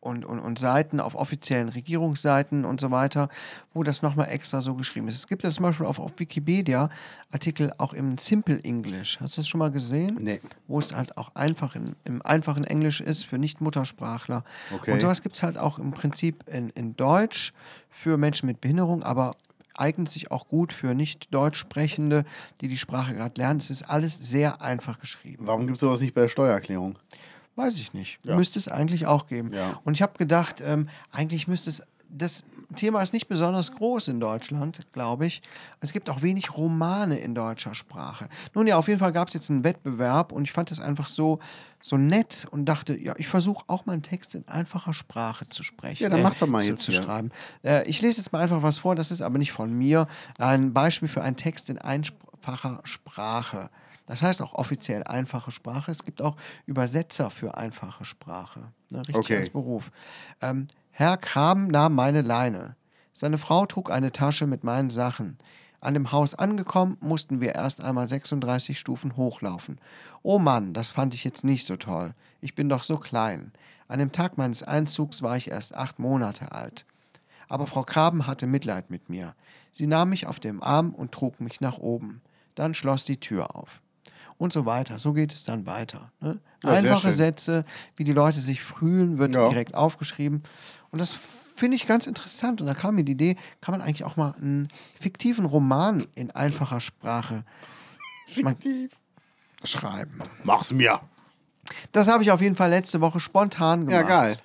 und, 0.01 0.25
und, 0.25 0.41
und 0.41 0.59
Seiten 0.59 0.99
auf 1.01 1.15
offiziellen 1.15 1.69
Regierungsseiten 1.69 2.65
und 2.65 2.81
so 2.81 2.91
weiter, 2.91 3.29
wo 3.75 3.83
das 3.83 4.03
nochmal 4.03 4.29
extra 4.31 4.61
so 4.61 4.75
geschrieben 4.75 5.09
ist. 5.09 5.17
Es 5.17 5.27
gibt 5.27 5.45
ja 5.45 5.51
zum 5.51 5.65
Beispiel 5.65 5.87
auf, 5.87 5.99
auf 5.99 6.13
Wikipedia 6.17 6.89
Artikel 7.33 7.73
auch 7.79 7.93
im 7.93 8.19
Simple 8.19 8.63
English. 8.65 9.19
Hast 9.21 9.37
du 9.37 9.41
das 9.41 9.49
schon 9.49 9.59
mal 9.59 9.71
gesehen? 9.71 10.19
Nee. 10.21 10.41
Wo 10.67 10.79
es 10.79 10.95
halt 10.95 11.17
auch 11.17 11.35
einfach 11.35 11.77
in, 11.77 11.95
im 12.05 12.23
einfachen 12.23 12.65
Englisch 12.65 13.01
ist 13.01 13.27
für 13.27 13.39
Nicht-Muttersprachler. 13.39 14.43
Okay. 14.75 14.93
Und 14.93 15.01
sowas 15.03 15.23
gibt 15.23 15.37
es 15.37 15.43
halt 15.43 15.59
auch 15.59 15.79
im 15.79 15.93
Prinzip 15.93 16.45
in, 16.49 16.71
in 16.71 16.97
Deutsch 16.97 17.53
für 17.91 18.17
Menschen 18.17 18.47
mit 18.47 18.61
Behinderung, 18.61 19.03
aber 19.03 19.37
eignet 19.77 20.11
sich 20.11 20.31
auch 20.31 20.49
gut 20.49 20.73
für 20.73 20.95
nicht-Deutsch 20.95 21.59
Sprechende, 21.59 22.25
die 22.61 22.69
die 22.69 22.77
Sprache 22.77 23.15
gerade 23.15 23.41
lernen. 23.41 23.61
Es 23.61 23.71
ist 23.71 23.85
alles 23.85 24.19
sehr 24.19 24.61
einfach 24.61 24.99
geschrieben. 25.01 25.47
Warum 25.47 25.67
gibt 25.67 25.77
es 25.77 25.81
sowas 25.81 26.01
nicht 26.01 26.15
bei 26.15 26.23
der 26.23 26.29
Steuererklärung? 26.29 26.99
Weiß 27.61 27.79
ich 27.79 27.93
nicht. 27.93 28.19
Ja. 28.23 28.37
Müsste 28.37 28.59
es 28.59 28.69
eigentlich 28.69 29.07
auch 29.07 29.27
geben. 29.27 29.53
Ja. 29.53 29.81
Und 29.85 29.95
ich 29.95 30.03
habe 30.03 30.17
gedacht, 30.17 30.63
ähm, 30.65 30.89
eigentlich 31.13 31.49
müsste 31.49 31.71
es. 31.71 31.83
Das 32.13 32.47
Thema 32.75 33.03
ist 33.03 33.13
nicht 33.13 33.29
besonders 33.29 33.73
groß 33.77 34.09
in 34.09 34.19
Deutschland, 34.19 34.81
glaube 34.93 35.27
ich. 35.27 35.43
Es 35.81 35.93
gibt 35.93 36.11
auch 36.11 36.23
wenig 36.23 36.57
Romane 36.57 37.17
in 37.19 37.37
deutscher 37.37 37.77
Sprache. 37.77 38.29
Nun 38.53 38.67
ja, 38.67 38.77
auf 38.79 38.89
jeden 38.89 38.99
Fall 38.99 39.13
gab 39.13 39.29
es 39.29 39.35
jetzt 39.35 39.49
einen 39.49 39.63
Wettbewerb 39.63 40.33
und 40.33 40.43
ich 40.43 40.51
fand 40.51 40.73
das 40.73 40.81
einfach 40.81 41.07
so, 41.07 41.39
so 41.81 41.97
nett 41.97 42.49
und 42.51 42.65
dachte, 42.65 43.01
ja, 43.01 43.15
ich 43.17 43.29
versuche 43.29 43.65
auch 43.69 43.87
mal 43.87 43.93
einen 43.93 44.03
Text 44.03 44.35
in 44.35 44.47
einfacher 44.49 44.93
Sprache 44.93 45.49
zu 45.49 45.63
sprechen. 45.63 46.03
Ja, 46.03 46.09
dann 46.09 46.23
mach 46.23 46.35
doch 46.35 46.49
mal 46.49 46.61
zu, 46.63 46.71
jetzt 46.71 46.83
zu 46.83 46.91
schreiben. 46.91 47.31
Äh, 47.65 47.89
ich 47.89 48.03
lese 48.03 48.19
jetzt 48.19 48.33
mal 48.33 48.41
einfach 48.41 48.63
was 48.63 48.81
vor, 48.81 48.97
das 48.97 49.13
ist 49.13 49.23
aber 49.23 49.39
nicht 49.39 49.53
von 49.53 49.73
mir. 49.73 50.09
Ein 50.39 50.73
Beispiel 50.73 51.09
für 51.09 51.23
einen 51.23 51.37
Text 51.37 51.71
in 51.71 51.79
einfacher 52.41 52.81
Sprache. 52.85 53.71
Das 54.07 54.23
heißt 54.23 54.43
auch 54.43 54.55
offiziell 54.55 55.05
einfache 55.05 55.51
Sprache. 55.51 55.91
Es 55.91 56.05
gibt 56.05 56.23
auch 56.23 56.37
Übersetzer 56.67 57.31
für 57.31 57.57
einfache 57.57 58.05
Sprache. 58.05 58.73
Ne, 58.91 59.01
richtig 59.01 59.17
Okay. 59.17 59.37
als 59.37 59.51
Beruf. 59.51 59.91
Ähm, 60.41 60.67
Herr 60.91 61.17
Kram 61.17 61.69
nahm 61.69 61.95
meine 61.95 62.23
Leine. 62.23 62.77
Seine 63.13 63.39
Frau 63.39 63.67
trug 63.67 63.91
eine 63.91 64.13
Tasche 64.13 64.47
mit 64.47 64.65
meinen 64.65 64.91
Sachen. 64.91 65.39
An 65.81 65.95
dem 65.95 66.13
Haus 66.13 66.35
angekommen, 66.35 66.97
mussten 67.01 67.41
wir 67.41 67.55
erst 67.55 67.81
einmal 67.81 68.07
36 68.07 68.79
Stufen 68.79 69.17
hochlaufen. 69.17 69.79
Oh 70.23 70.39
Mann, 70.39 70.75
das 70.75 70.91
fand 70.91 71.15
ich 71.15 71.25
jetzt 71.25 71.45
nicht 71.45 71.67
so 71.67 71.77
toll. 71.77 72.15
Ich 72.41 72.55
bin 72.55 72.69
doch 72.69 72.83
so 72.83 72.99
klein. 72.99 73.53
An 73.89 73.99
dem 73.99 74.13
Tag 74.13 74.37
meines 74.37 74.63
Einzugs 74.63 75.23
war 75.23 75.37
ich 75.37 75.51
erst 75.51 75.75
acht 75.75 75.99
Monate 75.99 76.53
alt. 76.53 76.85
Aber 77.49 77.67
Frau 77.67 77.83
Kraben 77.83 78.27
hatte 78.27 78.47
Mitleid 78.47 78.91
mit 78.91 79.09
mir. 79.09 79.35
Sie 79.73 79.87
nahm 79.87 80.11
mich 80.11 80.27
auf 80.27 80.39
dem 80.39 80.63
Arm 80.63 80.91
und 80.91 81.13
trug 81.13 81.41
mich 81.41 81.61
nach 81.61 81.79
oben. 81.79 82.21
Dann 82.55 82.75
schloss 82.75 83.05
die 83.05 83.19
Tür 83.19 83.55
auf. 83.57 83.81
Und 84.39 84.53
so 84.53 84.65
weiter. 84.65 84.99
So 84.99 85.13
geht 85.13 85.33
es 85.35 85.43
dann 85.43 85.67
weiter. 85.67 86.11
Ne? 86.21 86.39
Ja, 86.65 86.71
Einfache. 86.71 87.13
Sätze, 87.13 87.65
wie 87.97 88.05
die 88.05 88.13
Leute 88.13 88.41
sich 88.41 88.63
fühlen, 88.63 89.19
wird 89.19 89.35
Ja. 89.35 89.49
direkt 89.49 89.75
aufgeschrieben. 89.75 90.43
Und 90.91 90.99
das 90.99 91.15
finde 91.57 91.77
ich 91.77 91.87
ganz 91.87 92.07
interessant. 92.07 92.61
Und 92.63 92.67
da 92.67 92.75
kam 92.75 92.95
mir 92.95 93.05
die 93.05 93.13
Idee, 93.13 93.37
kann 93.61 93.73
man 93.73 93.83
eigentlich 93.83 94.05
auch 94.05 94.17
mal 94.17 94.35
einen 94.41 94.69
fiktiven 94.99 95.45
Roman 95.45 96.07
in 96.15 96.31
einfacher 96.31 96.81
Sprache. 96.81 97.45
Fiktiv. 98.27 98.93
schreiben. 99.65 100.21
Mach's 100.43 100.73
mir. 100.73 101.01
Das 101.93 102.09
habe 102.09 102.23
ich 102.23 102.31
auf 102.31 102.41
jeden 102.41 102.57
Fall 102.57 102.71
letzte 102.71 103.03
Woche 103.03 103.21
spontan 103.21 103.81
gemacht. 103.87 103.93
Ja, 103.93 104.03
geil. 104.09 104.37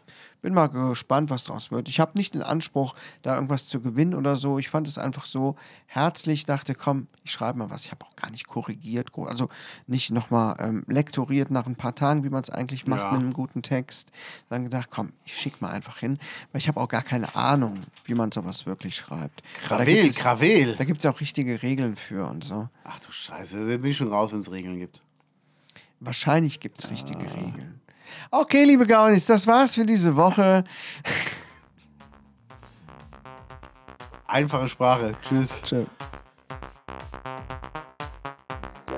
Bin 0.46 0.54
mal 0.54 0.68
gespannt, 0.68 1.32
was 1.32 1.46
draus 1.46 1.72
wird. 1.72 1.90
Ich 1.90 2.00
habe 2.00 2.12
nicht 2.20 2.36
den 2.36 2.44
Anspruch, 2.44 2.94
da 3.24 3.34
irgendwas 3.34 3.68
zu 3.68 3.82
gewinnen 3.82 4.14
oder 4.14 4.36
so. 4.36 4.60
Ich 4.60 4.70
fand 4.70 4.88
es 4.88 5.00
einfach 5.00 5.26
so 5.26 5.56
herzlich, 5.88 6.46
dachte, 6.46 6.76
komm, 6.76 7.08
ich 7.24 7.32
schreibe 7.32 7.58
mal 7.58 7.72
was. 7.72 7.86
Ich 7.86 7.92
habe 7.92 8.06
auch 8.06 8.16
gar 8.16 8.30
nicht 8.30 8.48
korrigiert, 8.48 9.10
also 9.18 9.48
nicht 9.88 10.12
nochmal 10.12 10.56
ähm, 10.60 10.84
lektoriert 10.86 11.50
nach 11.50 11.66
ein 11.66 11.76
paar 11.76 11.96
Tagen, 11.96 12.24
wie 12.24 12.30
man 12.30 12.44
es 12.44 12.52
eigentlich 12.52 12.86
macht 12.86 13.00
Ja. 13.06 13.12
mit 13.14 13.22
einem 13.22 13.34
guten 13.34 13.64
Text. 13.64 14.12
Dann 14.50 14.66
gedacht, 14.66 14.90
komm, 14.92 15.14
ich 15.26 15.34
schicke 15.36 15.58
mal 15.62 15.72
einfach 15.72 15.98
hin, 15.98 16.20
weil 16.52 16.60
ich 16.62 16.68
habe 16.68 16.80
auch 16.80 16.90
gar 16.90 17.02
keine 17.02 17.36
Ahnung, 17.36 17.80
wie 18.04 18.14
man 18.14 18.32
sowas 18.32 18.68
wirklich 18.68 18.96
schreibt. 18.96 19.42
Krawel, 19.64 20.12
Krawel. 20.12 20.76
Da 20.76 20.84
gibt 20.84 21.00
es 21.00 21.06
ja 21.06 21.12
auch 21.12 21.22
richtige 21.22 21.64
Regeln 21.64 21.96
für 21.96 22.28
und 22.28 22.44
so. 22.44 22.70
Ach 22.84 23.00
du 23.00 23.12
Scheiße, 23.12 23.68
da 23.68 23.78
bin 23.78 23.90
ich 23.90 23.98
schon 23.98 24.10
raus, 24.14 24.32
wenn 24.32 24.38
es 24.38 24.52
Regeln 24.52 24.78
gibt. 24.78 25.02
Wahrscheinlich 26.00 26.60
gibt 26.60 26.78
es 26.78 26.92
richtige 26.92 27.24
Regeln. 27.24 27.82
Okay, 28.32 28.64
liebe 28.64 28.86
Gaunis, 28.86 29.26
das 29.26 29.48
war's 29.48 29.76
für 29.76 29.86
diese 29.86 30.16
Woche. 30.16 30.64
Einfache 34.28 34.68
Sprache. 34.68 35.16
Tschüss. 35.22 35.62
Tschö. 35.62 35.86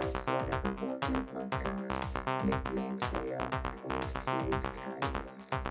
Das 0.02 0.28
war 0.28 0.44
der 0.46 0.58
verbotene 0.60 1.20
Podcast 1.20 2.12
mit 2.44 2.56
Jens 2.74 3.12
Lehr 3.24 3.48
und 3.84 4.14
Kate 4.26 4.70
Keines. 4.84 5.66